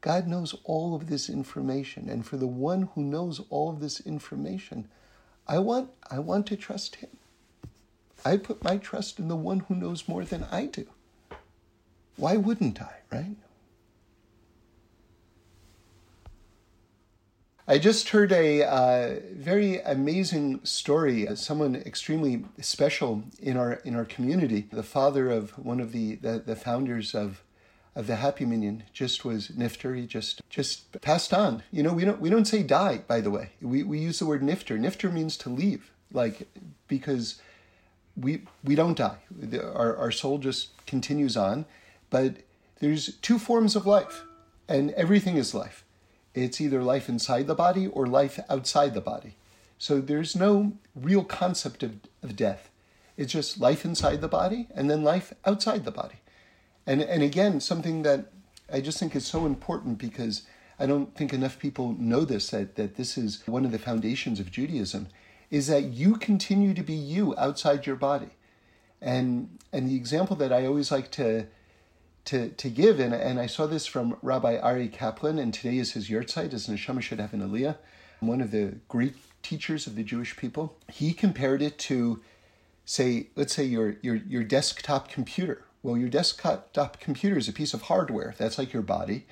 God 0.00 0.26
knows 0.26 0.54
all 0.64 0.94
of 0.94 1.08
this 1.08 1.28
information. 1.28 2.08
And 2.08 2.24
for 2.26 2.36
the 2.36 2.46
one 2.46 2.88
who 2.94 3.02
knows 3.02 3.40
all 3.50 3.70
of 3.70 3.80
this 3.80 4.00
information, 4.00 4.88
I 5.46 5.58
want, 5.58 5.90
I 6.10 6.18
want 6.18 6.46
to 6.46 6.56
trust 6.56 6.96
him. 6.96 7.10
I 8.24 8.36
put 8.36 8.62
my 8.62 8.76
trust 8.76 9.18
in 9.18 9.28
the 9.28 9.36
one 9.36 9.60
who 9.60 9.74
knows 9.74 10.08
more 10.08 10.24
than 10.24 10.44
I 10.50 10.66
do. 10.66 10.86
Why 12.16 12.36
wouldn't 12.36 12.80
I, 12.82 12.96
right? 13.10 13.36
I 17.66 17.78
just 17.78 18.08
heard 18.08 18.32
a 18.32 18.64
uh, 18.64 19.20
very 19.32 19.80
amazing 19.80 20.60
story. 20.64 21.26
Of 21.26 21.38
someone 21.38 21.76
extremely 21.76 22.44
special 22.60 23.22
in 23.38 23.56
our 23.56 23.74
in 23.84 23.94
our 23.94 24.04
community, 24.04 24.66
the 24.72 24.82
father 24.82 25.30
of 25.30 25.56
one 25.56 25.78
of 25.78 25.92
the, 25.92 26.16
the, 26.16 26.42
the 26.44 26.56
founders 26.56 27.14
of 27.14 27.44
of 27.94 28.06
the 28.06 28.16
Happy 28.16 28.44
Minyan 28.44 28.84
just 28.92 29.24
was 29.24 29.48
niftar. 29.48 29.96
He 29.96 30.06
just 30.06 30.40
just 30.48 31.00
passed 31.00 31.32
on. 31.32 31.62
You 31.70 31.82
know, 31.82 31.92
we 31.92 32.04
don't 32.04 32.20
we 32.20 32.30
don't 32.30 32.46
say 32.46 32.62
die. 32.62 32.98
By 33.06 33.20
the 33.20 33.30
way, 33.30 33.50
we 33.60 33.82
we 33.82 33.98
use 33.98 34.18
the 34.18 34.26
word 34.26 34.42
niftar. 34.42 34.78
Niftar 34.78 35.12
means 35.12 35.36
to 35.38 35.48
leave, 35.48 35.90
like 36.12 36.48
because 36.88 37.40
we 38.16 38.44
we 38.64 38.74
don't 38.74 38.96
die. 38.96 39.18
Our 39.74 39.96
our 39.96 40.12
soul 40.12 40.38
just 40.38 40.86
continues 40.86 41.36
on, 41.36 41.66
but 42.10 42.36
there's 42.80 43.16
two 43.16 43.38
forms 43.38 43.76
of 43.76 43.86
life, 43.86 44.24
and 44.68 44.90
everything 44.92 45.36
is 45.36 45.54
life 45.54 45.84
it's 46.34 46.60
either 46.60 46.82
life 46.82 47.08
inside 47.08 47.46
the 47.46 47.54
body 47.54 47.86
or 47.86 48.06
life 48.06 48.38
outside 48.48 48.94
the 48.94 49.00
body. 49.00 49.36
So 49.78 50.00
there's 50.00 50.36
no 50.36 50.74
real 50.94 51.24
concept 51.24 51.82
of, 51.82 51.96
of 52.22 52.36
death. 52.36 52.70
It's 53.16 53.32
just 53.32 53.60
life 53.60 53.84
inside 53.84 54.20
the 54.20 54.28
body 54.28 54.68
and 54.74 54.90
then 54.90 55.02
life 55.02 55.32
outside 55.44 55.84
the 55.84 55.90
body. 55.90 56.16
And, 56.90 57.02
and 57.02 57.22
again, 57.22 57.60
something 57.60 58.02
that 58.02 58.32
I 58.72 58.80
just 58.80 58.98
think 58.98 59.14
is 59.14 59.24
so 59.24 59.46
important 59.46 59.98
because 59.98 60.42
I 60.76 60.86
don't 60.86 61.14
think 61.14 61.32
enough 61.32 61.56
people 61.56 61.94
know 62.00 62.24
this 62.24 62.50
that, 62.50 62.74
that 62.74 62.96
this 62.96 63.16
is 63.16 63.46
one 63.46 63.64
of 63.64 63.70
the 63.70 63.78
foundations 63.78 64.40
of 64.40 64.50
Judaism 64.50 65.06
is 65.52 65.68
that 65.68 65.84
you 65.84 66.16
continue 66.16 66.74
to 66.74 66.82
be 66.82 66.94
you 66.94 67.32
outside 67.38 67.86
your 67.86 67.94
body. 67.94 68.30
And 69.00 69.58
and 69.72 69.88
the 69.88 69.94
example 69.94 70.34
that 70.34 70.52
I 70.52 70.66
always 70.66 70.90
like 70.90 71.12
to 71.12 71.46
to, 72.24 72.48
to 72.48 72.68
give. 72.68 72.98
And, 72.98 73.14
and 73.14 73.38
I 73.38 73.46
saw 73.46 73.68
this 73.68 73.86
from 73.86 74.16
Rabbi 74.20 74.60
Aryeh 74.60 74.92
Kaplan, 74.92 75.38
and 75.38 75.54
today 75.54 75.78
is 75.78 75.92
his 75.92 76.10
yahrzeit, 76.10 76.50
his 76.50 76.66
neshama 76.66 77.02
should 77.02 77.20
have 77.20 77.32
an 77.32 77.40
aliyah, 77.40 77.76
one 78.18 78.40
of 78.40 78.50
the 78.50 78.80
Greek 78.88 79.14
teachers 79.42 79.86
of 79.86 79.94
the 79.94 80.02
Jewish 80.02 80.36
people. 80.36 80.76
He 80.92 81.12
compared 81.12 81.62
it 81.62 81.78
to, 81.90 82.20
say, 82.84 83.28
let's 83.36 83.54
say 83.54 83.64
your, 83.64 83.96
your, 84.02 84.16
your 84.16 84.42
desktop 84.42 85.08
computer. 85.08 85.64
Well, 85.82 85.96
your 85.96 86.10
desktop 86.10 87.00
computer 87.00 87.38
is 87.38 87.48
a 87.48 87.52
piece 87.52 87.72
of 87.72 87.82
hardware, 87.82 88.34
that's 88.36 88.58
like 88.58 88.72
your 88.72 88.82
body. 88.82 89.26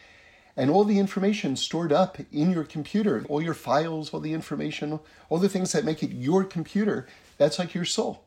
And 0.57 0.71
all 0.71 0.85
the 0.85 0.99
information 0.99 1.57
stored 1.57 1.93
up 1.93 2.19
in 2.33 2.51
your 2.51 2.65
computer, 2.65 3.25
all 3.29 3.43
your 3.43 3.55
files, 3.55 4.13
all 4.13 4.21
the 4.21 4.33
information, 4.33 4.99
all 5.29 5.39
the 5.39 5.49
things 5.49 5.73
that 5.73 5.85
make 5.85 6.03
it 6.03 6.11
your 6.11 6.45
computer, 6.45 7.07
that's 7.37 7.59
like 7.59 7.75
your 7.75 7.85
soul. 7.85 8.25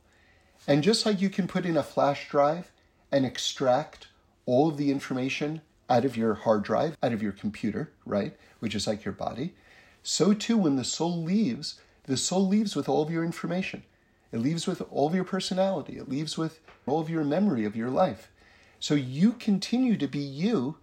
And 0.67 0.83
just 0.83 1.05
like 1.05 1.19
you 1.19 1.29
can 1.29 1.47
put 1.47 1.65
in 1.65 1.75
a 1.75 1.83
flash 1.83 2.29
drive 2.29 2.71
and 3.11 3.25
extract 3.25 4.07
all 4.45 4.69
of 4.69 4.77
the 4.77 4.91
information 4.91 5.61
out 5.89 6.05
of 6.05 6.15
your 6.15 6.35
hard 6.35 6.63
drive, 6.63 6.95
out 7.03 7.11
of 7.11 7.23
your 7.23 7.33
computer, 7.33 7.91
right? 8.05 8.37
Which 8.59 8.75
is 8.75 8.87
like 8.87 9.03
your 9.03 9.13
body. 9.13 9.55
So 10.03 10.33
too, 10.33 10.57
when 10.57 10.77
the 10.77 10.83
soul 10.83 11.21
leaves, 11.21 11.81
the 12.05 12.17
soul 12.17 12.47
leaves 12.47 12.75
with 12.75 12.87
all 12.87 13.01
of 13.01 13.11
your 13.11 13.25
information. 13.25 13.83
It 14.31 14.39
leaves 14.39 14.67
with 14.67 14.81
all 14.91 15.07
of 15.07 15.15
your 15.15 15.23
personality. 15.23 15.97
It 15.97 16.09
leaves 16.09 16.37
with 16.37 16.59
all 16.85 16.99
of 16.99 17.09
your 17.09 17.23
memory 17.23 17.65
of 17.65 17.75
your 17.75 17.89
life. 17.89 18.31
So 18.79 18.95
you 18.95 19.33
continue 19.33 19.97
to 19.97 20.07
be 20.07 20.19
you 20.19 20.77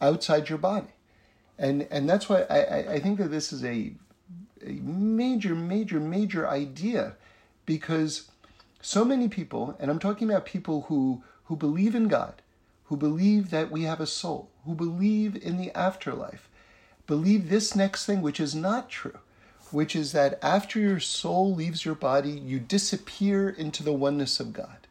outside 0.00 0.48
your 0.48 0.58
body. 0.58 0.94
And, 1.58 1.88
and 1.90 2.08
that's 2.08 2.28
why 2.28 2.42
I, 2.42 2.94
I 2.94 3.00
think 3.00 3.18
that 3.18 3.30
this 3.30 3.52
is 3.52 3.64
a, 3.64 3.92
a 4.64 4.72
major, 4.82 5.54
major, 5.54 5.98
major 5.98 6.48
idea 6.48 7.14
because 7.66 8.30
so 8.80 9.04
many 9.04 9.28
people, 9.28 9.76
and 9.80 9.90
I'm 9.90 9.98
talking 9.98 10.30
about 10.30 10.46
people 10.46 10.82
who, 10.82 11.22
who 11.44 11.56
believe 11.56 11.94
in 11.94 12.08
God, 12.08 12.42
who 12.84 12.96
believe 12.96 13.50
that 13.50 13.70
we 13.70 13.82
have 13.82 14.00
a 14.00 14.06
soul, 14.06 14.50
who 14.64 14.74
believe 14.74 15.36
in 15.36 15.58
the 15.58 15.70
afterlife, 15.76 16.48
believe 17.06 17.48
this 17.48 17.74
next 17.74 18.06
thing, 18.06 18.22
which 18.22 18.40
is 18.40 18.54
not 18.54 18.88
true, 18.88 19.18
which 19.72 19.94
is 19.94 20.12
that 20.12 20.38
after 20.42 20.78
your 20.78 21.00
soul 21.00 21.54
leaves 21.54 21.84
your 21.84 21.94
body, 21.94 22.30
you 22.30 22.58
disappear 22.58 23.48
into 23.48 23.82
the 23.82 23.92
oneness 23.92 24.40
of 24.40 24.52
God. 24.52 24.86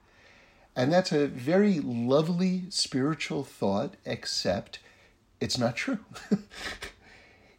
And 0.75 0.93
that's 0.93 1.11
a 1.11 1.27
very 1.27 1.79
lovely 1.79 2.63
spiritual 2.69 3.43
thought, 3.43 3.95
except 4.05 4.79
it's 5.41 5.57
not 5.57 5.75
true. 5.75 5.99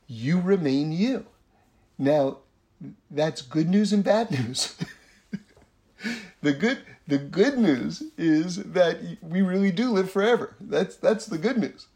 you 0.07 0.41
remain 0.41 0.93
you. 0.93 1.27
Now, 1.99 2.39
that's 3.11 3.43
good 3.43 3.69
news 3.69 3.93
and 3.93 4.05
bad 4.05 4.31
news. 4.31 4.77
the 6.43 6.53
good 6.53 6.79
the 7.09 7.19
good 7.19 7.59
news 7.59 8.03
is 8.17 8.57
that 8.57 8.99
we 9.23 9.43
really 9.43 9.73
do 9.73 9.91
live 9.91 10.11
forever. 10.11 10.55
That's 10.61 10.95
that's 10.97 11.27
the 11.27 11.39
good 11.39 11.59
news. 11.59 11.87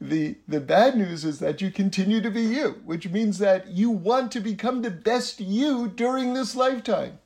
The 0.00 0.36
the 0.46 0.60
bad 0.60 0.96
news 0.96 1.24
is 1.24 1.38
that 1.40 1.60
you 1.60 1.70
continue 1.70 2.20
to 2.20 2.30
be 2.30 2.42
you, 2.42 2.80
which 2.84 3.08
means 3.08 3.38
that 3.38 3.68
you 3.68 3.90
want 3.90 4.30
to 4.32 4.40
become 4.40 4.82
the 4.82 4.90
best 4.90 5.40
you 5.40 5.88
during 5.88 6.34
this 6.34 6.54
lifetime. 6.54 7.18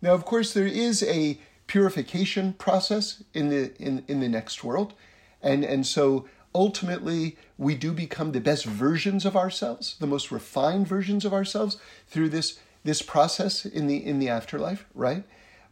Now, 0.00 0.12
of 0.14 0.24
course, 0.24 0.52
there 0.52 0.66
is 0.66 1.02
a 1.02 1.38
purification 1.66 2.52
process 2.54 3.22
in 3.34 3.48
the 3.48 3.74
in, 3.80 4.04
in 4.06 4.20
the 4.20 4.28
next 4.28 4.62
world. 4.62 4.94
And 5.42 5.64
and 5.64 5.86
so 5.86 6.28
ultimately 6.54 7.36
we 7.58 7.74
do 7.74 7.92
become 7.92 8.32
the 8.32 8.40
best 8.40 8.64
versions 8.64 9.24
of 9.24 9.36
ourselves, 9.36 9.96
the 9.98 10.06
most 10.06 10.30
refined 10.30 10.86
versions 10.86 11.24
of 11.24 11.32
ourselves 11.32 11.78
through 12.06 12.28
this 12.28 12.60
this 12.84 13.02
process 13.02 13.66
in 13.66 13.86
the 13.86 14.04
in 14.04 14.20
the 14.20 14.28
afterlife, 14.28 14.86
right? 14.94 15.24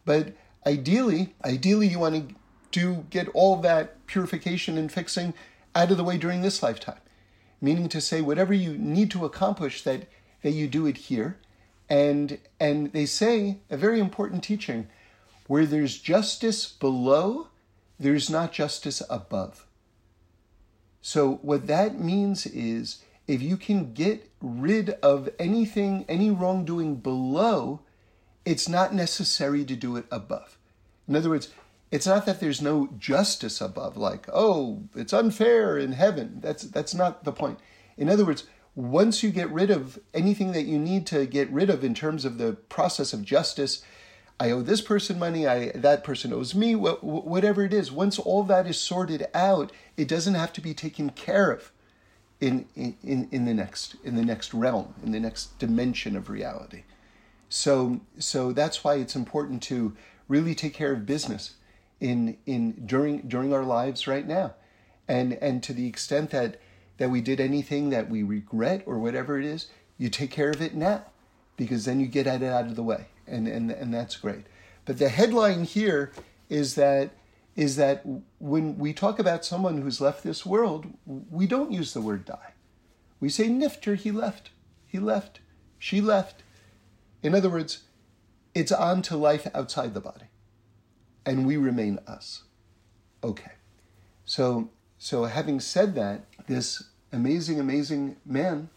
But 0.03 0.33
Ideally, 0.65 1.33
ideally 1.43 1.87
you 1.87 1.99
want 1.99 2.29
to 2.29 2.35
do 2.71 3.05
get 3.09 3.27
all 3.29 3.55
that 3.57 4.05
purification 4.07 4.77
and 4.77 4.91
fixing 4.91 5.33
out 5.79 5.91
of 5.91 5.97
the 5.97 6.03
way 6.03 6.17
during 6.17 6.41
this 6.41 6.61
lifetime. 6.61 6.99
Meaning 7.61 7.87
to 7.89 8.01
say 8.01 8.21
whatever 8.21 8.53
you 8.53 8.77
need 8.77 9.09
to 9.11 9.25
accomplish 9.25 9.81
that 9.83 10.07
that 10.43 10.51
you 10.51 10.67
do 10.67 10.85
it 10.85 10.97
here. 10.97 11.37
And 11.89 12.37
and 12.59 12.91
they 12.91 13.05
say 13.05 13.57
a 13.69 13.77
very 13.77 13.99
important 13.99 14.43
teaching 14.43 14.87
where 15.47 15.65
there's 15.65 15.97
justice 15.97 16.67
below, 16.67 17.47
there's 17.99 18.29
not 18.29 18.51
justice 18.51 19.01
above. 19.09 19.65
So 21.01 21.39
what 21.41 21.67
that 21.67 21.99
means 21.99 22.45
is 22.45 23.03
if 23.27 23.41
you 23.41 23.57
can 23.57 23.93
get 23.93 24.29
rid 24.41 24.91
of 25.01 25.29
anything, 25.39 26.05
any 26.07 26.29
wrongdoing 26.29 26.97
below, 26.97 27.81
it's 28.45 28.67
not 28.67 28.93
necessary 28.93 29.63
to 29.65 29.75
do 29.75 29.95
it 29.95 30.05
above. 30.11 30.57
In 31.07 31.15
other 31.15 31.29
words, 31.29 31.49
it's 31.91 32.07
not 32.07 32.25
that 32.25 32.39
there's 32.39 32.61
no 32.61 32.89
justice 32.97 33.61
above, 33.61 33.97
like, 33.97 34.27
oh, 34.31 34.83
it's 34.95 35.13
unfair 35.13 35.77
in 35.77 35.93
heaven. 35.93 36.39
That's 36.39 36.63
that's 36.63 36.93
not 36.93 37.23
the 37.23 37.31
point. 37.31 37.59
In 37.97 38.09
other 38.09 38.25
words, 38.25 38.45
once 38.75 39.23
you 39.23 39.31
get 39.31 39.51
rid 39.51 39.71
of 39.71 39.99
anything 40.13 40.51
that 40.51 40.63
you 40.63 40.77
need 40.77 41.07
to 41.07 41.25
get 41.25 41.51
rid 41.51 41.69
of 41.69 41.83
in 41.83 41.93
terms 41.93 42.25
of 42.25 42.37
the 42.37 42.53
process 42.53 43.11
of 43.11 43.23
justice, 43.25 43.83
I 44.39 44.51
owe 44.51 44.61
this 44.61 44.81
person 44.81 45.17
money, 45.17 45.47
I 45.47 45.71
that 45.71 46.03
person 46.03 46.31
owes 46.31 46.53
me, 46.53 46.75
whatever 46.75 47.63
it 47.63 47.73
is. 47.73 47.91
Once 47.91 48.19
all 48.19 48.43
that 48.43 48.67
is 48.67 48.79
sorted 48.79 49.25
out, 49.33 49.71
it 49.97 50.07
doesn't 50.07 50.35
have 50.35 50.53
to 50.53 50.61
be 50.61 50.73
taken 50.73 51.09
care 51.09 51.51
of 51.51 51.71
in 52.39 52.67
in, 52.75 53.27
in 53.31 53.45
the 53.45 53.53
next 53.53 53.95
in 54.03 54.15
the 54.15 54.25
next 54.25 54.53
realm, 54.53 54.93
in 55.03 55.11
the 55.11 55.19
next 55.19 55.57
dimension 55.57 56.15
of 56.15 56.29
reality. 56.29 56.83
So, 57.49 58.01
so 58.19 58.53
that's 58.53 58.83
why 58.83 58.95
it's 58.95 59.15
important 59.15 59.63
to 59.63 59.95
really 60.27 60.53
take 60.53 60.75
care 60.75 60.93
of 60.93 61.07
business 61.07 61.55
in 61.99 62.37
in 62.45 62.85
during 62.85 63.27
during 63.27 63.53
our 63.53 63.63
lives 63.63 64.07
right 64.07 64.27
now, 64.27 64.53
and 65.07 65.33
and 65.33 65.61
to 65.63 65.73
the 65.73 65.87
extent 65.87 66.31
that 66.31 66.59
that 66.97 67.09
we 67.09 67.21
did 67.21 67.39
anything 67.39 67.89
that 67.89 68.09
we 68.09 68.23
regret 68.23 68.83
or 68.85 68.99
whatever 68.99 69.39
it 69.39 69.45
is, 69.45 69.67
you 69.97 70.09
take 70.09 70.31
care 70.31 70.49
of 70.49 70.61
it 70.61 70.75
now, 70.75 71.05
because 71.57 71.85
then 71.85 71.99
you 71.99 72.07
get 72.07 72.27
at 72.27 72.41
it 72.41 72.51
out 72.51 72.65
of 72.65 72.75
the 72.75 72.83
way, 72.83 73.07
and 73.27 73.47
and 73.47 73.71
and 73.71 73.93
that's 73.93 74.15
great. 74.15 74.45
But 74.85 74.97
the 74.97 75.09
headline 75.09 75.63
here 75.65 76.11
is 76.49 76.75
that 76.75 77.11
is 77.55 77.75
that 77.75 78.05
when 78.39 78.77
we 78.77 78.93
talk 78.93 79.19
about 79.19 79.43
someone 79.43 79.81
who's 79.81 79.99
left 79.99 80.23
this 80.23 80.45
world, 80.45 80.87
we 81.05 81.45
don't 81.45 81.71
use 81.71 81.93
the 81.93 82.01
word 82.01 82.23
die. 82.23 82.53
We 83.19 83.27
say 83.27 83.49
niftar, 83.49 83.97
he 83.97 84.11
left, 84.11 84.51
he 84.87 84.97
left, 84.97 85.41
she 85.77 85.99
left. 85.99 86.43
In 87.21 87.35
other 87.35 87.49
words, 87.49 87.83
it's 88.55 88.71
on 88.71 89.01
to 89.03 89.17
life 89.17 89.45
outside 89.53 89.93
the 89.93 89.99
body, 89.99 90.27
and 91.29 91.45
we 91.45 91.57
remain 91.57 91.99
us. 92.07 92.41
Okay. 93.23 93.51
So, 94.25 94.71
so 94.97 95.25
having 95.25 95.59
said 95.59 95.93
that, 95.93 96.25
this 96.47 96.83
amazing, 97.13 97.59
amazing 97.59 98.15
man, 98.25 98.69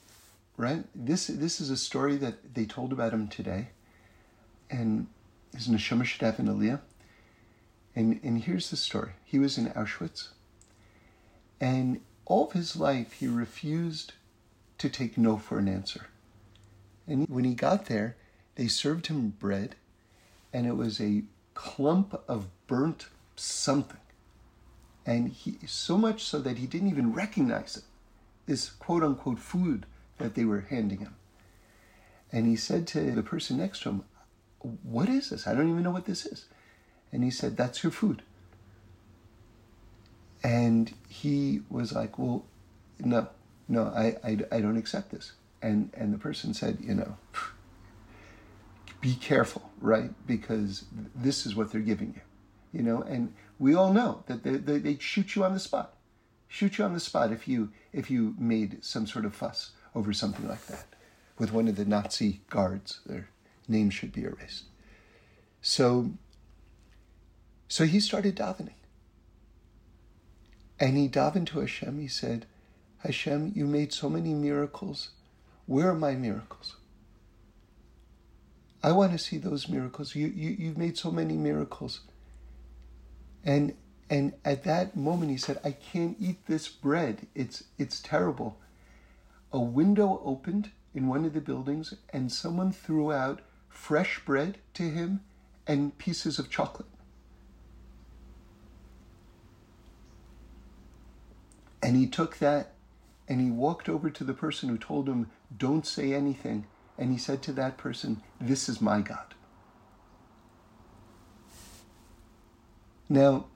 right? 0.58 0.84
This 0.94 1.28
this 1.28 1.62
is 1.62 1.70
a 1.70 1.78
story 1.78 2.16
that 2.16 2.54
they 2.54 2.66
told 2.66 2.92
about 2.92 3.14
him 3.14 3.26
today, 3.26 3.68
and 4.70 5.06
his 5.56 5.66
neshama 5.66 6.04
should 6.04 6.20
have 6.20 6.36
aliyah. 6.36 6.80
And 7.96 8.20
and 8.22 8.42
here's 8.42 8.68
the 8.68 8.76
story. 8.76 9.12
He 9.24 9.38
was 9.38 9.56
in 9.56 9.70
Auschwitz, 9.70 10.28
and 11.58 12.02
all 12.26 12.48
of 12.48 12.52
his 12.52 12.76
life 12.76 13.14
he 13.14 13.28
refused 13.28 14.12
to 14.76 14.90
take 14.90 15.16
no 15.16 15.38
for 15.38 15.58
an 15.58 15.68
answer. 15.68 16.08
And 17.06 17.26
when 17.30 17.44
he 17.44 17.54
got 17.54 17.86
there, 17.86 18.16
they 18.56 18.68
served 18.68 19.06
him 19.06 19.30
bread, 19.38 19.74
and 20.52 20.66
it 20.66 20.76
was 20.76 21.00
a 21.00 21.22
clump 21.54 22.22
of 22.28 22.48
burnt 22.66 23.06
something. 23.36 23.98
And 25.04 25.28
he, 25.28 25.56
so 25.66 25.98
much 25.98 26.24
so 26.24 26.38
that 26.40 26.58
he 26.58 26.66
didn't 26.66 26.88
even 26.88 27.12
recognize 27.12 27.76
it, 27.76 27.84
this 28.46 28.70
quote 28.70 29.02
unquote 29.02 29.38
food 29.38 29.86
that 30.18 30.34
they 30.34 30.44
were 30.44 30.60
handing 30.60 30.98
him. 30.98 31.16
And 32.30 32.46
he 32.46 32.56
said 32.56 32.86
to 32.88 33.10
the 33.10 33.22
person 33.22 33.58
next 33.58 33.82
to 33.82 33.90
him, 33.90 34.04
What 34.82 35.08
is 35.08 35.30
this? 35.30 35.46
I 35.46 35.54
don't 35.54 35.70
even 35.70 35.82
know 35.82 35.90
what 35.90 36.06
this 36.06 36.24
is. 36.24 36.46
And 37.12 37.22
he 37.22 37.30
said, 37.30 37.56
That's 37.56 37.82
your 37.82 37.92
food. 37.92 38.22
And 40.42 40.92
he 41.08 41.60
was 41.68 41.92
like, 41.92 42.18
Well, 42.18 42.44
no, 43.00 43.28
no, 43.68 43.86
I, 43.88 44.16
I, 44.24 44.38
I 44.50 44.60
don't 44.60 44.76
accept 44.76 45.10
this. 45.10 45.32
And, 45.60 45.90
and 45.94 46.14
the 46.14 46.18
person 46.18 46.54
said, 46.54 46.78
You 46.80 46.94
know, 46.94 47.16
be 49.02 49.14
careful, 49.16 49.70
right? 49.80 50.10
Because 50.26 50.86
this 51.14 51.44
is 51.44 51.54
what 51.54 51.70
they're 51.70 51.82
giving 51.82 52.14
you, 52.14 52.78
you 52.78 52.82
know. 52.82 53.02
And 53.02 53.34
we 53.58 53.74
all 53.74 53.92
know 53.92 54.24
that 54.28 54.42
they, 54.44 54.52
they, 54.56 54.78
they 54.78 54.98
shoot 54.98 55.36
you 55.36 55.44
on 55.44 55.52
the 55.52 55.60
spot, 55.60 55.96
shoot 56.48 56.78
you 56.78 56.84
on 56.84 56.94
the 56.94 57.00
spot 57.00 57.32
if 57.32 57.46
you 57.46 57.70
if 57.92 58.10
you 58.10 58.34
made 58.38 58.82
some 58.82 59.06
sort 59.06 59.26
of 59.26 59.34
fuss 59.34 59.72
over 59.94 60.14
something 60.14 60.48
like 60.48 60.64
that 60.68 60.86
with 61.38 61.52
one 61.52 61.68
of 61.68 61.76
the 61.76 61.84
Nazi 61.84 62.40
guards. 62.48 63.00
Their 63.04 63.28
name 63.68 63.90
should 63.90 64.12
be 64.12 64.22
erased. 64.22 64.64
So, 65.60 66.12
so 67.68 67.84
he 67.84 68.00
started 68.00 68.36
davening. 68.36 68.74
And 70.78 70.96
he 70.96 71.08
davened 71.08 71.46
to 71.48 71.60
Hashem. 71.60 72.00
He 72.00 72.08
said, 72.08 72.46
Hashem, 72.98 73.52
you 73.54 73.66
made 73.66 73.92
so 73.92 74.08
many 74.08 74.34
miracles. 74.34 75.10
Where 75.66 75.90
are 75.90 75.94
my 75.94 76.14
miracles? 76.14 76.76
I 78.82 78.92
want 78.92 79.12
to 79.12 79.18
see 79.18 79.38
those 79.38 79.68
miracles. 79.68 80.14
You, 80.14 80.26
you, 80.26 80.50
you've 80.50 80.78
made 80.78 80.98
so 80.98 81.10
many 81.10 81.36
miracles. 81.36 82.00
And, 83.44 83.74
and 84.10 84.32
at 84.44 84.64
that 84.64 84.96
moment, 84.96 85.30
he 85.30 85.36
said, 85.36 85.60
I 85.64 85.72
can't 85.72 86.16
eat 86.20 86.46
this 86.46 86.68
bread. 86.68 87.26
It's, 87.34 87.64
it's 87.78 88.00
terrible. 88.00 88.58
A 89.52 89.60
window 89.60 90.20
opened 90.24 90.70
in 90.94 91.06
one 91.06 91.24
of 91.24 91.32
the 91.32 91.40
buildings, 91.40 91.94
and 92.12 92.32
someone 92.32 92.72
threw 92.72 93.12
out 93.12 93.40
fresh 93.68 94.20
bread 94.24 94.58
to 94.74 94.84
him 94.84 95.20
and 95.66 95.96
pieces 95.96 96.38
of 96.38 96.50
chocolate. 96.50 96.88
And 101.82 101.96
he 101.96 102.06
took 102.06 102.38
that 102.38 102.72
and 103.28 103.40
he 103.40 103.50
walked 103.50 103.88
over 103.88 104.10
to 104.10 104.24
the 104.24 104.34
person 104.34 104.68
who 104.68 104.78
told 104.78 105.08
him, 105.08 105.30
Don't 105.56 105.86
say 105.86 106.12
anything. 106.12 106.66
And 107.02 107.10
he 107.10 107.18
said 107.18 107.42
to 107.42 107.52
that 107.54 107.78
person, 107.78 108.22
This 108.40 108.68
is 108.68 108.80
my 108.80 109.00
God. 109.00 109.34
Now, 113.08 113.46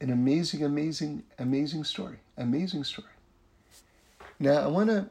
an 0.00 0.10
amazing, 0.10 0.64
amazing, 0.64 1.22
amazing 1.38 1.84
story. 1.84 2.16
Amazing 2.36 2.82
story. 2.82 3.06
Now, 4.40 4.62
I 4.62 4.66
want 4.66 4.90
to 4.90 5.08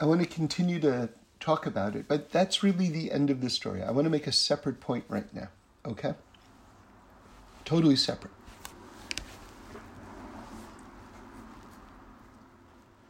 I 0.00 0.04
want 0.04 0.20
to 0.20 0.26
continue 0.28 0.78
to 0.78 1.08
talk 1.40 1.66
about 1.66 1.96
it, 1.96 2.06
but 2.06 2.30
that's 2.30 2.62
really 2.62 2.90
the 2.90 3.10
end 3.10 3.28
of 3.28 3.40
the 3.40 3.50
story. 3.50 3.82
I 3.82 3.90
want 3.90 4.04
to 4.04 4.10
make 4.10 4.28
a 4.28 4.32
separate 4.32 4.78
point 4.78 5.04
right 5.08 5.34
now, 5.34 5.48
okay? 5.84 6.14
Totally 7.64 7.96
separate. 7.96 8.32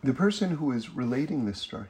The 0.04 0.14
person 0.14 0.56
who 0.56 0.72
is 0.72 0.90
relating 0.90 1.44
this 1.44 1.60
story, 1.60 1.86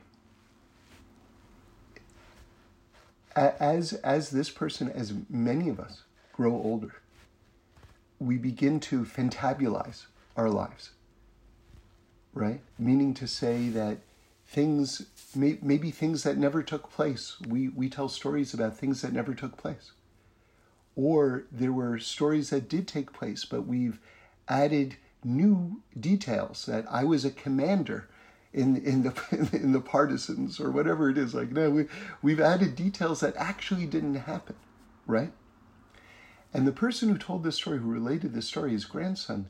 as, 3.35 3.95
as 3.95 4.31
this 4.31 4.51
person, 4.51 4.91
as 4.91 5.15
many 5.31 5.71
of 5.71 5.81
us 5.81 6.03
grow 6.33 6.53
older, 6.53 7.01
we 8.19 8.37
begin 8.37 8.81
to 8.81 9.05
fantabulize 9.05 10.05
our 10.37 10.51
lives, 10.51 10.91
right? 12.35 12.61
Meaning 12.79 13.15
to 13.15 13.27
say 13.27 13.69
that 13.71 13.99
things, 14.47 15.07
may, 15.35 15.59
maybe 15.63 15.91
things 15.91 16.23
that 16.25 16.37
never 16.37 16.63
took 16.63 16.91
place. 16.91 17.37
We, 17.49 17.69
we 17.69 17.89
tell 17.89 18.11
stories 18.11 18.53
about 18.53 18.77
things 18.77 19.01
that 19.01 19.15
never 19.15 19.35
took 19.35 19.57
place. 19.57 19.93
Or 20.95 21.45
there 21.51 21.73
were 21.73 21.99
stories 21.99 22.51
that 22.51 22.69
did 22.69 22.87
take 22.87 23.15
place, 23.15 23.47
but 23.47 23.67
we've 23.67 23.99
added 24.49 24.97
new 25.25 25.83
details 25.99 26.67
that 26.67 26.85
I 26.91 27.05
was 27.05 27.25
a 27.25 27.31
commander 27.31 28.09
in 28.53 28.77
in 28.77 29.03
the 29.03 29.49
in 29.53 29.73
the 29.73 29.81
partisans 29.81 30.61
or 30.61 30.71
whatever 30.71 31.09
it 31.11 31.19
is. 31.19 31.35
Like 31.35 31.51
no, 31.51 31.71
we 31.71 31.87
we've 32.23 32.41
added 32.41 32.77
details 32.77 33.21
that 33.21 33.37
actually 33.37 33.87
didn't 33.87 34.15
happen, 34.15 34.57
right? 35.07 35.33
And 36.55 36.67
the 36.67 36.73
person 36.73 37.09
who 37.09 37.17
told 37.17 37.45
this 37.45 37.57
story, 37.57 37.79
who 37.79 37.91
related 37.91 38.35
this 38.35 38.47
story, 38.47 38.73
his 38.73 38.85
grandson, 38.85 39.49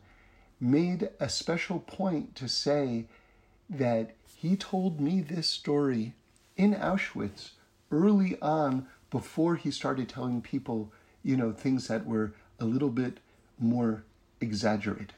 made 0.61 1.11
a 1.19 1.29
special 1.29 1.81
point 1.81 2.37
to 2.37 2.49
say 2.49 3.07
that 3.69 4.15
he 4.37 4.57
told 4.57 5.01
me 5.01 5.21
this 5.21 5.49
story 5.49 6.15
in 6.57 6.75
Auschwitz 6.75 7.51
early 7.91 8.39
on 8.41 8.87
before 9.11 9.57
he 9.57 9.71
started 9.71 10.09
telling 10.09 10.41
people, 10.41 10.93
you 11.23 11.37
know, 11.37 11.53
things 11.53 11.89
that 11.89 12.07
were 12.07 12.33
a 12.61 12.65
little 12.65 12.91
bit 12.91 13.19
more 13.59 14.05
exaggerated. 14.41 15.13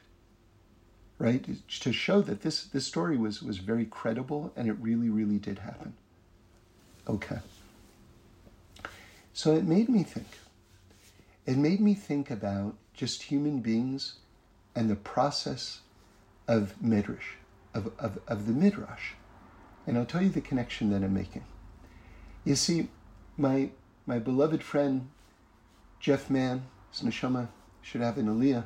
Right? 1.17 1.45
To 1.81 1.93
show 1.93 2.21
that 2.21 2.41
this, 2.41 2.65
this 2.65 2.85
story 2.85 3.17
was, 3.17 3.41
was 3.41 3.57
very 3.57 3.85
credible 3.85 4.51
and 4.55 4.67
it 4.67 4.75
really, 4.79 5.09
really 5.09 5.37
did 5.37 5.59
happen. 5.59 5.93
Okay. 7.07 7.39
So 9.33 9.55
it 9.55 9.63
made 9.65 9.89
me 9.89 10.03
think. 10.03 10.27
It 11.45 11.57
made 11.57 11.79
me 11.79 11.93
think 11.93 12.29
about 12.31 12.75
just 12.93 13.23
human 13.23 13.59
beings 13.59 14.15
and 14.75 14.89
the 14.89 14.95
process 14.95 15.81
of 16.47 16.81
midrash 16.81 17.35
of, 17.75 17.91
of, 17.99 18.17
of 18.27 18.47
the 18.47 18.53
Midrash. 18.53 19.11
And 19.85 19.97
I'll 19.97 20.05
tell 20.05 20.23
you 20.23 20.29
the 20.29 20.41
connection 20.41 20.89
that 20.91 21.03
I'm 21.03 21.13
making. 21.13 21.43
You 22.43 22.55
see, 22.55 22.87
my, 23.37 23.69
my 24.07 24.17
beloved 24.17 24.63
friend, 24.63 25.09
Jeff 25.99 26.29
Mann, 26.29 26.63
his 26.91 27.01
neshama 27.01 27.49
should 27.81 28.01
have 28.01 28.17
an 28.17 28.27
aliyah, 28.27 28.63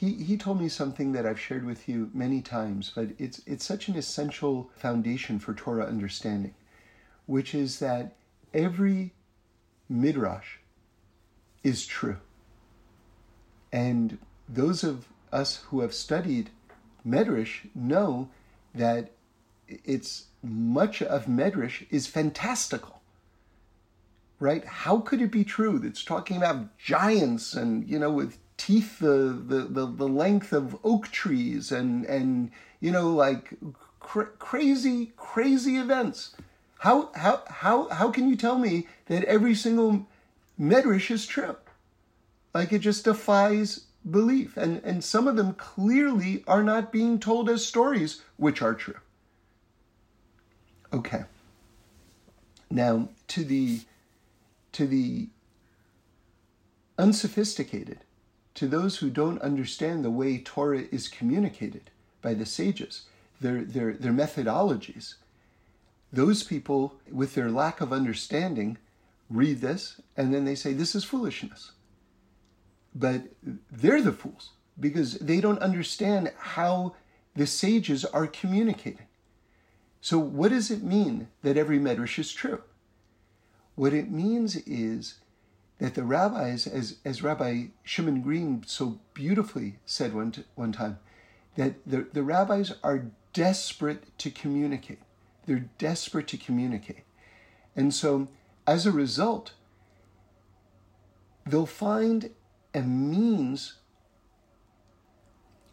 he, 0.00 0.14
he 0.14 0.38
told 0.38 0.58
me 0.58 0.70
something 0.70 1.12
that 1.12 1.26
I've 1.26 1.38
shared 1.38 1.66
with 1.66 1.86
you 1.86 2.10
many 2.14 2.40
times, 2.40 2.90
but 2.94 3.08
it's, 3.18 3.42
it's 3.46 3.66
such 3.66 3.86
an 3.88 3.96
essential 3.96 4.70
foundation 4.74 5.38
for 5.38 5.52
Torah 5.52 5.84
understanding, 5.84 6.54
which 7.26 7.54
is 7.54 7.80
that 7.80 8.16
every 8.54 9.12
midrash 9.90 10.56
is 11.62 11.84
true. 11.84 12.16
And 13.70 14.16
those 14.48 14.82
of 14.82 15.06
us 15.32 15.64
who 15.68 15.80
have 15.80 15.92
studied 15.92 16.48
Medrash 17.06 17.68
know 17.74 18.30
that 18.74 19.10
it's 19.68 20.28
much 20.42 21.02
of 21.02 21.26
Medrash 21.26 21.86
is 21.90 22.06
fantastical. 22.06 23.02
Right? 24.38 24.64
How 24.64 25.00
could 25.00 25.20
it 25.20 25.30
be 25.30 25.44
true 25.44 25.78
that's 25.78 26.02
talking 26.02 26.38
about 26.38 26.78
giants 26.78 27.52
and, 27.52 27.86
you 27.86 27.98
know, 27.98 28.10
with 28.10 28.38
teeth 28.60 28.98
the, 28.98 29.42
the, 29.46 29.60
the, 29.70 29.86
the 29.86 30.06
length 30.06 30.52
of 30.52 30.76
oak 30.84 31.08
trees 31.08 31.72
and, 31.72 32.04
and 32.04 32.50
you 32.78 32.90
know, 32.90 33.08
like 33.08 33.54
cr- 34.00 34.34
crazy, 34.38 35.12
crazy 35.16 35.78
events? 35.78 36.36
How, 36.80 37.10
how, 37.14 37.42
how, 37.48 37.88
how 37.88 38.10
can 38.10 38.28
you 38.28 38.36
tell 38.36 38.58
me 38.58 38.86
that 39.06 39.24
every 39.24 39.54
single 39.54 40.06
Medrash 40.60 41.10
is 41.10 41.26
true? 41.26 41.56
Like 42.52 42.70
it 42.70 42.80
just 42.80 43.04
defies 43.04 43.86
belief. 44.10 44.58
And, 44.58 44.82
and 44.84 45.02
some 45.02 45.26
of 45.26 45.36
them 45.36 45.54
clearly 45.54 46.44
are 46.46 46.62
not 46.62 46.92
being 46.92 47.18
told 47.18 47.48
as 47.48 47.64
stories, 47.64 48.20
which 48.36 48.60
are 48.60 48.74
true. 48.74 49.00
Okay. 50.92 51.24
Now, 52.70 53.08
to 53.28 53.42
the, 53.42 53.80
to 54.72 54.86
the 54.86 55.28
unsophisticated, 56.98 58.00
to 58.60 58.68
those 58.68 58.98
who 58.98 59.08
don't 59.08 59.40
understand 59.40 60.04
the 60.04 60.10
way 60.10 60.36
Torah 60.36 60.84
is 60.92 61.08
communicated 61.08 61.90
by 62.20 62.34
the 62.34 62.44
sages, 62.44 63.06
their, 63.40 63.64
their, 63.64 63.94
their 63.94 64.12
methodologies, 64.12 65.14
those 66.12 66.42
people, 66.42 67.00
with 67.10 67.34
their 67.34 67.50
lack 67.50 67.80
of 67.80 67.90
understanding, 67.90 68.76
read 69.30 69.62
this 69.62 69.98
and 70.14 70.34
then 70.34 70.44
they 70.44 70.54
say, 70.54 70.74
This 70.74 70.94
is 70.94 71.04
foolishness. 71.04 71.72
But 72.94 73.22
they're 73.72 74.02
the 74.02 74.12
fools 74.12 74.50
because 74.78 75.14
they 75.14 75.40
don't 75.40 75.62
understand 75.62 76.30
how 76.36 76.96
the 77.34 77.46
sages 77.46 78.04
are 78.04 78.26
communicating. 78.26 79.06
So, 80.02 80.18
what 80.18 80.50
does 80.50 80.70
it 80.70 80.82
mean 80.82 81.28
that 81.42 81.56
every 81.56 81.78
medrash 81.78 82.18
is 82.18 82.30
true? 82.30 82.60
What 83.74 83.94
it 83.94 84.10
means 84.10 84.56
is 84.56 85.14
that 85.80 85.94
the 85.94 86.04
rabbis, 86.04 86.66
as, 86.66 86.98
as 87.06 87.22
Rabbi 87.22 87.68
Shimon 87.82 88.20
Green 88.20 88.62
so 88.66 89.00
beautifully 89.14 89.78
said 89.86 90.14
one, 90.14 90.32
one 90.54 90.72
time, 90.72 90.98
that 91.56 91.74
the, 91.86 92.06
the 92.12 92.22
rabbis 92.22 92.72
are 92.84 93.06
desperate 93.32 94.16
to 94.18 94.30
communicate. 94.30 95.00
They're 95.46 95.70
desperate 95.78 96.28
to 96.28 96.36
communicate. 96.36 97.04
And 97.74 97.94
so, 97.94 98.28
as 98.66 98.84
a 98.84 98.92
result, 98.92 99.52
they'll 101.46 101.64
find 101.64 102.30
a 102.74 102.82
means 102.82 103.78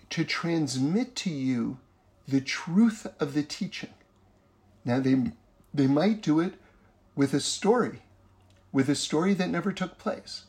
to 0.09 0.23
transmit 0.23 1.15
to 1.17 1.29
you 1.29 1.79
the 2.27 2.39
truth 2.39 3.05
of 3.19 3.33
the 3.33 3.43
teaching. 3.43 3.89
Now 4.85 5.01
they 5.01 5.31
they 5.73 5.87
might 5.87 6.21
do 6.21 6.39
it 6.39 6.53
with 7.13 7.33
a 7.33 7.41
story, 7.41 8.03
with 8.77 8.89
a 8.89 8.93
story 8.93 9.33
that 9.33 9.49
never 9.49 9.71
took 9.71 9.97
place. 9.97 10.43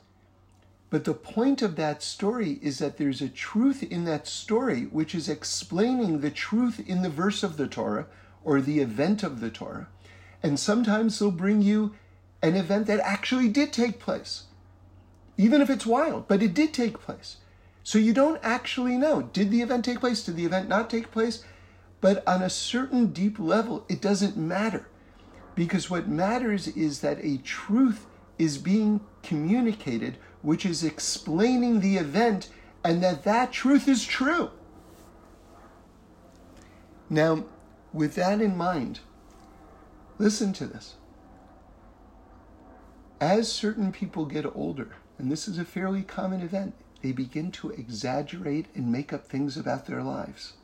But 0.91 1.05
the 1.05 1.15
point 1.15 1.63
of 1.63 1.77
that 1.77 2.03
story 2.03 2.59
is 2.61 2.79
that 2.79 2.99
there's 2.99 3.23
a 3.23 3.29
truth 3.31 3.83
in 3.83 4.05
that 4.05 4.27
story 4.27 4.83
which 4.83 5.15
is 5.15 5.31
explaining 5.31 6.21
the 6.21 6.31
truth 6.31 6.79
in 6.87 7.01
the 7.01 7.09
verse 7.09 7.43
of 7.43 7.57
the 7.57 7.67
Torah 7.67 8.05
or 8.45 8.61
the 8.61 8.81
event 8.81 9.23
of 9.23 9.41
the 9.41 9.49
Torah. 9.49 9.89
And 10.43 10.61
sometimes 10.61 11.19
they'll 11.19 11.31
bring 11.31 11.63
you 11.63 11.95
an 12.43 12.55
event 12.55 12.87
that 12.89 13.01
actually 13.01 13.49
did 13.49 13.73
take 13.73 13.99
place, 13.99 14.43
even 15.39 15.63
if 15.63 15.71
it's 15.71 15.87
wild, 15.87 16.29
but 16.29 16.43
it 16.43 16.53
did 16.53 16.75
take 16.75 17.01
place. 17.01 17.39
So 17.83 17.99
you 17.99 18.13
don't 18.13 18.41
actually 18.43 18.99
know 18.99 19.23
did 19.23 19.51
the 19.51 19.63
event 19.63 19.87
take 19.87 20.01
place? 20.01 20.23
Did 20.23 20.37
the 20.37 20.45
event 20.45 20.69
not 20.69 20.91
take 20.91 21.11
place? 21.11 21.47
But 22.03 22.29
on 22.29 22.43
a 22.43 22.51
certain 22.51 23.07
deep 23.07 23.39
level, 23.39 23.87
it 23.89 24.03
doesn't 24.03 24.37
matter. 24.37 24.87
Because 25.55 25.89
what 25.89 26.09
matters 26.09 26.69
is 26.69 27.01
that 27.01 27.25
a 27.25 27.39
truth 27.39 28.05
is 28.39 28.59
being 28.59 29.01
communicated 29.23 30.17
which 30.43 30.65
is 30.65 30.85
explaining 30.85 31.81
the 31.81 31.97
event 31.97 32.49
and 32.85 33.03
that 33.03 33.25
that 33.25 33.53
truth 33.53 33.89
is 33.89 34.05
true. 34.05 34.51
Now, 37.11 37.45
with 37.93 38.15
that 38.15 38.41
in 38.41 38.57
mind, 38.57 39.01
listen 40.19 40.53
to 40.55 40.67
this. 40.67 40.95
As 43.21 43.51
certain 43.51 43.91
people 43.91 44.27
get 44.27 44.47
older, 44.55 44.97
and 45.19 45.31
this 45.31 45.49
is 45.49 45.59
a 45.59 45.65
fairly 45.65 46.03
common 46.03 46.41
event, 46.41 46.75
they 47.03 47.13
begin 47.13 47.51
to 47.53 47.71
exaggerate 47.71 48.67
and 48.75 48.93
make 48.93 49.13
up 49.13 49.27
things 49.27 49.57
about 49.57 49.87
their 49.87 50.03
lives. 50.03 50.55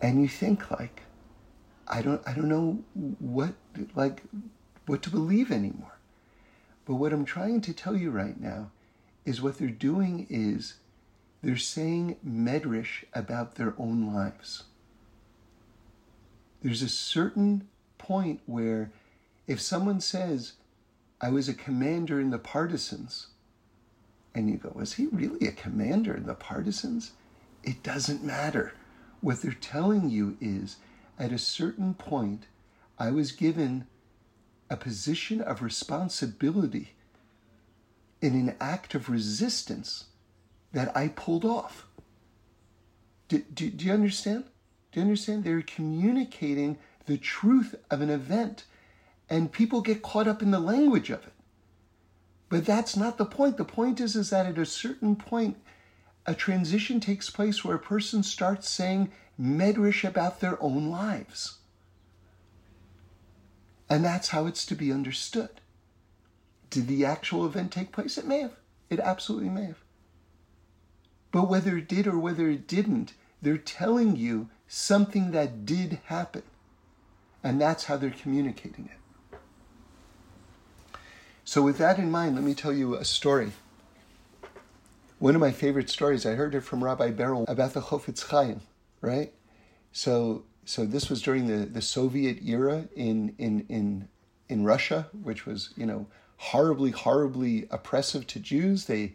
And 0.00 0.20
you 0.22 0.28
think 0.28 0.70
like, 0.70 1.02
I 1.88 2.02
don't 2.02 2.20
I 2.26 2.32
don't 2.32 2.48
know 2.48 2.84
what 2.94 3.54
like 3.94 4.22
what 4.86 5.02
to 5.02 5.10
believe 5.10 5.50
anymore. 5.50 5.95
But 6.86 6.94
what 6.94 7.12
I'm 7.12 7.24
trying 7.24 7.60
to 7.62 7.74
tell 7.74 7.96
you 7.96 8.10
right 8.10 8.40
now 8.40 8.70
is 9.24 9.42
what 9.42 9.58
they're 9.58 9.68
doing 9.68 10.26
is 10.30 10.74
they're 11.42 11.56
saying 11.56 12.16
medrash 12.26 13.04
about 13.12 13.56
their 13.56 13.74
own 13.76 14.14
lives. 14.14 14.64
There's 16.62 16.82
a 16.82 16.88
certain 16.88 17.68
point 17.98 18.40
where 18.46 18.92
if 19.46 19.60
someone 19.60 20.00
says, 20.00 20.54
I 21.20 21.30
was 21.30 21.48
a 21.48 21.54
commander 21.54 22.20
in 22.20 22.30
the 22.30 22.38
partisans, 22.38 23.28
and 24.34 24.48
you 24.48 24.56
go, 24.56 24.70
was 24.74 24.94
he 24.94 25.06
really 25.06 25.46
a 25.46 25.52
commander 25.52 26.14
in 26.14 26.26
the 26.26 26.34
partisans? 26.34 27.12
It 27.64 27.82
doesn't 27.82 28.22
matter. 28.22 28.74
What 29.20 29.42
they're 29.42 29.52
telling 29.52 30.08
you 30.10 30.36
is 30.40 30.76
at 31.18 31.32
a 31.32 31.38
certain 31.38 31.94
point, 31.94 32.46
I 32.98 33.10
was 33.10 33.32
given 33.32 33.86
a 34.68 34.76
position 34.76 35.40
of 35.40 35.62
responsibility 35.62 36.92
in 38.20 38.34
an 38.34 38.56
act 38.60 38.94
of 38.94 39.08
resistance 39.08 40.06
that 40.72 40.94
I 40.96 41.08
pulled 41.08 41.44
off. 41.44 41.86
Do, 43.28 43.38
do, 43.52 43.70
do, 43.70 43.84
you 43.84 43.92
understand? 43.92 44.44
Do 44.92 45.00
you 45.00 45.04
understand? 45.04 45.44
They're 45.44 45.62
communicating 45.62 46.78
the 47.06 47.18
truth 47.18 47.74
of 47.90 48.00
an 48.00 48.10
event, 48.10 48.64
and 49.28 49.52
people 49.52 49.80
get 49.80 50.02
caught 50.02 50.28
up 50.28 50.42
in 50.42 50.50
the 50.50 50.60
language 50.60 51.10
of 51.10 51.24
it. 51.26 51.32
But 52.48 52.64
that's 52.64 52.96
not 52.96 53.18
the 53.18 53.24
point. 53.24 53.56
The 53.56 53.64
point 53.64 54.00
is, 54.00 54.14
is 54.14 54.30
that 54.30 54.46
at 54.46 54.58
a 54.58 54.66
certain 54.66 55.16
point, 55.16 55.56
a 56.26 56.34
transition 56.34 57.00
takes 57.00 57.30
place 57.30 57.64
where 57.64 57.76
a 57.76 57.80
person 57.80 58.22
starts 58.22 58.68
saying 58.68 59.12
medrash 59.40 60.04
about 60.06 60.40
their 60.40 60.60
own 60.62 60.88
lives. 60.88 61.58
And 63.88 64.04
that's 64.04 64.28
how 64.28 64.46
it's 64.46 64.66
to 64.66 64.74
be 64.74 64.92
understood. 64.92 65.60
Did 66.70 66.88
the 66.88 67.04
actual 67.04 67.46
event 67.46 67.72
take 67.72 67.92
place? 67.92 68.18
It 68.18 68.26
may 68.26 68.40
have. 68.40 68.56
It 68.90 69.00
absolutely 69.00 69.48
may 69.48 69.66
have. 69.66 69.82
But 71.30 71.48
whether 71.48 71.76
it 71.76 71.88
did 71.88 72.06
or 72.06 72.18
whether 72.18 72.48
it 72.48 72.66
didn't, 72.66 73.12
they're 73.42 73.58
telling 73.58 74.16
you 74.16 74.48
something 74.66 75.30
that 75.32 75.64
did 75.64 76.00
happen. 76.06 76.42
And 77.42 77.60
that's 77.60 77.84
how 77.84 77.96
they're 77.96 78.10
communicating 78.10 78.86
it. 78.86 79.38
So, 81.44 81.62
with 81.62 81.78
that 81.78 81.98
in 81.98 82.10
mind, 82.10 82.34
let 82.34 82.42
me 82.42 82.54
tell 82.54 82.72
you 82.72 82.96
a 82.96 83.04
story. 83.04 83.52
One 85.20 85.36
of 85.36 85.40
my 85.40 85.52
favorite 85.52 85.88
stories, 85.88 86.26
I 86.26 86.34
heard 86.34 86.56
it 86.56 86.62
from 86.62 86.82
Rabbi 86.82 87.12
Berel 87.12 87.48
about 87.48 87.72
the 87.72 87.82
Chofetz 87.82 88.28
Chaim, 88.28 88.62
right? 89.00 89.32
So, 89.92 90.44
so 90.66 90.84
this 90.84 91.08
was 91.08 91.22
during 91.22 91.46
the, 91.46 91.64
the 91.64 91.80
Soviet 91.80 92.38
era 92.44 92.88
in, 92.96 93.34
in, 93.38 93.64
in, 93.68 94.08
in 94.48 94.64
Russia, 94.64 95.06
which 95.22 95.46
was, 95.46 95.70
you 95.76 95.86
know, 95.86 96.06
horribly, 96.38 96.90
horribly 96.90 97.68
oppressive 97.70 98.26
to 98.26 98.40
Jews. 98.40 98.86
They, 98.86 99.14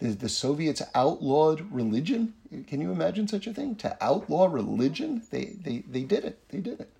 the, 0.00 0.10
the 0.10 0.28
Soviets 0.28 0.82
outlawed 0.94 1.72
religion. 1.72 2.34
Can 2.68 2.80
you 2.80 2.92
imagine 2.92 3.26
such 3.26 3.48
a 3.48 3.52
thing? 3.52 3.74
To 3.76 3.96
outlaw 4.00 4.46
religion? 4.46 5.22
They, 5.30 5.56
they, 5.60 5.78
they 5.88 6.02
did 6.02 6.24
it. 6.24 6.38
They 6.50 6.60
did 6.60 6.80
it. 6.80 6.90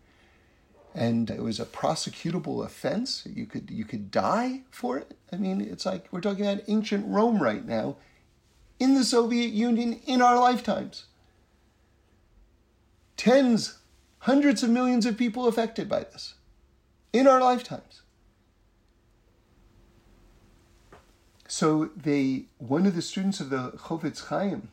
And 0.92 1.30
it 1.30 1.42
was 1.42 1.60
a 1.60 1.66
prosecutable 1.66 2.64
offense. 2.64 3.22
You 3.26 3.46
could, 3.46 3.70
you 3.70 3.84
could 3.84 4.10
die 4.10 4.62
for 4.70 4.98
it. 4.98 5.16
I 5.32 5.36
mean, 5.36 5.60
it's 5.60 5.86
like 5.86 6.06
we're 6.10 6.20
talking 6.20 6.46
about 6.46 6.64
ancient 6.66 7.06
Rome 7.06 7.40
right 7.40 7.64
now 7.64 7.96
in 8.80 8.94
the 8.94 9.04
Soviet 9.04 9.52
Union 9.52 10.00
in 10.06 10.20
our 10.20 10.38
lifetimes 10.40 11.04
tens, 13.16 13.78
hundreds 14.20 14.62
of 14.62 14.70
millions 14.70 15.06
of 15.06 15.16
people 15.16 15.46
affected 15.46 15.88
by 15.88 16.00
this 16.00 16.34
in 17.12 17.26
our 17.26 17.40
lifetimes. 17.40 18.02
So 21.48 21.90
they, 21.96 22.44
one 22.58 22.86
of 22.86 22.94
the 22.94 23.02
students 23.02 23.40
of 23.40 23.50
the 23.50 23.70
Chofetz 23.72 24.26
Chaim 24.26 24.68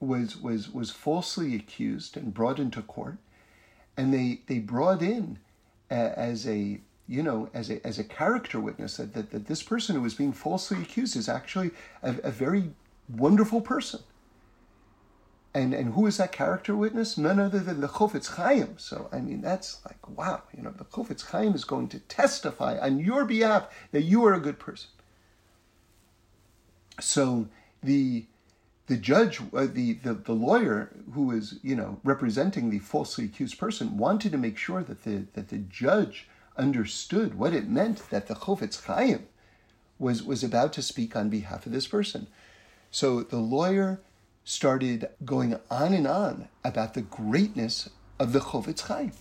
was, 0.00 0.36
was, 0.36 0.72
was 0.72 0.90
falsely 0.90 1.54
accused 1.54 2.16
and 2.16 2.34
brought 2.34 2.58
into 2.58 2.82
court. 2.82 3.16
And 3.96 4.12
they, 4.12 4.40
they 4.46 4.58
brought 4.58 5.00
in 5.00 5.38
uh, 5.90 5.94
as 5.94 6.46
a, 6.46 6.80
you 7.08 7.22
know, 7.22 7.48
as 7.54 7.70
a, 7.70 7.84
as 7.86 7.98
a 7.98 8.04
character 8.04 8.60
witness 8.60 8.96
that, 8.96 9.14
that, 9.14 9.30
that 9.30 9.46
this 9.46 9.62
person 9.62 9.94
who 9.94 10.02
was 10.02 10.14
being 10.14 10.32
falsely 10.32 10.82
accused 10.82 11.16
is 11.16 11.28
actually 11.28 11.70
a, 12.02 12.16
a 12.24 12.30
very 12.30 12.70
wonderful 13.08 13.60
person. 13.60 14.00
And, 15.56 15.72
and 15.72 15.94
who 15.94 16.06
is 16.06 16.18
that 16.18 16.32
character 16.32 16.76
witness? 16.76 17.16
None 17.16 17.40
other 17.40 17.60
than 17.60 17.80
the 17.80 17.88
Chofetz 17.88 18.34
Chaim. 18.36 18.74
So, 18.76 19.08
I 19.10 19.20
mean, 19.20 19.40
that's 19.40 19.80
like, 19.86 20.06
wow, 20.06 20.42
you 20.54 20.62
know, 20.62 20.70
the 20.70 20.84
Chofetz 20.84 21.24
Chaim 21.30 21.54
is 21.54 21.64
going 21.64 21.88
to 21.88 21.98
testify 22.00 22.78
on 22.78 22.98
your 22.98 23.24
behalf 23.24 23.66
that 23.90 24.02
you 24.02 24.22
are 24.26 24.34
a 24.34 24.38
good 24.38 24.58
person. 24.58 24.90
So 27.00 27.48
the 27.82 28.26
the 28.86 28.98
judge, 28.98 29.40
uh, 29.54 29.66
the, 29.72 29.94
the, 29.94 30.12
the 30.14 30.34
lawyer 30.34 30.94
who 31.14 31.32
is, 31.32 31.58
you 31.62 31.74
know, 31.74 31.98
representing 32.04 32.68
the 32.68 32.78
falsely 32.78 33.24
accused 33.24 33.58
person 33.58 33.96
wanted 33.96 34.32
to 34.32 34.38
make 34.38 34.58
sure 34.58 34.82
that 34.82 35.04
the, 35.04 35.26
that 35.32 35.48
the 35.48 35.58
judge 35.58 36.28
understood 36.56 37.36
what 37.36 37.52
it 37.52 37.66
meant 37.66 38.08
that 38.10 38.28
the 38.28 38.34
Chofetz 38.34 38.84
Chaim 38.84 39.26
was, 39.98 40.22
was 40.22 40.44
about 40.44 40.72
to 40.74 40.82
speak 40.82 41.16
on 41.16 41.30
behalf 41.30 41.66
of 41.66 41.72
this 41.72 41.88
person. 41.88 42.28
So 42.92 43.22
the 43.22 43.38
lawyer 43.38 44.00
started 44.46 45.10
going 45.24 45.58
on 45.68 45.92
and 45.92 46.06
on 46.06 46.48
about 46.64 46.94
the 46.94 47.02
greatness 47.02 47.90
of 48.18 48.32
the 48.32 48.38
Chofetz 48.38 48.82
Chaim. 48.82 49.12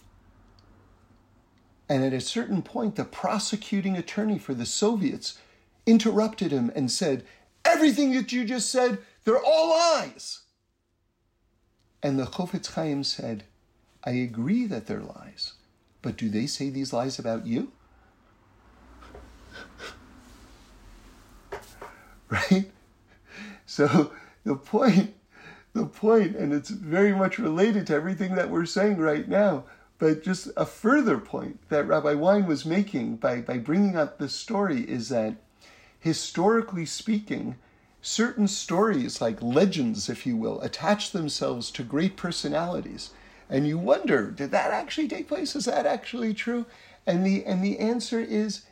And 1.90 2.04
at 2.04 2.14
a 2.14 2.22
certain 2.22 2.62
point, 2.62 2.96
the 2.96 3.06
prosecuting 3.06 3.98
attorney 3.98 4.38
for 4.38 4.54
the 4.54 4.68
Soviets 4.68 5.40
interrupted 5.88 6.52
him 6.52 6.72
and 6.76 6.92
said, 6.92 7.26
Everything 7.66 8.14
that 8.14 8.32
you 8.32 8.46
just 8.46 8.70
said, 8.70 9.00
they're 9.24 9.44
all 9.44 9.72
lies. 9.72 10.42
And 12.04 12.20
the 12.20 12.26
Chofetz 12.26 12.74
Chaim 12.74 13.04
said, 13.04 13.46
I 14.04 14.12
agree 14.12 14.68
that 14.68 14.86
they're 14.86 15.02
lies, 15.02 15.54
but 16.04 16.18
do 16.18 16.30
they 16.30 16.46
say 16.46 16.70
these 16.70 16.94
lies 16.94 17.18
about 17.18 17.48
you? 17.48 17.72
right? 22.30 22.70
So 23.66 24.12
the 24.46 24.56
point, 24.56 25.14
the 25.74 25.86
point, 25.86 26.36
and 26.36 26.54
it's 26.54 26.70
very 26.70 27.14
much 27.14 27.38
related 27.38 27.88
to 27.88 27.96
everything 27.96 28.36
that 28.36 28.50
we're 28.50 28.66
saying 28.66 28.98
right 28.98 29.28
now, 29.28 29.66
but 29.98 30.24
just 30.24 30.50
a 30.56 30.66
further 30.66 31.18
point 31.18 31.60
that 31.70 31.88
Rabbi 31.88 32.14
Wein 32.14 32.46
was 32.46 32.66
making 32.66 33.18
by, 33.18 33.42
by 33.42 33.58
bringing 33.58 33.98
up 33.98 34.18
this 34.18 34.36
story 34.36 34.82
is 34.82 35.10
that 35.10 35.36
historically 36.00 36.86
speaking, 36.86 37.56
certain 38.02 38.48
stories, 38.48 39.20
like 39.20 39.42
legends, 39.42 40.10
if 40.10 40.26
you 40.26 40.38
will, 40.38 40.62
attach 40.62 41.12
themselves 41.12 41.72
to 41.72 41.84
great 41.84 42.16
personalities. 42.16 43.12
And 43.50 43.68
you 43.68 43.78
wonder, 43.78 44.30
did 44.30 44.52
that 44.52 44.72
actually 44.72 45.08
take 45.08 45.28
place? 45.28 45.56
Is 45.56 45.66
that 45.66 45.86
actually 45.86 46.34
true? 46.34 46.66
And 47.08 47.26
the, 47.26 47.44
and 47.46 47.64
the 47.64 47.80
answer 47.80 48.20
is, 48.20 48.66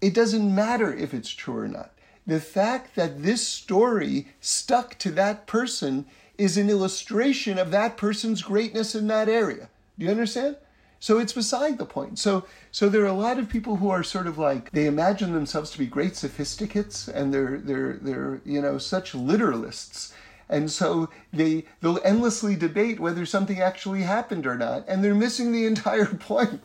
it 0.00 0.14
doesn't 0.14 0.54
matter 0.54 0.92
if 0.92 1.14
it's 1.14 1.30
true 1.30 1.58
or 1.58 1.68
not 1.68 1.91
the 2.26 2.40
fact 2.40 2.94
that 2.94 3.22
this 3.22 3.46
story 3.46 4.28
stuck 4.40 4.98
to 4.98 5.10
that 5.12 5.46
person 5.46 6.06
is 6.38 6.56
an 6.56 6.70
illustration 6.70 7.58
of 7.58 7.70
that 7.70 7.96
person's 7.96 8.42
greatness 8.42 8.94
in 8.94 9.06
that 9.08 9.28
area. 9.28 9.68
Do 9.98 10.06
you 10.06 10.10
understand? 10.10 10.56
So 10.98 11.18
it's 11.18 11.32
beside 11.32 11.78
the 11.78 11.84
point. 11.84 12.18
So 12.18 12.46
so 12.70 12.88
there 12.88 13.02
are 13.02 13.06
a 13.06 13.12
lot 13.12 13.38
of 13.38 13.48
people 13.48 13.76
who 13.76 13.90
are 13.90 14.04
sort 14.04 14.28
of 14.28 14.38
like 14.38 14.70
they 14.70 14.86
imagine 14.86 15.32
themselves 15.32 15.70
to 15.72 15.78
be 15.78 15.86
great 15.86 16.14
sophisticates 16.14 17.08
and 17.08 17.34
they're 17.34 17.58
they're 17.58 17.94
they're 17.94 18.40
you 18.44 18.62
know 18.62 18.78
such 18.78 19.12
literalists. 19.12 20.12
And 20.48 20.70
so 20.70 21.08
they 21.32 21.64
they'll 21.80 22.00
endlessly 22.04 22.54
debate 22.54 23.00
whether 23.00 23.26
something 23.26 23.60
actually 23.60 24.02
happened 24.02 24.46
or 24.46 24.56
not, 24.56 24.84
and 24.86 25.02
they're 25.02 25.14
missing 25.14 25.50
the 25.50 25.66
entire 25.66 26.06
point. 26.30 26.62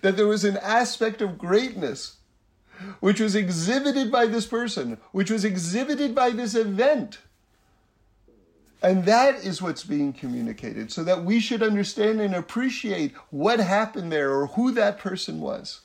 that 0.00 0.16
there 0.16 0.26
was 0.26 0.44
an 0.44 0.56
aspect 0.56 1.22
of 1.22 1.38
greatness 1.38 2.17
which 3.00 3.20
was 3.20 3.34
exhibited 3.34 4.10
by 4.10 4.26
this 4.26 4.46
person, 4.46 4.98
which 5.12 5.30
was 5.30 5.44
exhibited 5.44 6.14
by 6.14 6.30
this 6.30 6.54
event 6.54 7.18
and 8.82 9.04
that 9.06 9.44
is 9.44 9.60
what's 9.60 9.84
being 9.84 10.12
communicated 10.12 10.92
so 10.92 11.02
that 11.04 11.24
we 11.24 11.40
should 11.40 11.62
understand 11.62 12.20
and 12.20 12.34
appreciate 12.34 13.12
what 13.30 13.58
happened 13.58 14.12
there 14.12 14.32
or 14.32 14.48
who 14.48 14.70
that 14.72 14.98
person 14.98 15.40
was. 15.40 15.80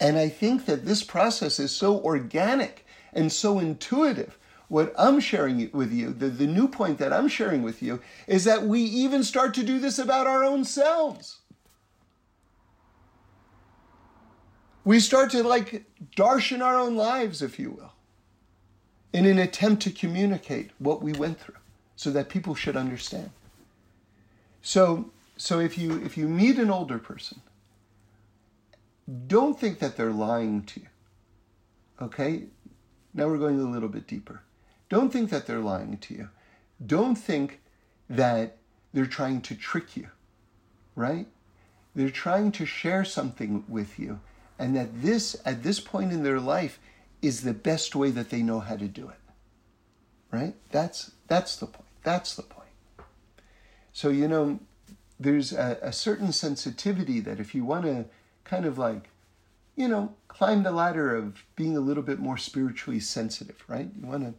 And 0.00 0.16
I 0.16 0.28
think 0.28 0.66
that 0.66 0.86
this 0.86 1.04
process 1.04 1.60
is 1.60 1.70
so 1.70 2.00
organic 2.00 2.86
and 3.12 3.30
so 3.30 3.58
intuitive. 3.58 4.38
What 4.68 4.94
I'm 4.98 5.20
sharing 5.20 5.70
with 5.72 5.92
you, 5.92 6.12
the, 6.12 6.28
the 6.28 6.46
new 6.46 6.68
point 6.68 6.98
that 6.98 7.12
I'm 7.12 7.28
sharing 7.28 7.62
with 7.62 7.82
you, 7.82 8.00
is 8.26 8.44
that 8.44 8.64
we 8.64 8.80
even 8.80 9.22
start 9.22 9.54
to 9.54 9.62
do 9.62 9.78
this 9.78 9.98
about 9.98 10.26
our 10.26 10.42
own 10.42 10.64
selves. 10.64 11.38
We 14.84 15.00
start 15.00 15.30
to 15.30 15.42
like 15.42 15.84
darshan 16.16 16.62
our 16.62 16.78
own 16.78 16.94
lives, 16.96 17.42
if 17.42 17.58
you 17.58 17.70
will 17.70 17.94
in 19.14 19.26
an 19.26 19.38
attempt 19.38 19.80
to 19.80 19.90
communicate 19.90 20.72
what 20.78 21.00
we 21.00 21.12
went 21.12 21.40
through 21.40 21.54
so 21.94 22.10
that 22.10 22.28
people 22.28 22.56
should 22.56 22.76
understand. 22.76 23.30
So, 24.60 25.10
so 25.36 25.60
if 25.60 25.78
you 25.78 26.04
if 26.04 26.18
you 26.18 26.28
meet 26.28 26.58
an 26.58 26.68
older 26.68 26.98
person, 26.98 27.40
don't 29.28 29.58
think 29.58 29.78
that 29.78 29.96
they're 29.96 30.10
lying 30.10 30.64
to 30.64 30.80
you. 30.80 30.86
Okay? 32.02 32.42
Now 33.14 33.28
we're 33.28 33.38
going 33.38 33.60
a 33.60 33.70
little 33.70 33.88
bit 33.88 34.08
deeper. 34.08 34.42
Don't 34.88 35.12
think 35.12 35.30
that 35.30 35.46
they're 35.46 35.60
lying 35.60 35.98
to 35.98 36.14
you. 36.14 36.28
Don't 36.84 37.14
think 37.14 37.60
that 38.10 38.56
they're 38.92 39.06
trying 39.06 39.42
to 39.42 39.54
trick 39.54 39.96
you. 39.96 40.08
Right? 40.96 41.28
They're 41.94 42.10
trying 42.10 42.50
to 42.52 42.66
share 42.66 43.04
something 43.04 43.64
with 43.68 43.96
you 43.96 44.18
and 44.58 44.76
that 44.76 45.02
this 45.02 45.36
at 45.44 45.62
this 45.62 45.80
point 45.80 46.12
in 46.12 46.22
their 46.22 46.40
life 46.40 46.78
is 47.22 47.42
the 47.42 47.54
best 47.54 47.96
way 47.96 48.10
that 48.10 48.30
they 48.30 48.42
know 48.42 48.60
how 48.60 48.76
to 48.76 48.86
do 48.86 49.08
it. 49.08 49.20
Right? 50.30 50.54
That's 50.70 51.12
that's 51.28 51.56
the 51.56 51.66
point. 51.66 51.88
That's 52.02 52.34
the 52.34 52.42
point. 52.42 52.68
So 53.92 54.08
you 54.08 54.28
know, 54.28 54.60
there's 55.18 55.52
a, 55.52 55.78
a 55.82 55.92
certain 55.92 56.32
sensitivity 56.32 57.20
that 57.20 57.40
if 57.40 57.54
you 57.54 57.64
want 57.64 57.84
to 57.84 58.06
kind 58.44 58.66
of 58.66 58.78
like, 58.78 59.10
you 59.76 59.88
know, 59.88 60.14
climb 60.28 60.62
the 60.62 60.72
ladder 60.72 61.14
of 61.14 61.44
being 61.56 61.76
a 61.76 61.80
little 61.80 62.02
bit 62.02 62.18
more 62.18 62.36
spiritually 62.36 63.00
sensitive, 63.00 63.64
right? 63.68 63.88
You 63.98 64.06
want 64.06 64.24
to 64.24 64.34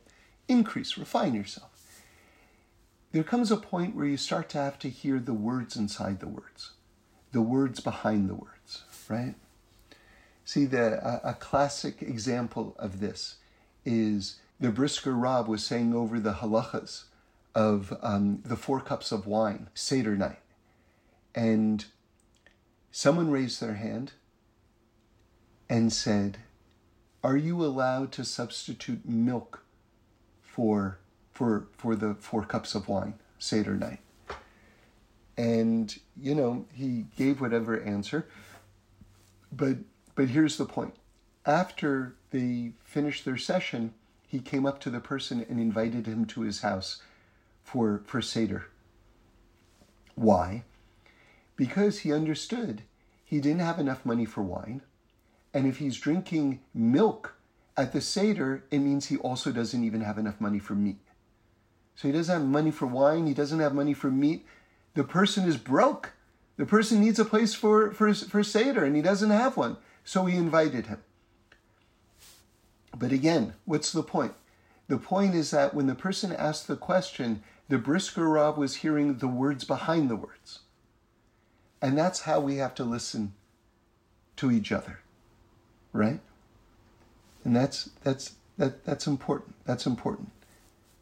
increase, 0.48 0.98
refine 0.98 1.34
yourself. 1.34 2.04
There 3.12 3.24
comes 3.24 3.52
a 3.52 3.58
point 3.58 3.96
where 3.96 4.06
you 4.06 4.18
start 4.18 4.50
to 4.50 4.58
have 4.58 4.78
to 4.80 4.90
hear 4.90 5.20
the 5.20 5.34
words 5.34 5.78
inside 5.78 6.20
the 6.20 6.28
words, 6.28 6.72
the 7.32 7.42
words 7.42 7.80
behind 7.80 8.30
the 8.30 8.36
words, 8.36 8.84
right? 9.08 9.36
See, 10.46 10.66
the, 10.66 11.06
a, 11.06 11.32
a 11.32 11.34
classic 11.34 12.04
example 12.04 12.76
of 12.78 13.00
this 13.00 13.38
is 13.84 14.38
the 14.60 14.70
Brisker 14.70 15.14
Rav 15.14 15.48
was 15.48 15.66
saying 15.66 15.94
over 15.96 16.20
the 16.20 16.34
halachas 16.34 17.06
of 17.56 17.98
um, 18.02 18.44
the 18.46 18.56
four 18.56 18.80
cups 18.80 19.12
of 19.12 19.26
wine, 19.26 19.70
Seder 19.74 20.16
night. 20.16 20.40
And 21.34 21.86
someone 22.92 23.32
raised 23.32 23.60
their 23.60 23.74
hand 23.74 24.14
and 25.68 25.92
said, 25.92 26.38
Are 27.24 27.36
you 27.36 27.66
allowed 27.66 28.12
to 28.14 28.24
substitute 28.24 29.04
milk 29.04 29.64
for, 30.42 31.00
for, 31.32 31.68
for 31.76 31.96
the 31.96 32.14
four 32.14 32.46
cups 32.46 32.76
of 32.76 32.88
wine, 32.88 33.16
Seder 33.40 33.74
night? 33.74 34.00
And, 35.38 35.98
you 36.16 36.36
know, 36.36 36.66
he 36.72 37.08
gave 37.18 37.42
whatever 37.42 37.82
answer, 37.82 38.28
but 39.52 39.78
but 40.16 40.30
here's 40.30 40.58
the 40.58 40.66
point. 40.66 40.96
After 41.46 42.16
they 42.32 42.72
finished 42.84 43.26
their 43.26 43.38
session, 43.38 43.94
he 44.28 44.40
came 44.40 44.66
up 44.66 44.80
to 44.82 44.90
the 44.90 45.00
person 45.00 45.46
and 45.48 45.60
invited 45.60 46.08
him 46.08 46.26
to 46.26 46.42
his 46.42 46.62
house 46.62 47.02
for, 47.64 48.02
for 48.06 48.22
Seder. 48.22 48.68
Why? 50.16 50.64
Because 51.56 52.00
he 52.00 52.12
understood 52.12 52.82
he 53.24 53.40
didn't 53.40 53.62
have 53.62 53.80
enough 53.80 54.06
money 54.06 54.26
for 54.26 54.42
wine. 54.42 54.82
And 55.54 55.68
if 55.68 55.78
he's 55.78 56.00
drinking 56.00 56.62
milk 56.74 57.36
at 57.76 57.92
the 57.92 58.02
Seder, 58.02 58.64
it 58.72 58.80
means 58.80 59.08
he 59.08 59.18
also 59.18 59.52
doesn't 59.52 59.84
even 59.84 60.02
have 60.02 60.18
enough 60.18 60.40
money 60.40 60.60
for 60.60 60.76
meat. 60.76 61.00
So 61.96 62.08
he 62.08 62.12
doesn't 62.12 62.34
have 62.34 62.48
money 62.48 62.72
for 62.72 62.86
wine, 62.86 63.26
he 63.26 63.34
doesn't 63.34 63.60
have 63.60 63.74
money 63.74 63.94
for 63.94 64.12
meat. 64.12 64.46
The 64.94 65.04
person 65.04 65.48
is 65.48 65.58
broke. 65.58 66.12
The 66.58 66.66
person 66.66 67.02
needs 67.02 67.20
a 67.20 67.26
place 67.26 67.54
for, 67.54 67.92
for, 67.92 68.14
for 68.14 68.44
Seder, 68.44 68.86
and 68.86 68.96
he 68.96 69.02
doesn't 69.02 69.30
have 69.30 69.58
one. 69.58 69.78
So 70.06 70.26
he 70.26 70.38
invited 70.38 70.86
him. 70.86 71.00
But 72.98 73.12
again, 73.12 73.56
what's 73.66 73.92
the 73.92 74.04
point? 74.04 74.34
The 74.88 74.98
point 74.98 75.34
is 75.34 75.52
that 75.52 75.74
when 75.74 75.88
the 75.88 75.96
person 75.96 76.32
asked 76.32 76.68
the 76.68 76.78
question, 76.78 77.44
the 77.68 77.80
Brisker 77.80 78.30
Rav 78.30 78.58
was 78.58 78.78
hearing 78.78 79.18
the 79.18 79.28
words 79.28 79.64
behind 79.64 80.10
the 80.10 80.16
words. 80.16 80.60
And 81.82 81.98
that's 81.98 82.22
how 82.22 82.40
we 82.40 82.58
have 82.58 82.76
to 82.76 82.84
listen 82.84 83.34
to 84.38 84.52
each 84.52 84.72
other. 84.72 85.00
Right? 85.92 86.20
And 87.44 87.56
that's 87.56 87.90
that's 88.04 88.36
that 88.58 88.86
that's 88.86 89.08
important. 89.08 89.56
That's 89.66 89.86
important. 89.88 90.32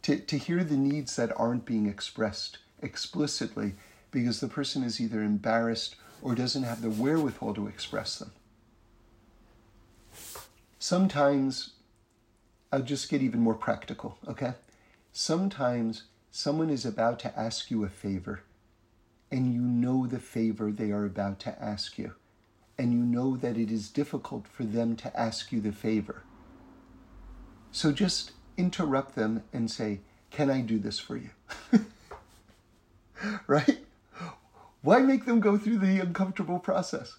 To 0.04 0.18
to 0.18 0.38
hear 0.38 0.64
the 0.64 0.78
needs 0.78 1.16
that 1.18 1.38
aren't 1.38 1.66
being 1.66 1.88
expressed 1.88 2.60
explicitly 2.82 3.74
because 4.12 4.40
the 4.40 4.48
person 4.48 4.84
is 4.84 5.02
either 5.02 5.22
embarrassed 5.22 5.96
or 6.22 6.36
doesn't 6.36 6.64
have 6.64 6.82
the 6.82 6.90
wherewithal 6.90 7.54
to 7.56 7.68
express 7.68 8.18
them. 8.18 8.32
Sometimes, 10.84 11.76
I'll 12.70 12.82
just 12.82 13.10
get 13.10 13.22
even 13.22 13.40
more 13.40 13.54
practical, 13.54 14.18
okay? 14.28 14.56
Sometimes 15.14 16.04
someone 16.30 16.70
is 16.70 16.86
about 16.86 17.20
to 17.20 17.40
ask 17.40 17.72
you 17.72 17.86
a 17.86 17.88
favor, 17.88 18.44
and 19.32 19.54
you 19.54 19.62
know 19.62 20.06
the 20.06 20.20
favor 20.20 20.74
they 20.74 20.92
are 20.92 21.06
about 21.06 21.40
to 21.40 21.64
ask 21.64 21.98
you, 21.98 22.16
and 22.78 22.92
you 22.92 23.00
know 23.00 23.38
that 23.38 23.58
it 23.58 23.72
is 23.72 23.88
difficult 23.88 24.46
for 24.46 24.66
them 24.66 24.98
to 24.98 25.18
ask 25.18 25.54
you 25.54 25.62
the 25.62 25.72
favor. 25.72 26.24
So 27.72 27.94
just 27.94 28.34
interrupt 28.58 29.16
them 29.16 29.44
and 29.54 29.72
say, 29.72 30.02
Can 30.32 30.50
I 30.50 30.60
do 30.60 30.80
this 30.80 31.00
for 31.00 31.16
you? 31.16 31.30
right? 33.48 33.86
Why 34.82 35.00
make 35.00 35.24
them 35.24 35.40
go 35.40 35.58
through 35.58 35.78
the 35.78 36.02
uncomfortable 36.02 36.60
process? 36.60 37.16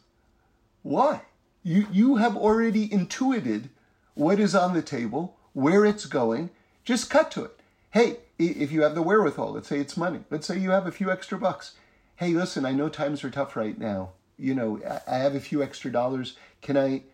Why? 0.82 1.22
You, 1.64 1.86
you 1.90 2.16
have 2.16 2.36
already 2.36 2.92
intuited 2.92 3.70
what 4.12 4.38
is 4.38 4.54
on 4.54 4.74
the 4.74 4.82
table, 4.82 5.36
where 5.54 5.84
it's 5.84 6.04
going. 6.04 6.50
Just 6.84 7.08
cut 7.08 7.30
to 7.32 7.44
it. 7.44 7.58
Hey, 7.90 8.18
if 8.38 8.70
you 8.70 8.82
have 8.82 8.94
the 8.94 9.02
wherewithal, 9.02 9.52
let's 9.52 9.68
say 9.68 9.78
it's 9.80 9.96
money. 9.96 10.20
Let's 10.30 10.46
say 10.46 10.58
you 10.58 10.70
have 10.70 10.86
a 10.86 10.92
few 10.92 11.10
extra 11.10 11.38
bucks. 11.38 11.72
Hey, 12.16 12.28
listen, 12.28 12.66
I 12.66 12.72
know 12.72 12.88
times 12.88 13.24
are 13.24 13.30
tough 13.30 13.56
right 13.56 13.78
now. 13.78 14.10
You 14.38 14.54
know, 14.54 15.00
I 15.08 15.16
have 15.16 15.34
a 15.34 15.40
few 15.40 15.62
extra 15.62 15.90
dollars. 15.90 16.36
Can 16.60 16.76
I, 16.76 17.04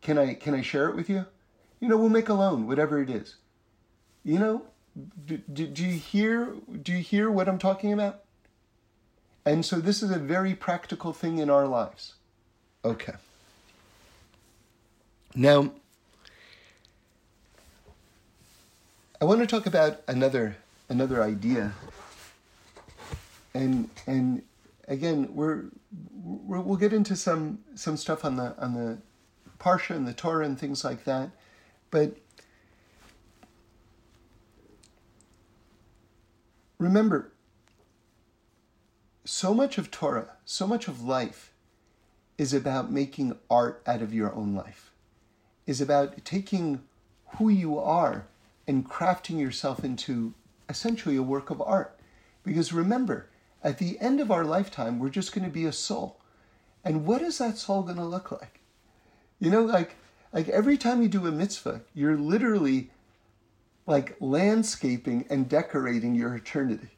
can 0.00 0.18
I, 0.18 0.34
can 0.34 0.54
I 0.54 0.62
share 0.62 0.88
it 0.88 0.96
with 0.96 1.08
you? 1.08 1.26
You 1.78 1.88
know, 1.88 1.96
we'll 1.96 2.08
make 2.08 2.28
a 2.28 2.34
loan, 2.34 2.66
whatever 2.66 3.00
it 3.00 3.08
is. 3.08 3.36
You 4.24 4.38
know, 4.38 4.62
do, 5.24 5.38
do, 5.52 5.66
do 5.66 5.84
you 5.84 5.98
hear? 5.98 6.54
Do 6.82 6.92
you 6.92 6.98
hear 6.98 7.30
what 7.30 7.48
I'm 7.48 7.58
talking 7.58 7.92
about? 7.92 8.24
And 9.44 9.64
so 9.64 9.80
this 9.80 10.02
is 10.02 10.10
a 10.10 10.18
very 10.18 10.54
practical 10.54 11.12
thing 11.12 11.38
in 11.38 11.50
our 11.50 11.66
lives. 11.66 12.14
Okay. 12.84 13.14
Now, 15.34 15.72
I 19.20 19.24
want 19.24 19.40
to 19.40 19.46
talk 19.46 19.64
about 19.64 20.02
another 20.06 20.56
another 20.90 21.22
idea, 21.22 21.72
and 23.54 23.88
and 24.06 24.42
again 24.88 25.34
we're, 25.34 25.64
we 26.22 26.58
will 26.58 26.76
get 26.76 26.92
into 26.92 27.16
some 27.16 27.60
some 27.74 27.96
stuff 27.96 28.26
on 28.26 28.36
the 28.36 28.54
on 28.58 28.74
the 28.74 28.98
parsha 29.58 29.96
and 29.96 30.06
the 30.06 30.12
Torah 30.12 30.44
and 30.44 30.58
things 30.58 30.84
like 30.84 31.04
that, 31.04 31.30
but 31.90 32.16
remember, 36.78 37.32
so 39.24 39.54
much 39.54 39.78
of 39.78 39.90
Torah, 39.90 40.36
so 40.44 40.66
much 40.66 40.88
of 40.88 41.02
life, 41.02 41.54
is 42.36 42.52
about 42.52 42.92
making 42.92 43.38
art 43.48 43.82
out 43.86 44.02
of 44.02 44.12
your 44.12 44.34
own 44.34 44.54
life 44.54 44.91
is 45.72 45.80
about 45.80 46.22
taking 46.24 46.82
who 47.38 47.48
you 47.48 47.78
are 47.78 48.26
and 48.66 48.86
crafting 48.88 49.40
yourself 49.40 49.82
into 49.82 50.34
essentially 50.68 51.16
a 51.16 51.22
work 51.22 51.48
of 51.48 51.62
art. 51.62 51.98
Because 52.44 52.74
remember, 52.74 53.30
at 53.64 53.78
the 53.78 53.98
end 54.00 54.20
of 54.20 54.30
our 54.30 54.44
lifetime, 54.44 54.98
we're 54.98 55.08
just 55.08 55.34
going 55.34 55.46
to 55.46 55.50
be 55.50 55.64
a 55.64 55.72
soul. 55.72 56.18
And 56.84 57.06
what 57.06 57.22
is 57.22 57.38
that 57.38 57.56
soul 57.56 57.82
going 57.82 57.96
to 57.96 58.04
look 58.04 58.30
like? 58.30 58.60
You 59.40 59.50
know, 59.50 59.62
like 59.62 59.96
like 60.30 60.48
every 60.50 60.76
time 60.76 61.00
you 61.00 61.08
do 61.08 61.26
a 61.26 61.32
mitzvah, 61.32 61.80
you're 61.94 62.18
literally 62.18 62.90
like 63.86 64.16
landscaping 64.20 65.24
and 65.30 65.48
decorating 65.48 66.14
your 66.14 66.34
eternity. 66.34 66.90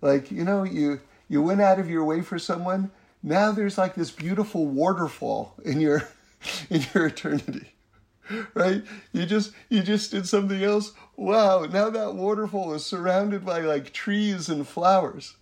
Like, 0.00 0.32
you 0.32 0.42
know, 0.42 0.64
you 0.64 1.00
you 1.28 1.42
went 1.42 1.60
out 1.60 1.78
of 1.78 1.88
your 1.88 2.04
way 2.04 2.22
for 2.22 2.40
someone, 2.40 2.90
now 3.22 3.52
there's 3.52 3.78
like 3.78 3.94
this 3.94 4.10
beautiful 4.10 4.66
waterfall 4.66 5.54
in 5.64 5.80
your 5.80 6.08
in 6.70 6.84
your 6.92 7.06
eternity. 7.06 7.75
Right? 8.54 8.84
You 9.12 9.26
just 9.26 9.52
you 9.68 9.82
just 9.82 10.10
did 10.10 10.26
something 10.26 10.62
else. 10.62 10.92
Wow, 11.16 11.66
now 11.66 11.90
that 11.90 12.14
waterfall 12.14 12.74
is 12.74 12.84
surrounded 12.84 13.44
by 13.44 13.60
like 13.60 13.92
trees 13.92 14.48
and 14.48 14.66
flowers. 14.66 15.36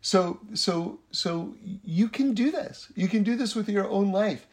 So 0.00 0.40
so 0.54 1.00
so 1.10 1.54
you 1.84 2.08
can 2.08 2.34
do 2.34 2.50
this. 2.50 2.92
You 2.94 3.08
can 3.08 3.22
do 3.22 3.36
this 3.36 3.54
with 3.56 3.68
your 3.68 3.88
own 3.88 4.12
life 4.12 4.46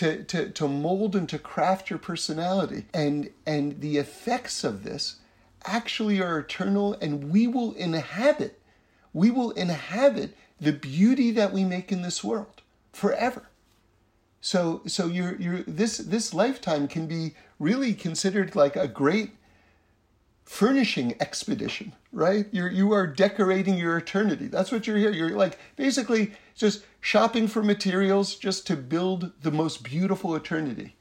to, 0.00 0.24
to, 0.24 0.48
to 0.50 0.66
mold 0.66 1.14
and 1.14 1.28
to 1.28 1.38
craft 1.38 1.90
your 1.90 1.98
personality. 1.98 2.86
And, 2.94 3.28
and 3.46 3.80
the 3.82 3.98
effects 3.98 4.64
of 4.64 4.82
this 4.82 5.16
actually 5.66 6.22
are 6.22 6.38
eternal, 6.38 6.94
and 7.02 7.30
we 7.30 7.46
will 7.46 7.74
inhabit, 7.74 8.58
we 9.12 9.30
will 9.30 9.50
inhabit 9.50 10.34
the 10.58 10.72
beauty 10.72 11.30
that 11.32 11.52
we 11.52 11.64
make 11.64 11.92
in 11.92 12.00
this 12.00 12.24
world 12.24 12.62
forever. 12.94 13.49
So, 14.40 14.82
so 14.86 15.06
you're, 15.06 15.36
you're, 15.36 15.62
this, 15.62 15.98
this 15.98 16.32
lifetime 16.32 16.88
can 16.88 17.06
be 17.06 17.34
really 17.58 17.92
considered 17.92 18.56
like 18.56 18.76
a 18.76 18.88
great 18.88 19.32
furnishing 20.50 21.14
expedition, 21.20 21.92
right? 22.10 22.46
You're 22.50 22.68
you 22.68 22.92
are 22.92 23.06
decorating 23.06 23.78
your 23.78 23.96
eternity. 23.96 24.48
That's 24.48 24.72
what 24.72 24.84
you're 24.84 24.96
here. 24.96 25.12
You're 25.12 25.30
like 25.30 25.56
basically 25.76 26.32
just 26.56 26.84
shopping 27.00 27.46
for 27.46 27.62
materials 27.62 28.34
just 28.34 28.66
to 28.66 28.76
build 28.76 29.30
the 29.42 29.52
most 29.52 29.84
beautiful 29.84 30.34
eternity. 30.34 30.96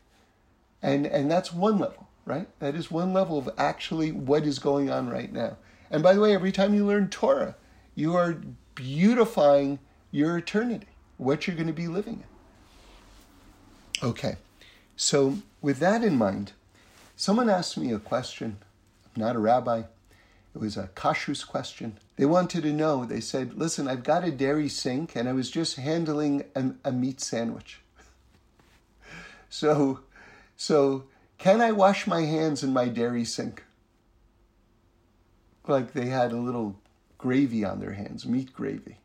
And 0.83 1.07
and 1.07 1.31
that's 1.31 1.51
one 1.51 1.79
level, 1.79 2.09
right? 2.25 2.47
That 2.59 2.75
is 2.75 2.91
one 2.91 3.11
level 3.11 3.39
of 3.39 3.49
actually 3.57 4.11
what 4.11 4.45
is 4.45 4.59
going 4.59 4.91
on 4.91 5.09
right 5.09 5.33
now. 5.33 5.57
And 5.89 6.03
by 6.03 6.13
the 6.13 6.21
way, 6.21 6.35
every 6.35 6.51
time 6.51 6.75
you 6.75 6.85
learn 6.85 7.09
Torah, 7.09 7.55
you 7.95 8.15
are 8.15 8.39
beautifying 8.75 9.79
your 10.11 10.37
eternity, 10.37 10.89
what 11.17 11.47
you're 11.47 11.55
going 11.55 11.65
to 11.65 11.73
be 11.73 11.87
living 11.87 12.23
in. 12.23 12.38
Okay. 14.01 14.37
So 14.95 15.37
with 15.61 15.79
that 15.79 16.03
in 16.03 16.17
mind, 16.17 16.53
someone 17.15 17.49
asked 17.49 17.77
me 17.77 17.91
a 17.91 17.99
question 17.99 18.57
I'm 19.15 19.21
not 19.21 19.35
a 19.35 19.39
rabbi. 19.39 19.83
It 20.55 20.59
was 20.59 20.77
a 20.77 20.89
kashrus 20.95 21.45
question. 21.45 21.99
They 22.15 22.25
wanted 22.25 22.63
to 22.63 22.73
know, 22.73 23.05
they 23.05 23.21
said, 23.21 23.53
listen, 23.53 23.87
I've 23.87 24.03
got 24.03 24.23
a 24.23 24.31
dairy 24.31 24.67
sink 24.67 25.15
and 25.15 25.29
I 25.29 25.33
was 25.33 25.49
just 25.49 25.75
handling 25.75 26.43
a, 26.55 26.71
a 26.83 26.91
meat 26.91 27.21
sandwich. 27.21 27.79
so, 29.49 29.99
so 30.57 31.05
can 31.37 31.61
I 31.61 31.71
wash 31.71 32.07
my 32.07 32.21
hands 32.21 32.63
in 32.63 32.73
my 32.73 32.87
dairy 32.87 33.25
sink? 33.25 33.63
Like 35.67 35.93
they 35.93 36.07
had 36.07 36.31
a 36.31 36.37
little 36.37 36.75
gravy 37.17 37.63
on 37.63 37.79
their 37.79 37.93
hands, 37.93 38.25
meat 38.25 38.53
gravy. 38.53 38.97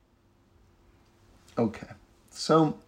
Okay, 1.56 1.88
so 2.30 2.78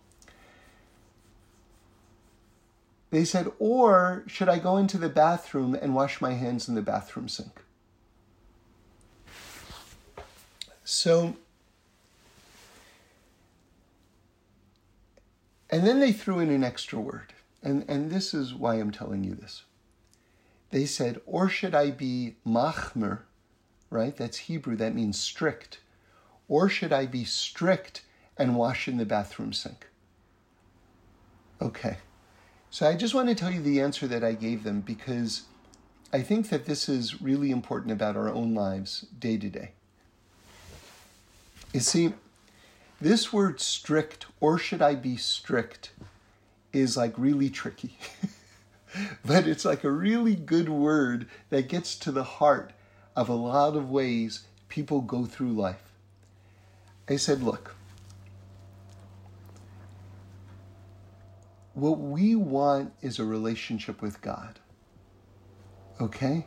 They 3.10 3.24
said, 3.24 3.50
or 3.58 4.24
should 4.26 4.48
I 4.48 4.58
go 4.58 4.76
into 4.76 4.98
the 4.98 5.08
bathroom 5.08 5.74
and 5.74 5.94
wash 5.94 6.20
my 6.20 6.32
hands 6.32 6.68
in 6.68 6.74
the 6.74 6.82
bathroom 6.82 7.28
sink? 7.28 7.62
So, 10.84 11.36
and 15.70 15.86
then 15.86 16.00
they 16.00 16.12
threw 16.12 16.40
in 16.40 16.50
an 16.50 16.64
extra 16.64 17.00
word. 17.00 17.32
And, 17.62 17.84
and 17.88 18.10
this 18.10 18.34
is 18.34 18.54
why 18.54 18.76
I'm 18.76 18.90
telling 18.90 19.24
you 19.24 19.34
this. 19.34 19.64
They 20.70 20.84
said, 20.84 21.20
or 21.26 21.48
should 21.48 21.74
I 21.74 21.90
be 21.90 22.36
machmir, 22.46 23.20
right? 23.90 24.16
That's 24.16 24.36
Hebrew, 24.38 24.76
that 24.76 24.94
means 24.94 25.18
strict. 25.18 25.80
Or 26.48 26.68
should 26.68 26.92
I 26.92 27.06
be 27.06 27.24
strict 27.24 28.02
and 28.36 28.56
wash 28.56 28.86
in 28.88 28.96
the 28.96 29.06
bathroom 29.06 29.52
sink? 29.52 29.86
Okay. 31.60 31.96
So 32.70 32.86
I 32.86 32.94
just 32.94 33.14
want 33.14 33.28
to 33.28 33.34
tell 33.34 33.50
you 33.50 33.62
the 33.62 33.80
answer 33.80 34.06
that 34.06 34.24
I 34.24 34.32
gave 34.32 34.64
them 34.64 34.80
because 34.80 35.42
I 36.12 36.22
think 36.22 36.50
that 36.50 36.66
this 36.66 36.88
is 36.88 37.20
really 37.20 37.50
important 37.50 37.92
about 37.92 38.16
our 38.16 38.28
own 38.28 38.54
lives 38.54 39.06
day 39.18 39.36
to 39.38 39.48
day. 39.48 39.70
You 41.72 41.80
see, 41.80 42.14
this 43.00 43.32
word 43.32 43.60
strict, 43.60 44.26
or 44.40 44.58
should 44.58 44.80
I 44.80 44.94
be 44.94 45.16
strict, 45.16 45.90
is 46.72 46.96
like 46.96 47.14
really 47.16 47.50
tricky. 47.50 47.98
but 49.24 49.46
it's 49.46 49.64
like 49.64 49.84
a 49.84 49.90
really 49.90 50.34
good 50.34 50.68
word 50.68 51.28
that 51.50 51.68
gets 51.68 51.96
to 51.96 52.12
the 52.12 52.24
heart 52.24 52.72
of 53.14 53.28
a 53.28 53.34
lot 53.34 53.76
of 53.76 53.90
ways 53.90 54.44
people 54.68 55.00
go 55.00 55.24
through 55.24 55.52
life. 55.52 55.92
I 57.08 57.16
said, 57.16 57.42
look, 57.42 57.76
what 61.76 61.98
we 61.98 62.34
want 62.34 62.94
is 63.02 63.18
a 63.18 63.24
relationship 63.24 64.00
with 64.00 64.22
God. 64.22 64.58
Okay? 66.00 66.46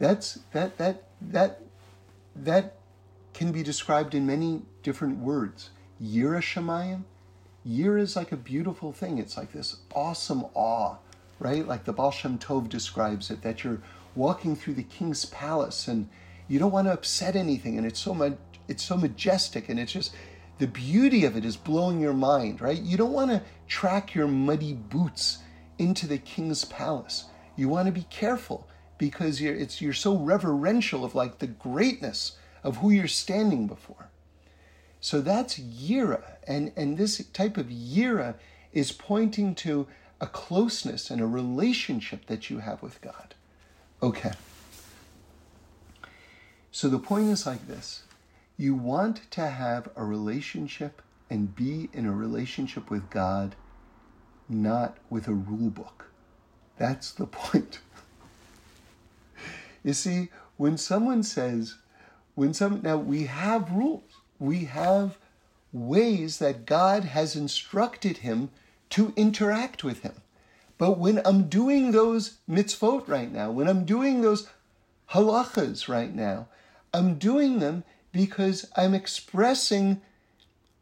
That's 0.00 0.40
that 0.52 0.78
that 0.78 1.04
that 1.20 1.60
that 2.34 2.74
can 3.34 3.52
be 3.52 3.62
described 3.62 4.16
in 4.16 4.26
many 4.26 4.62
different 4.82 5.18
words. 5.18 5.70
Yira 6.02 6.40
Shemayim. 6.40 7.04
Yira 7.64 8.00
is 8.00 8.16
like 8.16 8.32
a 8.32 8.36
beautiful 8.36 8.90
thing. 8.90 9.18
It's 9.18 9.36
like 9.36 9.52
this 9.52 9.76
awesome 9.94 10.46
awe, 10.54 10.96
right? 11.38 11.66
Like 11.66 11.84
the 11.84 11.92
Baal 11.92 12.10
Shem 12.10 12.36
Tov 12.36 12.68
describes 12.68 13.30
it, 13.30 13.42
that 13.42 13.62
you're 13.62 13.80
walking 14.16 14.56
through 14.56 14.74
the 14.74 14.82
king's 14.82 15.24
palace 15.24 15.86
and 15.86 16.08
you 16.48 16.58
don't 16.58 16.72
want 16.72 16.88
to 16.88 16.92
upset 16.92 17.36
anything, 17.36 17.78
and 17.78 17.86
it's 17.86 18.00
so 18.00 18.12
much 18.12 18.36
it's 18.66 18.82
so 18.82 18.96
majestic 18.96 19.68
and 19.68 19.78
it's 19.78 19.92
just 19.92 20.12
the 20.62 20.68
beauty 20.68 21.24
of 21.24 21.36
it 21.36 21.44
is 21.44 21.56
blowing 21.56 22.00
your 22.00 22.12
mind, 22.12 22.60
right? 22.60 22.80
You 22.80 22.96
don't 22.96 23.10
want 23.10 23.32
to 23.32 23.42
track 23.66 24.14
your 24.14 24.28
muddy 24.28 24.74
boots 24.74 25.38
into 25.76 26.06
the 26.06 26.18
king's 26.18 26.64
palace. 26.64 27.24
You 27.56 27.68
want 27.68 27.86
to 27.86 27.92
be 27.92 28.06
careful 28.10 28.68
because 28.96 29.40
you're, 29.40 29.56
it's, 29.56 29.80
you're 29.82 29.92
so 29.92 30.16
reverential 30.16 31.04
of 31.04 31.16
like 31.16 31.40
the 31.40 31.48
greatness 31.48 32.36
of 32.62 32.76
who 32.76 32.90
you're 32.90 33.08
standing 33.08 33.66
before. 33.66 34.08
So 35.00 35.20
that's 35.20 35.58
yira, 35.58 36.22
and, 36.46 36.70
and 36.76 36.96
this 36.96 37.18
type 37.32 37.56
of 37.56 37.66
yira 37.66 38.36
is 38.72 38.92
pointing 38.92 39.56
to 39.56 39.88
a 40.20 40.28
closeness 40.28 41.10
and 41.10 41.20
a 41.20 41.26
relationship 41.26 42.26
that 42.26 42.50
you 42.50 42.60
have 42.60 42.84
with 42.84 43.00
God. 43.00 43.34
Okay. 44.00 44.30
So 46.70 46.88
the 46.88 47.00
point 47.00 47.30
is 47.30 47.46
like 47.46 47.66
this 47.66 48.04
you 48.56 48.74
want 48.74 49.30
to 49.32 49.48
have 49.48 49.88
a 49.96 50.04
relationship 50.04 51.02
and 51.30 51.56
be 51.56 51.88
in 51.92 52.06
a 52.06 52.12
relationship 52.12 52.90
with 52.90 53.08
God, 53.10 53.54
not 54.48 54.98
with 55.08 55.28
a 55.28 55.32
rule 55.32 55.70
book. 55.70 56.10
That's 56.76 57.10
the 57.10 57.26
point. 57.40 57.80
you 59.82 59.94
see, 59.94 60.28
when 60.56 60.76
someone 60.76 61.22
says, 61.22 61.76
when 62.34 62.54
some, 62.54 62.82
now 62.82 62.96
we 62.96 63.24
have 63.24 63.72
rules, 63.72 64.02
we 64.38 64.64
have 64.64 65.18
ways 65.72 66.38
that 66.38 66.66
God 66.66 67.04
has 67.04 67.34
instructed 67.34 68.18
him 68.18 68.50
to 68.90 69.12
interact 69.16 69.82
with 69.82 70.02
him. 70.02 70.14
But 70.76 70.98
when 70.98 71.20
I'm 71.24 71.48
doing 71.48 71.92
those 71.92 72.38
mitzvot 72.48 73.08
right 73.08 73.32
now, 73.32 73.50
when 73.50 73.68
I'm 73.68 73.84
doing 73.84 74.20
those 74.20 74.48
halachas 75.10 75.88
right 75.88 76.14
now, 76.14 76.48
I'm 76.92 77.14
doing 77.14 77.60
them 77.60 77.84
because 78.12 78.68
I'm 78.76 78.94
expressing 78.94 80.00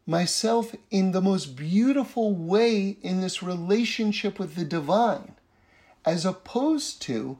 myself 0.05 0.75
in 0.89 1.11
the 1.11 1.21
most 1.21 1.55
beautiful 1.55 2.35
way 2.35 2.97
in 3.01 3.21
this 3.21 3.41
relationship 3.41 4.37
with 4.37 4.55
the 4.55 4.65
divine, 4.65 5.35
as 6.05 6.25
opposed 6.25 7.01
to 7.03 7.37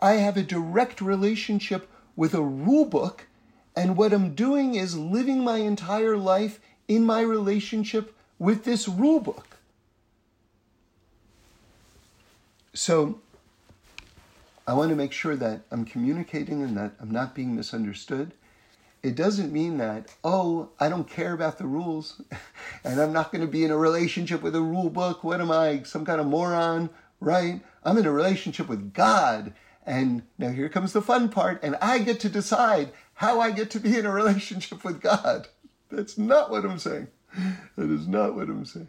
I 0.00 0.12
have 0.14 0.36
a 0.36 0.42
direct 0.42 1.00
relationship 1.00 1.88
with 2.16 2.34
a 2.34 2.42
rule 2.42 2.84
book, 2.84 3.26
and 3.74 3.96
what 3.96 4.12
I'm 4.12 4.34
doing 4.34 4.74
is 4.74 4.96
living 4.96 5.42
my 5.42 5.58
entire 5.58 6.16
life 6.16 6.60
in 6.86 7.04
my 7.04 7.22
relationship 7.22 8.14
with 8.38 8.64
this 8.64 8.88
rule 8.88 9.20
book. 9.20 9.58
So, 12.74 13.20
I 14.66 14.74
want 14.74 14.90
to 14.90 14.96
make 14.96 15.12
sure 15.12 15.36
that 15.36 15.62
I'm 15.70 15.84
communicating 15.84 16.62
and 16.62 16.76
that 16.76 16.92
I'm 17.00 17.10
not 17.10 17.34
being 17.34 17.56
misunderstood 17.56 18.32
it 19.02 19.16
doesn't 19.16 19.52
mean 19.52 19.78
that, 19.78 20.14
oh, 20.22 20.70
I 20.78 20.88
don't 20.88 21.08
care 21.08 21.32
about 21.32 21.58
the 21.58 21.66
rules 21.66 22.22
and 22.84 23.00
I'm 23.00 23.12
not 23.12 23.32
going 23.32 23.44
to 23.44 23.50
be 23.50 23.64
in 23.64 23.70
a 23.70 23.76
relationship 23.76 24.42
with 24.42 24.54
a 24.54 24.62
rule 24.62 24.90
book. 24.90 25.24
What 25.24 25.40
am 25.40 25.50
I, 25.50 25.82
some 25.82 26.04
kind 26.04 26.20
of 26.20 26.26
moron? 26.26 26.90
Right? 27.20 27.60
I'm 27.84 27.98
in 27.98 28.06
a 28.06 28.12
relationship 28.12 28.68
with 28.68 28.92
God. 28.92 29.54
And 29.84 30.22
now 30.38 30.50
here 30.50 30.68
comes 30.68 30.92
the 30.92 31.02
fun 31.02 31.28
part, 31.28 31.62
and 31.64 31.76
I 31.82 31.98
get 31.98 32.20
to 32.20 32.28
decide 32.28 32.92
how 33.14 33.40
I 33.40 33.50
get 33.50 33.70
to 33.72 33.80
be 33.80 33.98
in 33.98 34.06
a 34.06 34.12
relationship 34.12 34.84
with 34.84 35.00
God. 35.00 35.48
That's 35.90 36.16
not 36.16 36.50
what 36.50 36.64
I'm 36.64 36.78
saying. 36.78 37.08
That 37.76 37.90
is 37.90 38.06
not 38.06 38.34
what 38.34 38.48
I'm 38.48 38.64
saying. 38.64 38.88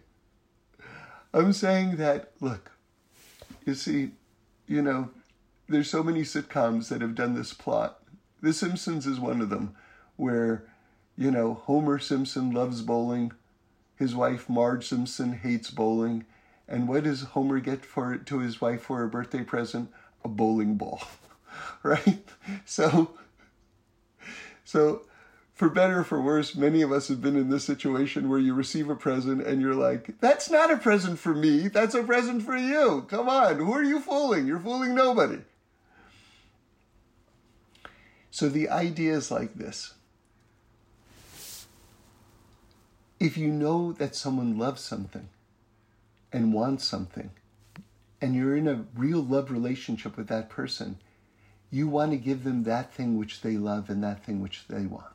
I'm 1.33 1.53
saying 1.53 1.95
that, 1.97 2.33
look, 2.41 2.71
you 3.65 3.73
see, 3.73 4.11
you 4.67 4.81
know, 4.81 5.09
there's 5.67 5.89
so 5.89 6.03
many 6.03 6.21
sitcoms 6.21 6.89
that 6.89 7.01
have 7.01 7.15
done 7.15 7.33
this 7.33 7.53
plot. 7.53 7.99
The 8.41 8.53
Simpsons 8.53 9.07
is 9.07 9.19
one 9.19 9.41
of 9.41 9.49
them, 9.49 9.75
where, 10.23 10.63
you 11.17 11.29
know, 11.29 11.53
Homer 11.53 11.99
Simpson 11.99 12.51
loves 12.51 12.81
bowling, 12.81 13.33
his 13.97 14.15
wife 14.15 14.49
Marge 14.49 14.87
Simpson 14.87 15.33
hates 15.33 15.69
bowling, 15.69 16.25
and 16.65 16.87
what 16.87 17.03
does 17.03 17.23
Homer 17.23 17.59
get 17.59 17.83
for 17.85 18.15
to 18.15 18.39
his 18.39 18.61
wife 18.61 18.83
for 18.83 19.03
a 19.03 19.09
birthday 19.09 19.43
present? 19.43 19.91
A 20.23 20.29
bowling 20.29 20.77
ball, 20.77 21.03
right? 21.83 22.23
So, 22.63 23.11
so 24.63 25.01
for 25.53 25.69
better 25.69 25.99
or 25.99 26.03
for 26.05 26.21
worse, 26.21 26.55
many 26.55 26.81
of 26.81 26.93
us 26.93 27.09
have 27.09 27.21
been 27.21 27.35
in 27.35 27.49
this 27.49 27.65
situation 27.65 28.29
where 28.29 28.39
you 28.39 28.53
receive 28.53 28.89
a 28.89 28.95
present 28.95 29.45
and 29.45 29.61
you're 29.61 29.75
like, 29.75 30.21
that's 30.21 30.49
not 30.49 30.71
a 30.71 30.77
present 30.77 31.19
for 31.19 31.35
me, 31.35 31.67
that's 31.67 31.95
a 31.95 32.03
present 32.03 32.43
for 32.43 32.55
you. 32.55 33.05
Come 33.09 33.27
on, 33.27 33.57
who 33.57 33.73
are 33.73 33.83
you 33.83 33.99
fooling? 33.99 34.47
You're 34.47 34.59
fooling 34.61 34.95
nobody. 34.95 35.39
So 38.31 38.49
the 38.49 38.69
idea 38.69 39.13
is 39.13 39.29
like 39.29 39.53
this. 39.55 39.93
If 43.19 43.37
you 43.37 43.47
know 43.47 43.93
that 43.93 44.15
someone 44.15 44.57
loves 44.57 44.81
something 44.81 45.29
and 46.31 46.53
wants 46.53 46.83
something, 46.85 47.31
and 48.21 48.35
you're 48.35 48.55
in 48.55 48.67
a 48.67 48.85
real 48.95 49.21
love 49.21 49.51
relationship 49.51 50.17
with 50.17 50.27
that 50.27 50.49
person, 50.49 50.97
you 51.69 51.87
want 51.87 52.11
to 52.11 52.17
give 52.17 52.43
them 52.43 52.63
that 52.63 52.93
thing 52.93 53.17
which 53.17 53.41
they 53.41 53.57
love 53.57 53.89
and 53.89 54.03
that 54.03 54.23
thing 54.23 54.41
which 54.41 54.65
they 54.67 54.85
want. 54.85 55.07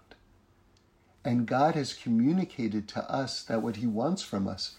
And 1.24 1.46
God 1.46 1.74
has 1.74 1.92
communicated 1.92 2.88
to 2.88 3.10
us 3.10 3.42
that 3.44 3.62
what 3.62 3.76
He 3.76 3.86
wants 3.86 4.22
from 4.22 4.48
us 4.48 4.76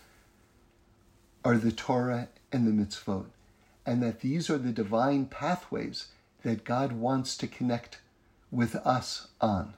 are 1.43 1.57
the 1.57 1.71
Torah 1.71 2.29
and 2.51 2.67
the 2.67 2.71
mitzvot, 2.71 3.27
and 3.85 4.01
that 4.03 4.21
these 4.21 4.49
are 4.49 4.57
the 4.57 4.71
divine 4.71 5.25
pathways 5.25 6.07
that 6.43 6.63
God 6.63 6.93
wants 6.93 7.37
to 7.37 7.47
connect 7.47 7.99
with 8.51 8.75
us 8.77 9.27
on. 9.39 9.73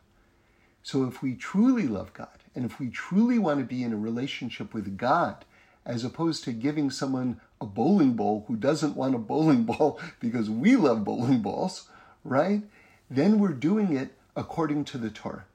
So 0.84 1.06
if 1.06 1.22
we 1.22 1.36
truly 1.36 1.88
love 1.88 2.14
God, 2.14 2.41
and 2.56 2.66
if 2.66 2.80
we 2.80 2.90
truly 2.90 3.40
want 3.40 3.60
to 3.60 3.66
be 3.66 3.84
in 3.84 3.94
a 3.94 3.98
relationship 3.98 4.74
with 4.74 4.98
God, 4.98 5.46
as 5.86 6.04
opposed 6.04 6.44
to 6.44 6.52
giving 6.52 6.90
someone 6.92 7.40
a 7.60 7.66
bowling 7.66 8.14
ball 8.14 8.46
who 8.48 8.56
doesn't 8.56 8.96
want 8.96 9.16
a 9.16 9.20
bowling 9.20 9.64
ball 9.66 10.00
because 10.20 10.50
we 10.50 10.76
love 10.76 11.04
bowling 11.04 11.42
balls, 11.42 11.88
right? 12.24 12.64
Then 13.10 13.40
we're 13.40 13.50
doing 13.50 13.96
it 13.96 14.14
according 14.36 14.86
to 14.86 14.98
the 14.98 15.10
Torah. 15.10 15.46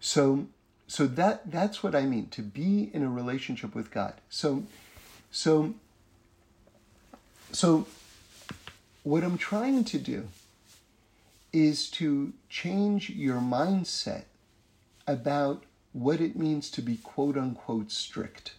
So, 0.00 0.46
so 0.86 1.06
that 1.06 1.50
that's 1.50 1.82
what 1.82 1.94
I 1.94 2.02
mean 2.02 2.28
to 2.28 2.42
be 2.42 2.90
in 2.92 3.02
a 3.02 3.08
relationship 3.08 3.74
with 3.74 3.90
God. 3.90 4.14
So, 4.28 4.64
so, 5.30 5.74
so, 7.50 7.86
what 9.02 9.24
I'm 9.24 9.38
trying 9.38 9.84
to 9.84 9.98
do 9.98 10.28
is 11.52 11.90
to 11.92 12.32
change 12.48 13.10
your 13.10 13.40
mindset 13.40 14.24
about 15.06 15.64
what 15.92 16.20
it 16.20 16.36
means 16.36 16.70
to 16.70 16.82
be 16.82 16.96
quote 16.96 17.36
unquote 17.36 17.90
strict. 17.90 18.54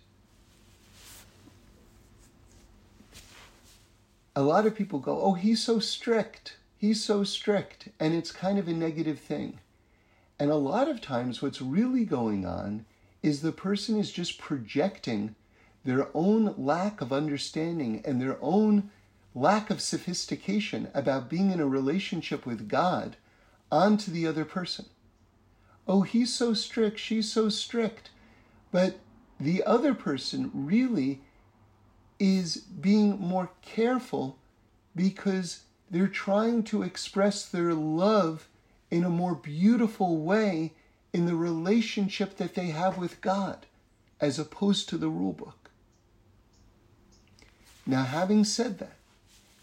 A 4.35 4.41
lot 4.41 4.65
of 4.65 4.75
people 4.75 4.99
go, 4.99 5.21
Oh, 5.21 5.33
he's 5.33 5.61
so 5.61 5.79
strict. 5.79 6.57
He's 6.77 7.03
so 7.03 7.23
strict. 7.23 7.89
And 7.99 8.13
it's 8.13 8.31
kind 8.31 8.59
of 8.59 8.67
a 8.67 8.73
negative 8.73 9.19
thing. 9.19 9.59
And 10.39 10.51
a 10.51 10.55
lot 10.55 10.87
of 10.87 11.01
times, 11.01 11.41
what's 11.41 11.61
really 11.61 12.05
going 12.05 12.45
on 12.45 12.85
is 13.23 13.41
the 13.41 13.51
person 13.51 13.97
is 13.99 14.11
just 14.11 14.37
projecting 14.37 15.35
their 15.83 16.09
own 16.13 16.53
lack 16.57 17.01
of 17.01 17.11
understanding 17.11 18.01
and 18.05 18.21
their 18.21 18.37
own 18.41 18.91
lack 19.33 19.69
of 19.69 19.81
sophistication 19.81 20.89
about 20.93 21.29
being 21.29 21.51
in 21.51 21.59
a 21.59 21.67
relationship 21.67 22.45
with 22.45 22.67
God 22.67 23.15
onto 23.71 24.11
the 24.11 24.27
other 24.27 24.45
person. 24.45 24.85
Oh, 25.88 26.01
he's 26.01 26.34
so 26.34 26.53
strict, 26.53 26.99
she's 26.99 27.31
so 27.31 27.49
strict. 27.49 28.09
But 28.72 28.99
the 29.39 29.64
other 29.64 29.93
person 29.93 30.51
really 30.53 31.22
is 32.19 32.57
being 32.57 33.19
more 33.19 33.51
careful 33.61 34.38
because 34.95 35.61
they're 35.89 36.07
trying 36.07 36.64
to 36.64 36.84
express 36.84 37.45
their 37.45 37.73
love 37.73 38.47
in 38.89 39.03
a 39.03 39.09
more 39.09 39.35
beautiful 39.35 40.18
way 40.18 40.73
in 41.14 41.26
the 41.26 41.35
relationship 41.35 42.38
that 42.38 42.55
they 42.55 42.68
have 42.68 42.97
with 42.97 43.22
God 43.22 43.65
as 44.19 44.39
opposed 44.39 44.89
to 44.89 44.97
the 44.97 45.09
rule 45.09 45.34
book. 45.34 45.69
Now, 47.85 48.03
having 48.03 48.43
said 48.43 48.80
that, 48.80 48.97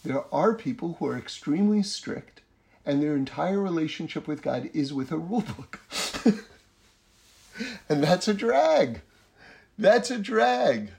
there 0.05 0.25
are 0.33 0.55
people 0.55 0.97
who 0.99 1.07
are 1.07 1.19
extremely 1.19 1.83
strict 1.83 2.41
and 2.86 3.02
their 3.02 3.16
entire 3.16 3.61
relationship 3.61 4.27
with 4.27 4.43
God 4.43 4.70
is 4.74 4.93
with 4.93 5.11
a 5.11 5.19
rule 5.19 5.44
book. 5.56 5.81
and 7.89 8.02
that's 8.02 8.28
a 8.28 8.35
drag. 8.35 9.01
That's 9.78 10.11
a 10.11 10.19
drag. 10.19 10.90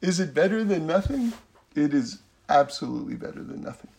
Is 0.00 0.20
it 0.20 0.34
better 0.34 0.64
than 0.64 0.86
nothing? 0.86 1.32
It 1.74 1.94
is 1.94 2.18
absolutely 2.48 3.14
better 3.14 3.42
than 3.42 3.62
nothing. 3.62 3.90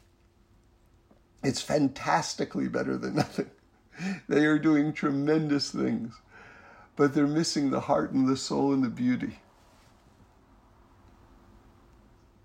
It's 1.44 1.62
fantastically 1.62 2.68
better 2.68 2.98
than 2.98 3.16
nothing. 3.16 3.50
They 4.28 4.46
are 4.46 4.58
doing 4.58 4.94
tremendous 4.94 5.72
things, 5.72 6.16
but 6.96 7.14
they're 7.14 7.28
missing 7.28 7.70
the 7.70 7.82
heart 7.82 8.12
and 8.12 8.28
the 8.28 8.38
soul 8.38 8.74
and 8.74 8.84
the 8.84 8.90
beauty. 8.90 9.40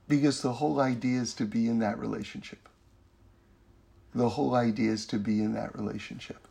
Because 0.08 0.42
the 0.42 0.54
whole 0.54 0.80
idea 0.80 1.20
is 1.20 1.34
to 1.34 1.44
be 1.44 1.68
in 1.68 1.78
that 1.78 1.98
relationship. 1.98 2.68
The 4.14 4.30
whole 4.30 4.54
idea 4.54 4.92
is 4.92 5.06
to 5.06 5.18
be 5.18 5.42
in 5.42 5.52
that 5.54 5.76
relationship. 5.76 6.48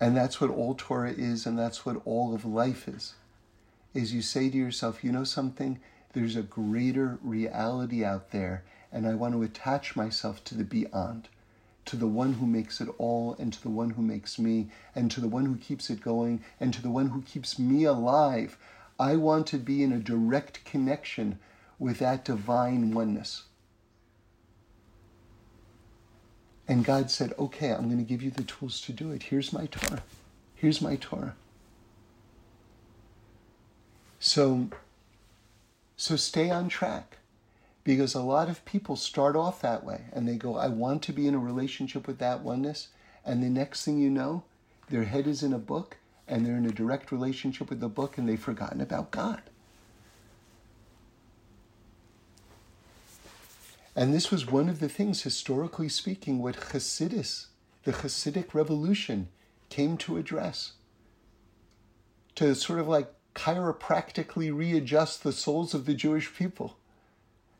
And 0.00 0.16
that's 0.16 0.40
what 0.40 0.50
all 0.50 0.74
Torah 0.74 1.12
is, 1.12 1.46
and 1.46 1.58
that's 1.58 1.84
what 1.84 2.00
all 2.04 2.34
of 2.34 2.44
life 2.44 2.86
is. 2.86 3.14
Is 3.94 4.14
you 4.14 4.22
say 4.22 4.48
to 4.50 4.56
yourself, 4.56 5.02
you 5.02 5.10
know 5.10 5.24
something? 5.24 5.80
There's 6.12 6.36
a 6.36 6.42
greater 6.42 7.18
reality 7.22 8.04
out 8.04 8.30
there, 8.30 8.62
and 8.92 9.06
I 9.06 9.14
want 9.14 9.34
to 9.34 9.42
attach 9.42 9.96
myself 9.96 10.44
to 10.44 10.54
the 10.54 10.64
beyond 10.64 11.28
to 11.88 11.96
the 11.96 12.06
one 12.06 12.34
who 12.34 12.46
makes 12.46 12.82
it 12.82 12.88
all, 12.98 13.34
and 13.38 13.50
to 13.50 13.62
the 13.62 13.70
one 13.70 13.88
who 13.88 14.02
makes 14.02 14.38
me, 14.38 14.68
and 14.94 15.10
to 15.10 15.22
the 15.22 15.28
one 15.28 15.46
who 15.46 15.56
keeps 15.56 15.88
it 15.88 16.02
going, 16.02 16.44
and 16.60 16.74
to 16.74 16.82
the 16.82 16.90
one 16.90 17.08
who 17.08 17.22
keeps 17.22 17.58
me 17.58 17.84
alive. 17.84 18.58
I 19.00 19.16
want 19.16 19.46
to 19.46 19.56
be 19.56 19.82
in 19.82 19.90
a 19.90 19.98
direct 19.98 20.66
connection 20.66 21.38
with 21.78 21.98
that 22.00 22.26
divine 22.26 22.92
oneness. 22.92 23.44
And 26.68 26.84
God 26.84 27.10
said, 27.10 27.32
Okay, 27.38 27.72
I'm 27.72 27.86
going 27.86 27.98
to 27.98 28.04
give 28.04 28.22
you 28.22 28.30
the 28.30 28.44
tools 28.44 28.80
to 28.82 28.92
do 28.92 29.10
it. 29.10 29.24
Here's 29.24 29.52
my 29.52 29.66
Torah. 29.66 30.02
Here's 30.54 30.82
my 30.82 30.96
Torah. 30.96 31.34
So, 34.20 34.68
so 35.96 36.16
stay 36.16 36.50
on 36.50 36.68
track 36.68 37.16
because 37.84 38.14
a 38.14 38.20
lot 38.20 38.50
of 38.50 38.64
people 38.64 38.96
start 38.96 39.36
off 39.36 39.62
that 39.62 39.84
way 39.84 40.02
and 40.12 40.28
they 40.28 40.34
go, 40.36 40.56
I 40.56 40.68
want 40.68 41.02
to 41.04 41.12
be 41.12 41.26
in 41.26 41.34
a 41.34 41.38
relationship 41.38 42.06
with 42.06 42.18
that 42.18 42.42
oneness. 42.42 42.88
And 43.24 43.42
the 43.42 43.48
next 43.48 43.84
thing 43.84 43.98
you 43.98 44.10
know, 44.10 44.42
their 44.90 45.04
head 45.04 45.26
is 45.26 45.42
in 45.42 45.52
a 45.52 45.58
book 45.58 45.96
and 46.26 46.44
they're 46.44 46.56
in 46.56 46.66
a 46.66 46.72
direct 46.72 47.10
relationship 47.10 47.70
with 47.70 47.80
the 47.80 47.88
book 47.88 48.18
and 48.18 48.28
they've 48.28 48.38
forgotten 48.38 48.80
about 48.80 49.10
God. 49.10 49.42
And 53.98 54.14
this 54.14 54.30
was 54.30 54.46
one 54.46 54.68
of 54.68 54.78
the 54.78 54.88
things, 54.88 55.22
historically 55.22 55.88
speaking, 55.88 56.38
what 56.38 56.70
Hasidus, 56.70 57.46
the 57.82 57.90
Hasidic 57.90 58.54
revolution, 58.54 59.26
came 59.70 59.96
to 59.96 60.18
address. 60.18 60.74
To 62.36 62.54
sort 62.54 62.78
of 62.78 62.86
like 62.86 63.12
chiropractically 63.34 64.56
readjust 64.56 65.24
the 65.24 65.32
souls 65.32 65.74
of 65.74 65.84
the 65.84 65.94
Jewish 65.94 66.32
people 66.32 66.76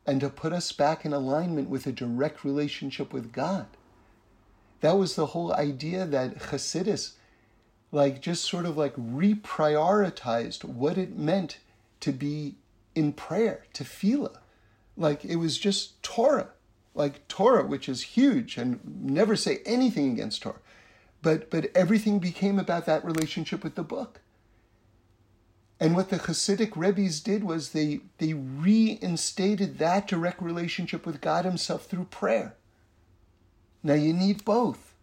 and 0.07 0.21
to 0.21 0.29
put 0.29 0.53
us 0.53 0.71
back 0.71 1.03
in 1.03 1.11
alignment 1.11 1.69
with 1.69 1.85
a 1.85 1.91
direct 1.91 2.45
relationship 2.45 3.11
with 3.11 3.33
God. 3.33 3.65
That 4.79 4.97
was 4.97 5.15
the 5.15 5.25
whole 5.25 5.53
idea 5.53 6.05
that 6.05 6.39
Hasidus, 6.39 7.15
like, 7.91 8.21
just 8.21 8.45
sort 8.45 8.65
of 8.65 8.77
like 8.77 8.95
reprioritized 8.95 10.63
what 10.63 10.97
it 10.97 11.17
meant 11.17 11.57
to 11.99 12.13
be 12.13 12.55
in 12.95 13.11
prayer, 13.11 13.65
to 13.73 13.83
tefillah. 13.83 14.37
Like, 14.99 15.23
it 15.23 15.37
was 15.37 15.57
just 15.57 16.03
Torah, 16.03 16.49
like 16.93 17.27
Torah, 17.27 17.65
which 17.65 17.87
is 17.87 18.01
huge, 18.01 18.57
and 18.57 18.79
never 19.01 19.35
say 19.35 19.61
anything 19.65 20.11
against 20.11 20.43
Torah. 20.43 20.59
But, 21.21 21.49
but 21.49 21.71
everything 21.73 22.19
became 22.19 22.59
about 22.59 22.85
that 22.85 23.03
relationship 23.03 23.63
with 23.63 23.75
the 23.75 23.83
book. 23.83 24.19
And 25.79 25.95
what 25.95 26.09
the 26.09 26.17
Hasidic 26.17 26.75
Rebbe's 26.75 27.21
did 27.21 27.45
was 27.45 27.69
they, 27.69 28.01
they 28.17 28.33
reinstated 28.33 29.77
that 29.77 30.07
direct 30.07 30.41
relationship 30.41 31.05
with 31.05 31.21
God 31.21 31.45
Himself 31.45 31.85
through 31.85 32.05
prayer. 32.05 32.55
Now 33.81 33.93
you 33.93 34.13
need 34.13 34.43
both. 34.43 34.93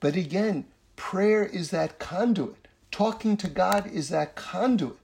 But 0.00 0.16
again, 0.16 0.64
prayer 0.96 1.44
is 1.44 1.70
that 1.70 2.00
conduit. 2.00 2.66
Talking 2.90 3.36
to 3.36 3.48
God 3.48 3.86
is 3.86 4.08
that 4.08 4.34
conduit 4.34 4.96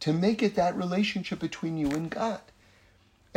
to 0.00 0.14
make 0.14 0.42
it 0.42 0.54
that 0.54 0.76
relationship 0.76 1.38
between 1.38 1.76
you 1.76 1.90
and 1.90 2.08
God. 2.08 2.40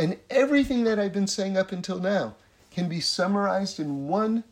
And 0.00 0.16
everything 0.30 0.84
that 0.84 0.98
I've 0.98 1.12
been 1.12 1.26
saying 1.26 1.58
up 1.58 1.72
until 1.72 2.00
now 2.00 2.36
can 2.70 2.88
be 2.88 3.00
summarized 3.00 3.78
in 3.78 4.08
one 4.08 4.44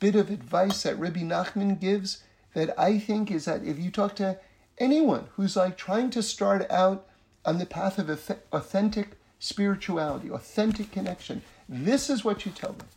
bit 0.00 0.14
of 0.14 0.28
advice 0.28 0.82
that 0.82 0.98
Rabbi 0.98 1.20
Nachman 1.20 1.80
gives 1.80 2.22
that 2.52 2.78
I 2.78 2.98
think 2.98 3.30
is 3.30 3.46
that 3.46 3.64
if 3.64 3.78
you 3.78 3.90
talk 3.90 4.14
to 4.16 4.38
anyone 4.76 5.28
who's 5.32 5.56
like 5.56 5.78
trying 5.78 6.10
to 6.10 6.22
start 6.22 6.70
out 6.70 7.06
on 7.42 7.56
the 7.56 7.64
path 7.64 7.98
of 7.98 8.10
authentic 8.52 9.16
spirituality, 9.38 10.30
authentic 10.30 10.92
connection, 10.92 11.40
this 11.70 12.10
is 12.10 12.22
what 12.22 12.44
you 12.44 12.52
tell 12.52 12.74
them. 12.74 12.88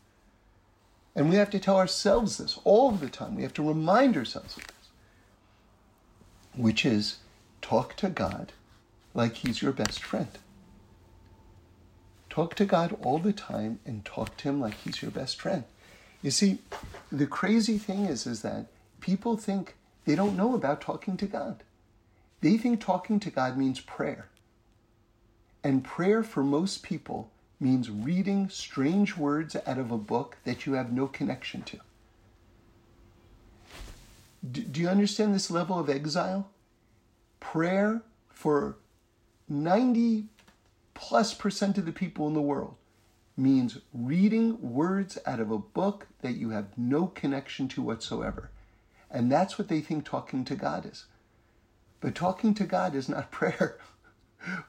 And 1.16 1.30
we 1.30 1.38
have 1.38 1.50
to 1.52 1.60
tell 1.60 1.78
ourselves 1.78 2.40
this 2.40 2.60
all 2.66 2.92
the 2.92 3.08
time. 3.08 3.38
We 3.38 3.44
have 3.44 3.54
to 3.54 3.66
remind 3.66 4.18
ourselves 4.18 4.58
of 4.58 4.68
this, 4.68 4.90
which 6.58 6.86
is 6.86 7.20
talk 7.62 7.96
to 7.96 8.10
God 8.10 8.52
like 9.14 9.36
He's 9.36 9.62
your 9.62 9.72
best 9.72 10.04
friend. 10.04 10.38
Talk 12.36 12.56
to 12.56 12.66
God 12.66 12.98
all 13.02 13.18
the 13.18 13.32
time 13.32 13.80
and 13.86 14.04
talk 14.04 14.36
to 14.36 14.50
Him 14.50 14.60
like 14.60 14.74
He's 14.82 15.02
your 15.02 15.10
best 15.10 15.40
friend. 15.40 15.64
You 16.22 16.32
see, 16.32 16.58
the 17.10 17.28
crazy 17.28 17.78
thing 17.78 18.08
is, 18.08 18.28
is 18.28 18.42
that 18.42 18.66
people 19.00 19.38
think 19.38 19.76
they 20.04 20.16
don't 20.16 20.36
know 20.36 20.54
about 20.54 20.82
talking 20.82 21.16
to 21.16 21.28
God. 21.28 21.64
They 22.42 22.58
think 22.58 22.82
talking 22.82 23.22
to 23.22 23.30
God 23.30 23.58
means 23.58 23.80
prayer. 23.80 24.28
And 25.64 25.82
prayer 25.82 26.24
for 26.24 26.44
most 26.44 26.84
people 26.84 27.32
means 27.58 27.90
reading 27.90 28.50
strange 28.50 29.16
words 29.16 29.56
out 29.66 29.78
of 29.78 29.90
a 29.90 29.98
book 29.98 30.36
that 30.44 30.66
you 30.66 30.74
have 30.74 30.92
no 30.92 31.08
connection 31.08 31.62
to. 31.62 31.80
Do, 34.52 34.60
do 34.60 34.82
you 34.82 34.90
understand 34.90 35.34
this 35.34 35.50
level 35.50 35.80
of 35.80 35.90
exile? 35.90 36.50
Prayer 37.40 38.02
for 38.28 38.76
90 39.48 40.26
plus 40.96 41.36
percent 41.36 41.78
of 41.78 41.86
the 41.86 41.92
people 41.92 42.28
in 42.28 42.34
the 42.34 42.42
world 42.42 42.76
means 43.38 43.80
reading 43.94 44.58
words 44.74 45.20
out 45.26 45.40
of 45.40 45.52
a 45.52 45.58
book 45.60 46.08
that 46.22 46.38
you 46.38 46.50
have 46.50 46.78
no 46.78 47.08
connection 47.08 47.68
to 47.68 47.82
whatsoever. 47.82 48.50
And 49.12 49.32
that's 49.32 49.60
what 49.60 49.68
they 49.68 49.82
think 49.82 50.06
talking 50.06 50.44
to 50.46 50.56
God 50.56 50.86
is. 50.86 51.06
But 52.00 52.16
talking 52.16 52.54
to 52.56 52.64
God 52.64 52.96
is 52.96 53.10
not 53.10 53.32
prayer. 53.40 53.78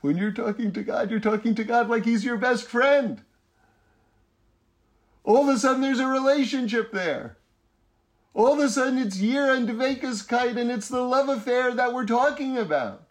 when 0.00 0.16
you're 0.16 0.32
talking 0.32 0.72
to 0.72 0.82
God, 0.82 1.10
you're 1.10 1.20
talking 1.20 1.54
to 1.54 1.64
God 1.64 1.88
like 1.88 2.04
He's 2.04 2.24
your 2.24 2.36
best 2.36 2.66
friend. 2.66 3.22
All 5.24 5.48
of 5.48 5.54
a 5.54 5.58
sudden, 5.58 5.82
there's 5.82 5.98
a 5.98 6.06
relationship 6.06 6.92
there. 6.92 7.38
All 8.32 8.52
of 8.52 8.58
a 8.58 8.68
sudden, 8.68 8.98
it's 8.98 9.18
year 9.18 9.52
and 9.52 9.68
Veka's 9.68 10.22
kite, 10.22 10.56
and 10.56 10.70
it's 10.70 10.88
the 10.88 11.00
love 11.00 11.28
affair 11.28 11.74
that 11.74 11.92
we're 11.92 12.06
talking 12.06 12.58
about. 12.58 13.05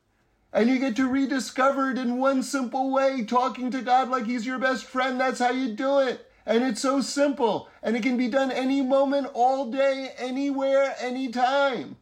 And 0.56 0.70
you 0.70 0.80
get 0.80 0.96
to 0.96 1.10
rediscover 1.10 1.92
it 1.92 1.98
in 1.98 2.18
one 2.18 2.42
simple 2.42 2.90
way, 2.90 3.26
talking 3.26 3.72
to 3.72 3.82
God 3.82 4.08
like 4.08 4.26
He's 4.26 4.46
your 4.46 4.58
best 4.58 4.86
friend. 4.86 5.20
That's 5.20 5.40
how 5.40 5.52
you 5.52 5.74
do 5.74 6.00
it. 6.00 6.32
And 6.46 6.64
it's 6.64 6.80
so 6.80 7.02
simple. 7.02 7.68
And 7.84 7.98
it 7.98 8.04
can 8.04 8.16
be 8.16 8.30
done 8.30 8.54
any 8.54 8.82
moment, 8.82 9.28
all 9.34 9.70
day, 9.70 10.14
anywhere, 10.18 10.96
anytime. 10.98 11.98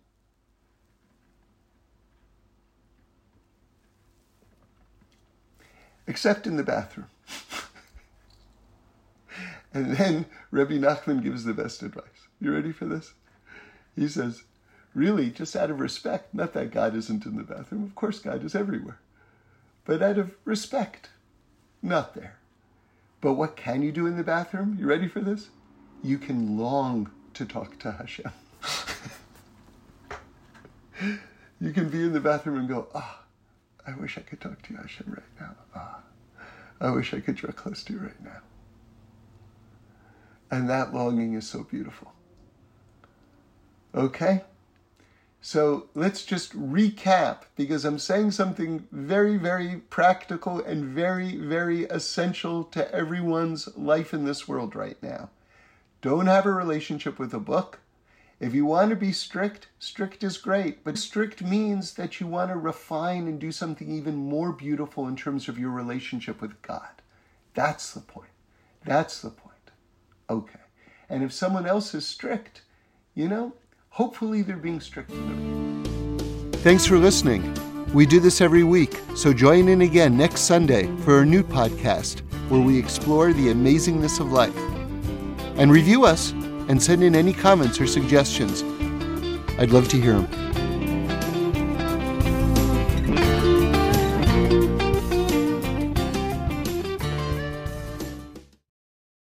Except 6.05 6.45
in 6.45 6.55
the 6.55 6.63
bathroom. 6.63 7.07
and 9.73 9.97
then 9.97 10.27
Rabbi 10.51 10.75
Nachman 10.75 11.23
gives 11.23 11.43
the 11.43 11.55
best 11.55 11.81
advice. 11.81 12.27
You 12.39 12.53
ready 12.53 12.71
for 12.71 12.85
this? 12.85 13.13
He 13.95 14.07
says, 14.07 14.43
really, 14.93 15.29
just 15.29 15.55
out 15.55 15.69
of 15.69 15.79
respect, 15.79 16.33
not 16.33 16.53
that 16.53 16.71
God 16.71 16.95
isn't 16.95 17.25
in 17.25 17.35
the 17.35 17.43
bathroom, 17.43 17.83
of 17.83 17.95
course, 17.95 18.19
God 18.19 18.43
is 18.43 18.55
everywhere, 18.55 18.99
but 19.85 20.01
out 20.01 20.17
of 20.17 20.35
respect, 20.45 21.09
not 21.81 22.13
there. 22.15 22.37
But 23.21 23.33
what 23.33 23.55
can 23.55 23.81
you 23.81 23.91
do 23.91 24.05
in 24.05 24.17
the 24.17 24.23
bathroom? 24.23 24.77
You 24.79 24.85
ready 24.85 25.07
for 25.07 25.21
this? 25.21 25.49
You 26.03 26.17
can 26.17 26.57
long 26.57 27.09
to 27.35 27.45
talk 27.45 27.79
to 27.79 27.93
Hashem. 27.93 28.31
you 31.61 31.71
can 31.71 31.89
be 31.89 32.01
in 32.01 32.13
the 32.13 32.19
bathroom 32.19 32.59
and 32.59 32.67
go, 32.67 32.87
ah, 32.93 33.19
oh, 33.87 33.91
I 33.91 33.95
wish 33.99 34.17
I 34.17 34.21
could 34.21 34.41
talk 34.41 34.61
to 34.63 34.73
you, 34.73 34.79
Hashem, 34.79 35.07
right 35.07 35.39
now. 35.39 35.55
Ah, 35.75 35.99
I 36.81 36.91
wish 36.91 37.13
I 37.13 37.21
could 37.21 37.35
draw 37.35 37.51
close 37.51 37.83
to 37.83 37.93
you 37.93 37.99
right 37.99 38.23
now. 38.23 38.41
And 40.51 40.69
that 40.69 40.93
longing 40.93 41.33
is 41.33 41.47
so 41.47 41.63
beautiful. 41.63 42.11
Okay? 43.95 44.43
So 45.45 45.87
let's 45.93 46.23
just 46.23 46.57
recap 46.57 47.41
because 47.57 47.83
I'm 47.83 47.99
saying 47.99 48.31
something 48.31 48.87
very, 48.93 49.35
very 49.35 49.81
practical 49.89 50.61
and 50.63 50.85
very, 50.85 51.35
very 51.35 51.83
essential 51.83 52.63
to 52.63 52.89
everyone's 52.95 53.67
life 53.75 54.13
in 54.13 54.23
this 54.23 54.47
world 54.47 54.73
right 54.73 54.95
now. 55.03 55.31
Don't 56.01 56.27
have 56.27 56.45
a 56.45 56.51
relationship 56.51 57.19
with 57.19 57.33
a 57.33 57.41
book. 57.41 57.81
If 58.39 58.53
you 58.53 58.65
want 58.65 58.91
to 58.91 58.95
be 58.95 59.11
strict, 59.11 59.67
strict 59.79 60.23
is 60.23 60.37
great, 60.37 60.81
but 60.85 60.97
strict 60.97 61.41
means 61.41 61.95
that 61.95 62.21
you 62.21 62.27
want 62.27 62.49
to 62.49 62.57
refine 62.57 63.27
and 63.27 63.37
do 63.37 63.51
something 63.51 63.91
even 63.91 64.15
more 64.15 64.53
beautiful 64.53 65.09
in 65.09 65.17
terms 65.17 65.49
of 65.49 65.59
your 65.59 65.71
relationship 65.71 66.41
with 66.41 66.61
God. 66.61 67.01
That's 67.53 67.93
the 67.93 67.99
point. 67.99 68.31
That's 68.85 69.21
the 69.21 69.31
point. 69.31 69.71
Okay. 70.29 70.59
And 71.09 71.21
if 71.21 71.33
someone 71.33 71.65
else 71.65 71.93
is 71.93 72.07
strict, 72.07 72.61
you 73.13 73.27
know, 73.27 73.55
Hopefully, 73.93 74.41
they're 74.41 74.57
being 74.57 74.79
strict 74.79 75.11
Thanks 76.63 76.83
for 76.83 76.97
listening. 76.97 77.53
We 77.93 78.07
do 78.07 78.19
this 78.19 78.41
every 78.41 78.63
week, 78.63 78.99
so 79.15 79.31
join 79.31 79.67
in 79.67 79.81
again 79.81 80.17
next 80.17 80.41
Sunday 80.41 80.87
for 81.01 81.21
a 81.21 81.25
new 81.25 81.43
podcast 81.43 82.21
where 82.49 82.59
we 82.59 82.79
explore 82.79 83.33
the 83.33 83.49
amazingness 83.49 84.19
of 84.19 84.31
life. 84.31 84.57
And 85.59 85.71
review 85.71 86.05
us 86.05 86.31
and 86.31 86.81
send 86.81 87.03
in 87.03 87.15
any 87.15 87.33
comments 87.33 87.79
or 87.79 87.85
suggestions. 87.85 88.63
I'd 89.59 89.69
love 89.69 89.87
to 89.89 90.01
hear 90.01 90.13
them. 90.13 90.52